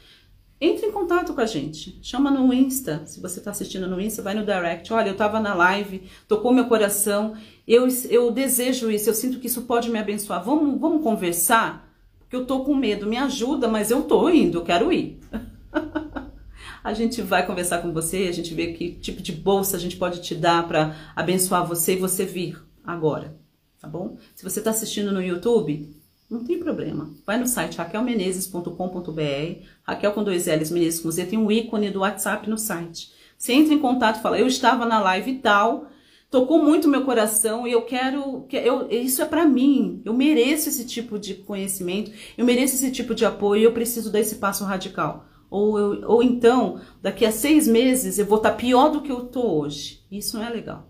Entre 0.61 0.87
em 0.87 0.93
contato 0.93 1.33
com 1.33 1.41
a 1.41 1.47
gente. 1.47 1.99
Chama 2.03 2.31
no 2.31 2.53
Insta. 2.53 3.03
Se 3.07 3.19
você 3.19 3.39
está 3.39 3.51
assistindo 3.51 3.89
no 3.89 3.99
Insta, 3.99 4.21
vai 4.21 4.35
no 4.35 4.45
direct. 4.45 4.93
Olha, 4.93 5.09
eu 5.09 5.13
estava 5.13 5.41
na 5.41 5.55
live, 5.55 6.03
tocou 6.29 6.53
meu 6.53 6.67
coração. 6.67 7.35
Eu, 7.67 7.89
eu 8.11 8.31
desejo 8.31 8.91
isso, 8.91 9.09
eu 9.09 9.15
sinto 9.15 9.41
que 9.41 9.47
isso 9.47 9.63
pode 9.63 9.91
me 9.91 9.99
abençoar. 9.99 10.45
Vamos, 10.45 10.79
vamos 10.79 11.03
conversar? 11.03 11.91
Porque 12.19 12.37
eu 12.37 12.45
tô 12.45 12.63
com 12.63 12.75
medo. 12.75 13.07
Me 13.07 13.17
ajuda, 13.17 13.69
mas 13.69 13.91
eu 13.91 14.03
tô 14.03 14.29
indo, 14.29 14.59
eu 14.59 14.65
quero 14.65 14.93
ir. 14.93 15.19
a 16.83 16.93
gente 16.93 17.23
vai 17.23 17.47
conversar 17.47 17.79
com 17.79 17.93
você, 17.93 18.27
a 18.29 18.33
gente 18.33 18.55
vê 18.55 18.73
que 18.73 18.93
tipo 18.93 19.23
de 19.23 19.33
bolsa 19.33 19.77
a 19.77 19.81
gente 19.81 19.97
pode 19.97 20.21
te 20.23 20.35
dar 20.35 20.67
para 20.67 20.97
abençoar 21.15 21.67
você 21.67 21.95
e 21.95 21.99
você 21.99 22.25
vir 22.25 22.61
agora, 22.85 23.37
tá 23.81 23.89
bom? 23.89 24.17
Se 24.35 24.43
você 24.43 24.61
está 24.61 24.71
assistindo 24.71 25.13
no 25.13 25.23
YouTube, 25.23 25.95
não 26.31 26.45
tem 26.45 26.59
problema. 26.59 27.11
Vai 27.27 27.39
no 27.39 27.47
site 27.47 27.77
raquelmenezes.com.br, 27.77 29.65
Raquel 29.83 30.13
com 30.13 30.23
dois 30.23 30.47
L's, 30.47 30.71
Menezes 30.71 31.01
com 31.01 31.11
Z, 31.11 31.27
tem 31.27 31.39
um 31.39 31.51
ícone 31.51 31.91
do 31.91 32.01
WhatsApp 32.01 32.49
no 32.49 32.57
site. 32.57 33.13
Você 33.37 33.53
entra 33.53 33.75
em 33.75 33.79
contato 33.79 34.19
e 34.19 34.23
fala, 34.23 34.39
eu 34.39 34.47
estava 34.47 34.87
na 34.87 35.01
live 35.01 35.33
e 35.33 35.39
tal, 35.39 35.89
tocou 36.31 36.63
muito 36.63 36.89
meu 36.89 37.05
coração 37.05 37.67
e 37.67 37.73
eu 37.73 37.83
quero 37.83 38.43
que 38.49 38.57
eu 38.57 38.89
isso 38.91 39.21
é 39.21 39.25
para 39.25 39.45
mim. 39.45 40.01
Eu 40.05 40.15
mereço 40.15 40.69
esse 40.69 40.87
tipo 40.87 41.19
de 41.19 41.35
conhecimento, 41.35 42.13
eu 42.39 42.45
mereço 42.45 42.77
esse 42.77 42.93
tipo 42.93 43.15
de 43.15 43.25
apoio, 43.25 43.65
eu 43.65 43.73
preciso 43.73 44.13
dar 44.13 44.21
esse 44.21 44.37
passo 44.37 44.65
radical. 44.65 45.27
Ou, 45.51 45.79
eu, 45.79 46.09
ou 46.09 46.23
então, 46.23 46.81
daqui 47.03 47.27
a 47.27 47.33
seis 47.33 47.67
meses 47.67 48.19
eu 48.19 48.27
vou 48.27 48.39
estar 48.39 48.51
tá 48.51 48.57
pior 48.57 48.91
do 48.91 49.03
que 49.03 49.11
eu 49.11 49.27
tô 49.27 49.61
hoje. 49.61 50.01
Isso 50.11 50.37
não 50.37 50.45
é 50.45 50.51
legal, 50.51 50.89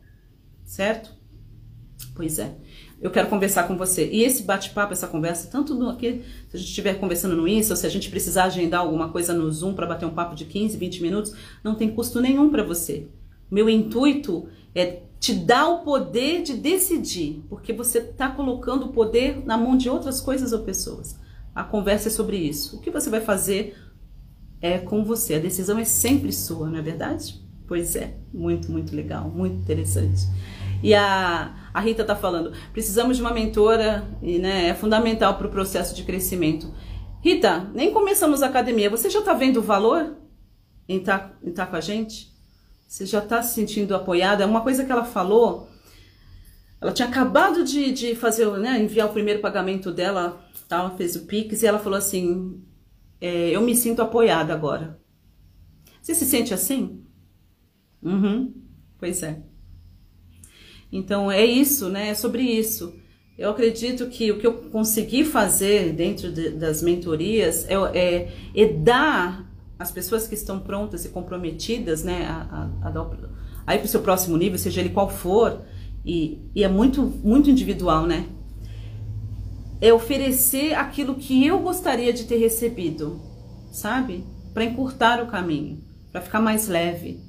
certo? 0.65 1.19
Pois 2.15 2.39
é. 2.39 2.55
Eu 3.01 3.11
quero 3.11 3.29
conversar 3.29 3.67
com 3.67 3.79
você. 3.79 4.11
E 4.13 4.23
esse 4.23 4.43
bate-papo, 4.43 4.93
essa 4.93 5.07
conversa, 5.07 5.49
tanto 5.51 5.75
no, 5.75 5.89
aqui, 5.89 6.23
se 6.51 6.57
a 6.57 6.59
gente 6.59 6.69
estiver 6.69 6.95
conversando 7.01 7.35
no 7.35 7.49
Insta, 7.49 7.73
ou 7.73 7.77
se 7.77 7.87
a 7.87 7.91
gente 7.91 8.11
precisar 8.11 8.45
agendar 8.45 8.81
alguma 8.81 9.09
coisa 9.09 9.33
no 9.33 9.51
Zoom 9.51 9.73
para 9.73 9.87
bater 9.87 10.05
um 10.05 10.15
papo 10.15 10.35
de 10.35 10.45
15, 10.45 10.77
20 10.77 11.03
minutos, 11.03 11.35
não 11.65 11.75
tem 11.75 11.91
custo 11.91 12.21
nenhum 12.21 12.51
para 12.51 12.63
você. 12.63 13.09
Meu 13.51 13.71
intuito 13.71 14.49
é 14.75 15.01
te 15.19 15.35
dar 15.35 15.69
o 15.69 15.79
poder 15.79 16.43
de 16.43 16.55
decidir, 16.55 17.43
porque 17.49 17.73
você 17.73 17.99
está 17.99 18.29
colocando 18.31 18.87
o 18.87 18.93
poder 18.93 19.45
na 19.47 19.57
mão 19.57 19.77
de 19.77 19.89
outras 19.89 20.21
coisas 20.21 20.53
ou 20.53 20.61
pessoas. 20.61 21.19
A 21.55 21.65
conversa 21.65 22.09
é 22.09 22.11
sobre 22.11 22.37
isso. 22.37 22.77
O 22.77 22.81
que 22.81 22.91
você 22.91 23.09
vai 23.09 23.21
fazer 23.21 23.77
é 24.61 24.79
com 24.79 25.05
você. 25.05 25.35
A 25.35 25.39
decisão 25.39 25.79
é 25.79 25.85
sempre 25.85 26.33
sua, 26.33 26.69
não 26.69 26.79
é 26.79 26.83
verdade? 26.83 27.41
Pois 27.67 27.95
é, 27.95 28.17
muito, 28.33 28.71
muito 28.71 28.95
legal, 28.95 29.31
muito 29.31 29.57
interessante. 29.57 30.27
E 30.83 30.95
a, 30.95 31.55
a 31.73 31.81
Rita 31.81 32.03
está 32.03 32.17
falando, 32.17 32.53
precisamos 32.73 33.17
de 33.17 33.23
uma 33.23 33.33
mentora 33.33 34.09
e 34.23 34.39
né, 34.39 34.69
é 34.69 34.75
fundamental 34.75 35.37
para 35.37 35.47
o 35.47 35.51
processo 35.51 35.95
de 35.95 36.03
crescimento. 36.03 36.73
Rita, 37.23 37.71
nem 37.75 37.93
começamos 37.93 38.43
a 38.43 38.47
academia, 38.47 38.91
você 38.91 39.11
já 39.11 39.19
está 39.21 39.35
vendo 39.35 39.59
o 39.59 39.63
valor 39.63 40.17
em 40.89 40.99
estar 40.99 41.19
tá, 41.19 41.51
tá 41.55 41.67
com 41.67 41.77
a 41.77 41.81
gente? 41.81 42.31
Você 42.89 43.07
já 43.07 43.21
está 43.21 43.43
se 43.43 43.55
sentindo 43.55 43.95
apoiada? 43.95 44.43
É 44.43 44.47
uma 44.47 44.63
coisa 44.63 44.85
que 44.85 44.91
ela 44.91 45.05
falou, 45.05 45.69
ela 46.81 46.93
tinha 46.93 47.07
acabado 47.07 47.63
de, 47.63 47.93
de 47.93 48.15
fazer, 48.17 48.51
né, 48.59 48.81
enviar 48.83 49.07
o 49.09 49.13
primeiro 49.13 49.41
pagamento 49.41 49.93
dela, 49.93 50.45
tal, 50.69 50.97
fez 50.97 51.15
o 51.15 51.27
Pix, 51.27 51.63
e 51.63 51.67
ela 51.67 51.79
falou 51.79 51.99
assim, 51.99 52.61
é, 53.21 53.51
eu 53.51 53.61
me 53.61 53.75
sinto 53.75 54.01
apoiada 54.01 54.55
agora. 54.55 55.01
Você 56.01 56.15
se 56.15 56.25
sente 56.25 56.55
assim? 56.55 57.05
Uhum, 58.03 58.55
pois 58.99 59.23
é. 59.23 59.43
Então 60.91 61.31
é 61.31 61.45
isso, 61.45 61.89
né? 61.89 62.09
É 62.09 62.15
sobre 62.15 62.43
isso. 62.43 62.99
Eu 63.39 63.51
acredito 63.51 64.07
que 64.09 64.31
o 64.31 64.39
que 64.39 64.47
eu 64.47 64.53
consegui 64.71 65.25
fazer 65.25 65.93
dentro 65.93 66.31
de, 66.31 66.51
das 66.51 66.83
mentorias 66.83 67.67
é, 67.69 67.75
é, 67.95 68.33
é, 68.55 68.67
dar 68.67 69.51
às 69.79 69.91
pessoas 69.91 70.27
que 70.27 70.35
estão 70.35 70.61
prontas 70.61 71.07
e 71.07 71.09
comprometidas, 71.09 72.05
né, 72.05 72.27
a, 72.27 72.69
a, 72.83 72.89
a 72.89 72.91
dar, 72.91 73.11
aí 73.67 73.79
para 73.79 73.87
o 73.87 73.89
seu 73.89 74.03
próximo 74.03 74.37
nível, 74.37 74.59
seja 74.59 74.81
ele 74.81 74.91
qual 74.91 75.09
for, 75.09 75.63
e, 76.05 76.39
e 76.55 76.63
é 76.63 76.69
muito, 76.69 77.01
muito 77.03 77.49
individual, 77.49 78.07
né? 78.07 78.29
É 79.81 79.93
oferecer 79.93 80.75
aquilo 80.75 81.15
que 81.15 81.47
eu 81.47 81.59
gostaria 81.61 82.13
de 82.13 82.25
ter 82.25 82.37
recebido, 82.37 83.21
sabe? 83.73 84.25
Para 84.53 84.65
encurtar 84.65 85.23
o 85.23 85.27
caminho, 85.27 85.83
para 86.11 86.21
ficar 86.21 86.41
mais 86.41 86.69
leve. 86.69 87.21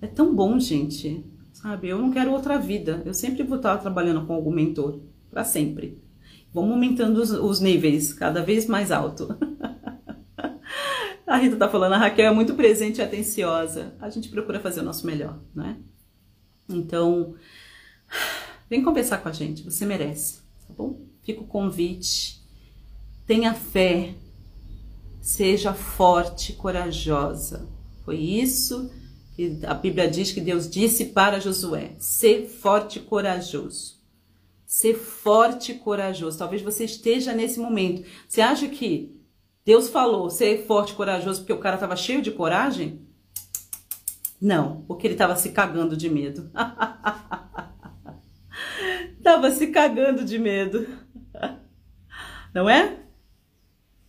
É 0.00 0.06
tão 0.06 0.34
bom, 0.34 0.58
gente, 0.58 1.24
sabe? 1.52 1.88
Eu 1.88 1.98
não 1.98 2.10
quero 2.10 2.32
outra 2.32 2.58
vida. 2.58 3.02
Eu 3.04 3.12
sempre 3.12 3.42
vou 3.42 3.56
estar 3.56 3.76
trabalhando 3.78 4.24
com 4.26 4.32
algum 4.32 4.52
mentor, 4.52 5.00
para 5.30 5.44
sempre. 5.44 6.02
Vamos 6.52 6.72
aumentando 6.72 7.20
os, 7.20 7.30
os, 7.30 7.60
níveis, 7.60 8.12
cada 8.12 8.42
vez 8.42 8.66
mais 8.66 8.90
alto. 8.90 9.36
a 11.26 11.36
Rita 11.36 11.56
tá 11.56 11.68
falando, 11.68 11.92
a 11.92 11.98
Raquel 11.98 12.30
é 12.30 12.34
muito 12.34 12.54
presente 12.54 12.98
e 12.98 13.02
atenciosa. 13.02 13.94
A 14.00 14.08
gente 14.08 14.30
procura 14.30 14.60
fazer 14.60 14.80
o 14.80 14.84
nosso 14.84 15.06
melhor, 15.06 15.38
né? 15.54 15.76
Então, 16.70 17.34
Vem 18.68 18.82
conversar 18.82 19.18
com 19.18 19.28
a 19.28 19.32
gente, 19.32 19.62
você 19.62 19.86
merece, 19.86 20.40
tá 20.66 20.74
bom? 20.76 21.07
Fica 21.28 21.42
o 21.42 21.46
convite. 21.46 22.42
Tenha 23.26 23.52
fé. 23.52 24.14
Seja 25.20 25.74
forte, 25.74 26.54
corajosa. 26.54 27.68
Foi 28.02 28.16
isso 28.16 28.90
que 29.36 29.60
a 29.66 29.74
Bíblia 29.74 30.08
diz 30.10 30.32
que 30.32 30.40
Deus 30.40 30.70
disse 30.70 31.04
para 31.04 31.38
Josué: 31.38 31.94
ser 31.98 32.46
forte 32.46 32.98
e 32.98 33.02
corajoso. 33.02 33.98
Ser 34.64 34.94
forte 34.94 35.72
e 35.72 35.74
corajoso. 35.74 36.38
Talvez 36.38 36.62
você 36.62 36.86
esteja 36.86 37.34
nesse 37.34 37.60
momento. 37.60 38.08
Você 38.26 38.40
acha 38.40 38.66
que 38.66 39.14
Deus 39.66 39.90
falou 39.90 40.30
ser 40.30 40.64
forte 40.64 40.94
e 40.94 40.96
corajoso 40.96 41.40
porque 41.40 41.52
o 41.52 41.60
cara 41.60 41.74
estava 41.74 41.94
cheio 41.94 42.22
de 42.22 42.30
coragem? 42.30 43.06
Não, 44.40 44.80
porque 44.88 45.06
ele 45.06 45.12
estava 45.12 45.36
se 45.36 45.50
cagando 45.50 45.94
de 45.94 46.08
medo. 46.08 46.50
Tava 49.22 49.50
se 49.50 49.66
cagando 49.66 50.24
de 50.24 50.38
medo. 50.38 50.86
Não 52.54 52.68
é? 52.68 52.98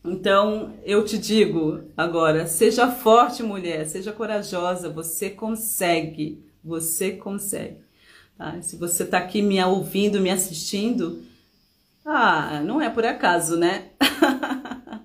Então, 0.04 0.74
eu 0.86 1.04
te 1.04 1.18
digo 1.18 1.84
agora, 1.96 2.48
seja 2.48 2.90
forte, 2.90 3.44
mulher, 3.44 3.86
seja 3.86 4.14
corajosa, 4.14 4.90
você 4.90 5.30
consegue, 5.30 6.44
você 6.64 7.12
consegue. 7.12 7.78
Tá? 8.38 8.62
Se 8.62 8.78
você 8.78 9.04
está 9.04 9.18
aqui 9.18 9.42
me 9.42 9.62
ouvindo, 9.62 10.22
me 10.22 10.30
assistindo, 10.30 11.22
ah, 12.06 12.62
não 12.66 12.82
é 12.82 12.90
por 12.90 13.06
acaso, 13.06 13.58
né? 13.58 13.90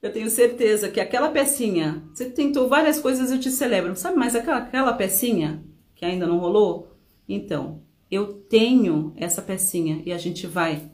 eu 0.00 0.12
tenho 0.12 0.30
certeza 0.30 0.88
que 0.88 1.00
aquela 1.00 1.30
pecinha, 1.30 2.02
você 2.14 2.30
tentou 2.30 2.68
várias 2.68 3.00
coisas, 3.00 3.32
eu 3.32 3.40
te 3.40 3.50
celebro, 3.50 3.96
sabe 3.96 4.16
mais 4.16 4.36
aquela, 4.36 4.58
aquela 4.58 4.92
pecinha 4.92 5.60
que 5.96 6.04
ainda 6.04 6.26
não 6.26 6.38
rolou? 6.38 6.96
Então, 7.28 7.82
eu 8.08 8.32
tenho 8.32 9.12
essa 9.16 9.42
pecinha 9.42 10.02
e 10.06 10.12
a 10.12 10.18
gente 10.18 10.46
vai 10.46 10.88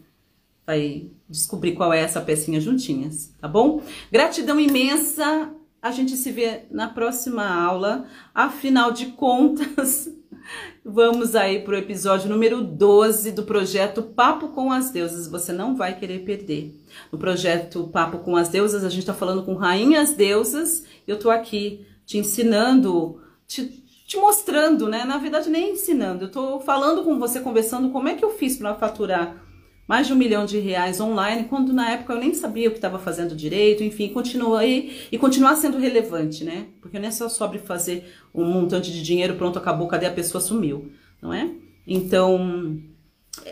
vai 0.66 1.10
descobrir 1.30 1.72
qual 1.72 1.92
é 1.92 2.00
essa 2.00 2.20
pecinha 2.20 2.60
juntinhas, 2.60 3.32
tá 3.40 3.46
bom? 3.46 3.82
Gratidão 4.10 4.58
imensa. 4.58 5.50
A 5.80 5.92
gente 5.92 6.16
se 6.16 6.30
vê 6.30 6.64
na 6.70 6.88
próxima 6.88 7.46
aula. 7.46 8.04
Afinal 8.34 8.92
de 8.92 9.06
contas, 9.06 10.10
vamos 10.84 11.34
aí 11.34 11.60
pro 11.60 11.76
episódio 11.76 12.28
número 12.28 12.60
12 12.60 13.32
do 13.32 13.44
projeto 13.44 14.02
Papo 14.02 14.48
com 14.48 14.72
as 14.72 14.90
Deusas. 14.90 15.28
Você 15.28 15.52
não 15.52 15.76
vai 15.76 15.96
querer 15.98 16.24
perder. 16.24 16.78
No 17.10 17.18
projeto 17.18 17.88
Papo 17.88 18.18
com 18.18 18.36
as 18.36 18.48
Deusas, 18.48 18.84
a 18.84 18.90
gente 18.90 19.06
tá 19.06 19.14
falando 19.14 19.44
com 19.44 19.54
rainhas 19.54 20.12
deusas. 20.12 20.84
Eu 21.06 21.18
tô 21.18 21.30
aqui 21.30 21.86
te 22.04 22.18
ensinando, 22.18 23.20
te 23.46 23.80
te 24.10 24.16
mostrando, 24.16 24.88
né? 24.88 25.04
Na 25.04 25.18
verdade, 25.18 25.48
nem 25.48 25.74
ensinando. 25.74 26.24
Eu 26.24 26.32
tô 26.32 26.58
falando 26.58 27.04
com 27.04 27.16
você, 27.16 27.38
conversando 27.38 27.90
como 27.90 28.08
é 28.08 28.16
que 28.16 28.24
eu 28.24 28.30
fiz 28.30 28.56
para 28.56 28.74
faturar 28.74 29.40
mais 29.90 30.06
de 30.06 30.12
um 30.12 30.16
milhão 30.16 30.46
de 30.46 30.60
reais 30.60 31.00
online, 31.00 31.48
quando 31.48 31.72
na 31.72 31.90
época 31.90 32.12
eu 32.12 32.20
nem 32.20 32.32
sabia 32.32 32.68
o 32.68 32.70
que 32.70 32.78
estava 32.78 32.96
fazendo 32.96 33.34
direito, 33.34 33.82
enfim, 33.82 34.06
continuei 34.10 34.92
e 35.10 35.18
continuar 35.18 35.56
sendo 35.56 35.78
relevante, 35.78 36.44
né? 36.44 36.66
Porque 36.80 36.96
não 36.96 37.08
é 37.08 37.10
só 37.10 37.28
sobre 37.28 37.58
fazer 37.58 38.08
um 38.32 38.44
montante 38.44 38.92
de 38.92 39.02
dinheiro, 39.02 39.34
pronto, 39.34 39.58
acabou, 39.58 39.88
cadê 39.88 40.06
a 40.06 40.12
pessoa 40.12 40.40
sumiu, 40.40 40.92
não 41.20 41.34
é? 41.34 41.50
Então, 41.84 42.80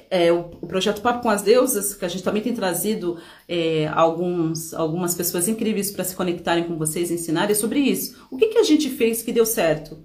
é, 0.09 0.31
o, 0.33 0.51
o, 0.61 0.67
projeto 0.69 1.03
Papo 1.03 1.25
com 1.25 1.29
as 1.29 1.43
Deusas, 1.43 1.93
que 1.93 2.05
a 2.05 2.09
gente 2.09 2.23
também 2.23 2.41
tem 2.41 2.55
trazido 2.55 3.19
é, 3.49 3.89
alguns, 3.93 4.73
algumas 4.73 5.17
pessoas 5.17 5.49
incríveis 5.49 5.91
para 5.91 6.05
se 6.05 6.15
conectarem 6.15 6.63
com 6.63 6.79
vocês, 6.79 7.11
ensinarem, 7.11 7.51
é 7.51 7.55
sobre 7.57 7.81
isso. 7.81 8.17
O 8.31 8.37
que, 8.37 8.47
que 8.47 8.59
a 8.59 8.63
gente 8.63 8.89
fez 8.91 9.25
que 9.25 9.33
deu 9.33 9.45
certo? 9.45 9.99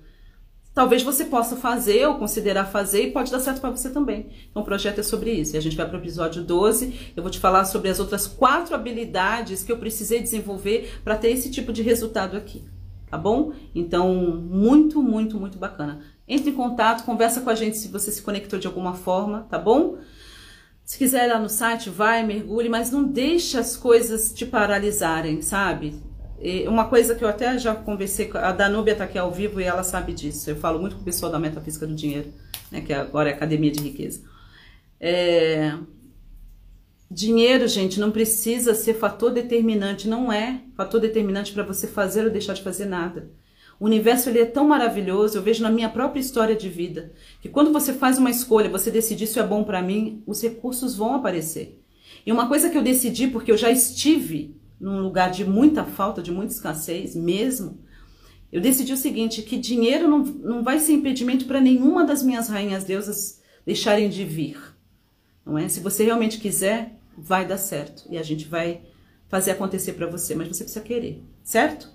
Talvez 0.73 1.03
você 1.03 1.25
possa 1.25 1.55
fazer 1.55 2.07
ou 2.07 2.15
considerar 2.15 2.65
fazer 2.65 3.03
e 3.03 3.11
pode 3.11 3.31
dar 3.31 3.39
certo 3.39 3.61
para 3.61 3.69
você 3.69 3.89
também. 3.89 4.27
Então 4.49 4.63
o 4.63 4.65
projeto 4.65 4.99
é 4.99 5.03
sobre 5.03 5.31
isso. 5.31 5.55
E 5.55 5.57
a 5.57 5.61
gente 5.61 5.77
vai 5.77 5.87
para 5.87 5.97
o 5.97 6.01
episódio 6.01 6.43
12. 6.43 7.11
Eu 7.15 7.21
vou 7.21 7.31
te 7.31 7.39
falar 7.39 7.65
sobre 7.65 7.89
as 7.89 7.99
outras 7.99 8.25
quatro 8.27 8.73
habilidades 8.73 9.63
que 9.63 9.71
eu 9.71 9.77
precisei 9.77 10.21
desenvolver 10.21 10.99
para 11.03 11.17
ter 11.17 11.29
esse 11.29 11.51
tipo 11.51 11.71
de 11.71 11.81
resultado 11.81 12.35
aqui. 12.35 12.63
Tá 13.09 13.17
bom? 13.17 13.53
Então, 13.75 14.11
muito, 14.41 15.01
muito, 15.03 15.39
muito 15.39 15.59
bacana. 15.59 16.01
Entre 16.27 16.49
em 16.49 16.53
contato, 16.53 17.03
conversa 17.03 17.41
com 17.41 17.49
a 17.51 17.55
gente 17.55 17.77
se 17.77 17.87
você 17.89 18.11
se 18.11 18.23
conectou 18.23 18.57
de 18.57 18.65
alguma 18.65 18.95
forma, 18.95 19.45
tá 19.51 19.59
bom? 19.59 19.97
Se 20.83 20.97
quiser 20.97 21.27
ir 21.27 21.33
lá 21.33 21.39
no 21.39 21.47
site, 21.47 21.91
vai, 21.91 22.23
mergulhe, 22.23 22.69
mas 22.69 22.89
não 22.89 23.03
deixe 23.03 23.55
as 23.55 23.77
coisas 23.77 24.33
te 24.33 24.47
paralisarem, 24.47 25.43
sabe? 25.43 25.93
Uma 26.67 26.85
coisa 26.89 27.15
que 27.15 27.23
eu 27.23 27.27
até 27.27 27.57
já 27.57 27.73
conversei, 27.73 28.29
a 28.33 28.51
Danúbia 28.51 28.91
está 28.91 29.05
aqui 29.05 29.17
ao 29.17 29.31
vivo 29.31 29.61
e 29.61 29.63
ela 29.63 29.83
sabe 29.83 30.11
disso. 30.11 30.49
Eu 30.49 30.57
falo 30.57 30.77
muito 30.79 30.95
com 30.95 31.01
o 31.01 31.05
pessoal 31.05 31.31
da 31.31 31.39
Metafísica 31.39 31.87
do 31.87 31.95
Dinheiro, 31.95 32.33
né, 32.69 32.81
que 32.81 32.91
agora 32.91 33.29
é 33.29 33.33
Academia 33.33 33.71
de 33.71 33.81
Riqueza. 33.81 34.21
É... 34.99 35.73
Dinheiro, 37.09 37.67
gente, 37.67 37.99
não 37.99 38.11
precisa 38.11 38.73
ser 38.73 38.95
fator 38.95 39.31
determinante, 39.31 40.07
não 40.07 40.33
é 40.33 40.61
fator 40.75 40.99
determinante 40.99 41.53
para 41.53 41.63
você 41.63 41.87
fazer 41.87 42.25
ou 42.25 42.29
deixar 42.31 42.53
de 42.53 42.63
fazer 42.63 42.85
nada. 42.85 43.29
O 43.79 43.85
universo 43.85 44.29
ele 44.29 44.39
é 44.39 44.45
tão 44.45 44.67
maravilhoso, 44.67 45.37
eu 45.37 45.41
vejo 45.41 45.63
na 45.63 45.69
minha 45.69 45.89
própria 45.89 46.19
história 46.19 46.55
de 46.55 46.69
vida, 46.69 47.11
que 47.41 47.49
quando 47.49 47.71
você 47.71 47.93
faz 47.93 48.17
uma 48.17 48.29
escolha, 48.29 48.69
você 48.69 48.89
decide 48.89 49.25
isso 49.25 49.39
é 49.39 49.43
bom 49.43 49.63
para 49.63 49.81
mim, 49.81 50.23
os 50.25 50.41
recursos 50.41 50.95
vão 50.95 51.13
aparecer. 51.15 51.79
E 52.25 52.31
uma 52.31 52.47
coisa 52.47 52.69
que 52.69 52.77
eu 52.77 52.81
decidi, 52.81 53.27
porque 53.27 53.51
eu 53.51 53.57
já 53.57 53.69
estive 53.69 54.55
num 54.79 55.01
lugar 55.01 55.31
de 55.31 55.45
muita 55.45 55.83
falta, 55.83 56.21
de 56.21 56.31
muita 56.31 56.53
escassez 56.53 57.15
mesmo, 57.15 57.79
eu 58.51 58.61
decidi 58.61 58.93
o 58.93 58.97
seguinte, 58.97 59.41
que 59.41 59.57
dinheiro 59.57 60.07
não, 60.07 60.19
não 60.19 60.63
vai 60.63 60.79
ser 60.79 60.93
impedimento 60.93 61.45
para 61.45 61.59
nenhuma 61.59 62.05
das 62.05 62.21
minhas 62.21 62.49
rainhas 62.49 62.83
deusas 62.83 63.41
deixarem 63.65 64.09
de 64.09 64.23
vir. 64.23 64.57
Não 65.43 65.57
é? 65.57 65.67
Se 65.67 65.79
você 65.79 66.03
realmente 66.03 66.39
quiser, 66.39 66.99
vai 67.17 67.47
dar 67.47 67.57
certo 67.57 68.03
e 68.11 68.17
a 68.17 68.23
gente 68.23 68.47
vai 68.47 68.81
fazer 69.27 69.51
acontecer 69.51 69.93
para 69.93 70.05
você, 70.05 70.35
mas 70.35 70.47
você 70.47 70.63
precisa 70.63 70.85
querer, 70.85 71.23
certo? 71.43 71.89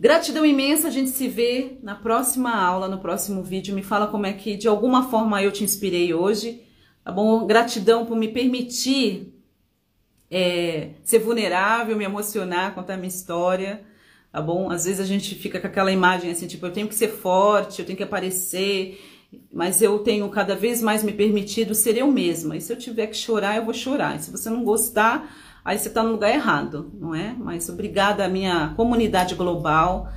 Gratidão 0.00 0.46
imensa, 0.46 0.88
a 0.88 0.90
gente 0.90 1.10
se 1.10 1.28
vê 1.28 1.78
na 1.82 1.94
próxima 1.94 2.54
aula, 2.54 2.88
no 2.88 2.98
próximo 2.98 3.42
vídeo. 3.42 3.74
Me 3.74 3.82
fala 3.82 4.06
como 4.06 4.24
é 4.24 4.32
que 4.32 4.56
de 4.56 4.68
alguma 4.68 5.10
forma 5.10 5.42
eu 5.42 5.52
te 5.52 5.64
inspirei 5.64 6.14
hoje, 6.14 6.62
tá 7.04 7.12
bom? 7.12 7.46
Gratidão 7.46 8.06
por 8.06 8.16
me 8.16 8.28
permitir 8.28 9.35
é, 10.30 10.90
ser 11.02 11.18
vulnerável, 11.20 11.96
me 11.96 12.04
emocionar, 12.04 12.74
contar 12.74 12.96
minha 12.96 13.08
história, 13.08 13.82
tá 14.32 14.40
bom? 14.40 14.70
Às 14.70 14.84
vezes 14.84 15.00
a 15.00 15.04
gente 15.04 15.34
fica 15.34 15.60
com 15.60 15.66
aquela 15.66 15.92
imagem 15.92 16.30
assim, 16.30 16.46
tipo, 16.46 16.66
eu 16.66 16.72
tenho 16.72 16.88
que 16.88 16.94
ser 16.94 17.08
forte, 17.08 17.80
eu 17.80 17.86
tenho 17.86 17.96
que 17.96 18.02
aparecer, 18.02 19.00
mas 19.52 19.82
eu 19.82 19.98
tenho 20.00 20.28
cada 20.28 20.54
vez 20.54 20.82
mais 20.82 21.02
me 21.02 21.12
permitido 21.12 21.74
ser 21.74 21.96
eu 21.96 22.10
mesma. 22.10 22.56
E 22.56 22.60
se 22.60 22.72
eu 22.72 22.76
tiver 22.76 23.06
que 23.08 23.16
chorar, 23.16 23.56
eu 23.56 23.64
vou 23.64 23.74
chorar. 23.74 24.16
E 24.16 24.20
se 24.20 24.30
você 24.30 24.50
não 24.50 24.64
gostar, 24.64 25.32
aí 25.64 25.78
você 25.78 25.88
está 25.88 26.02
no 26.02 26.12
lugar 26.12 26.32
errado, 26.32 26.90
não 26.98 27.14
é? 27.14 27.34
Mas 27.38 27.68
obrigada 27.68 28.24
à 28.24 28.28
minha 28.28 28.72
comunidade 28.76 29.34
global 29.34 30.08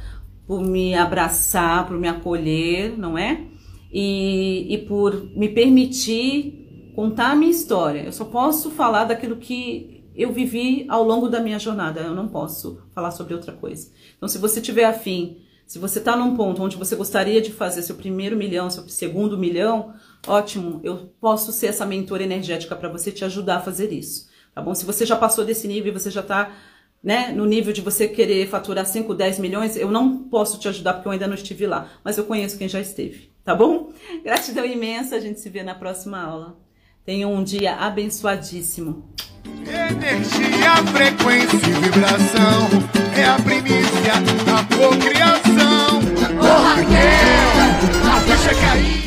por 0.47 0.61
me 0.61 0.95
abraçar, 0.95 1.87
por 1.87 1.97
me 1.97 2.07
acolher, 2.07 2.97
não 2.97 3.17
é? 3.17 3.45
E, 3.91 4.73
e 4.73 4.77
por 4.79 5.29
me 5.35 5.49
permitir 5.49 6.91
contar 6.95 7.31
a 7.31 7.35
minha 7.35 7.51
história. 7.51 8.01
Eu 8.01 8.11
só 8.11 8.25
posso 8.25 8.71
falar 8.71 9.05
daquilo 9.05 9.37
que 9.37 9.98
eu 10.15 10.31
vivi 10.31 10.85
ao 10.89 11.03
longo 11.03 11.29
da 11.29 11.39
minha 11.39 11.59
jornada, 11.59 12.01
eu 12.01 12.15
não 12.15 12.27
posso 12.27 12.81
falar 12.93 13.11
sobre 13.11 13.33
outra 13.33 13.53
coisa. 13.53 13.91
Então, 14.17 14.27
se 14.27 14.37
você 14.37 14.59
tiver 14.59 14.85
afim, 14.85 15.41
se 15.65 15.77
você 15.77 15.99
está 15.99 16.15
num 16.15 16.35
ponto 16.35 16.63
onde 16.63 16.75
você 16.75 16.95
gostaria 16.95 17.39
de 17.41 17.51
fazer 17.51 17.83
seu 17.83 17.95
primeiro 17.95 18.35
milhão, 18.35 18.69
seu 18.69 18.89
segundo 18.89 19.37
milhão, 19.37 19.93
ótimo, 20.27 20.81
eu 20.83 21.13
posso 21.21 21.51
ser 21.51 21.67
essa 21.67 21.85
mentora 21.85 22.23
energética 22.23 22.75
para 22.75 22.89
você 22.89 23.11
te 23.11 23.23
ajudar 23.23 23.57
a 23.57 23.61
fazer 23.61 23.93
isso, 23.93 24.27
tá 24.53 24.61
bom? 24.61 24.73
Se 24.73 24.83
você 24.83 25.05
já 25.05 25.15
passou 25.15 25.45
desse 25.45 25.67
nível 25.67 25.91
e 25.91 25.99
você 25.99 26.09
já 26.09 26.21
está 26.21 26.51
né, 27.03 27.31
no 27.31 27.45
nível 27.45 27.71
de 27.71 27.81
você 27.81 28.07
querer 28.07 28.47
faturar 28.47 28.85
5, 28.85 29.13
10 29.13 29.39
milhões, 29.39 29.77
eu 29.77 29.91
não 29.91 30.23
posso 30.23 30.59
te 30.59 30.67
ajudar 30.67 30.95
porque 30.95 31.07
eu 31.07 31.11
ainda 31.11 31.27
não 31.27 31.35
estive 31.35 31.67
lá, 31.67 31.87
mas 32.03 32.17
eu 32.17 32.25
conheço 32.25 32.57
quem 32.57 32.67
já 32.67 32.81
esteve, 32.81 33.31
tá 33.43 33.53
bom? 33.53 33.91
Gratidão 34.23 34.65
imensa, 34.65 35.15
a 35.15 35.19
gente 35.19 35.39
se 35.39 35.49
vê 35.49 35.61
na 35.61 35.75
próxima 35.75 36.19
aula. 36.19 36.57
Tenham 37.05 37.33
um 37.33 37.43
dia 37.43 37.75
abençoadíssimo. 37.75 39.13
Energia, 39.45 40.75
frequência 40.91 41.57
e 41.57 41.73
vibração 41.73 42.69
é 43.15 43.25
a 43.25 43.35
primícia 43.35 44.13
da 44.45 44.63
cocriação. 44.75 45.99
Ô 46.39 46.63
Raquel, 46.63 48.11
a 48.11 48.19
ficha 48.21 48.55
caiu. 48.55 48.99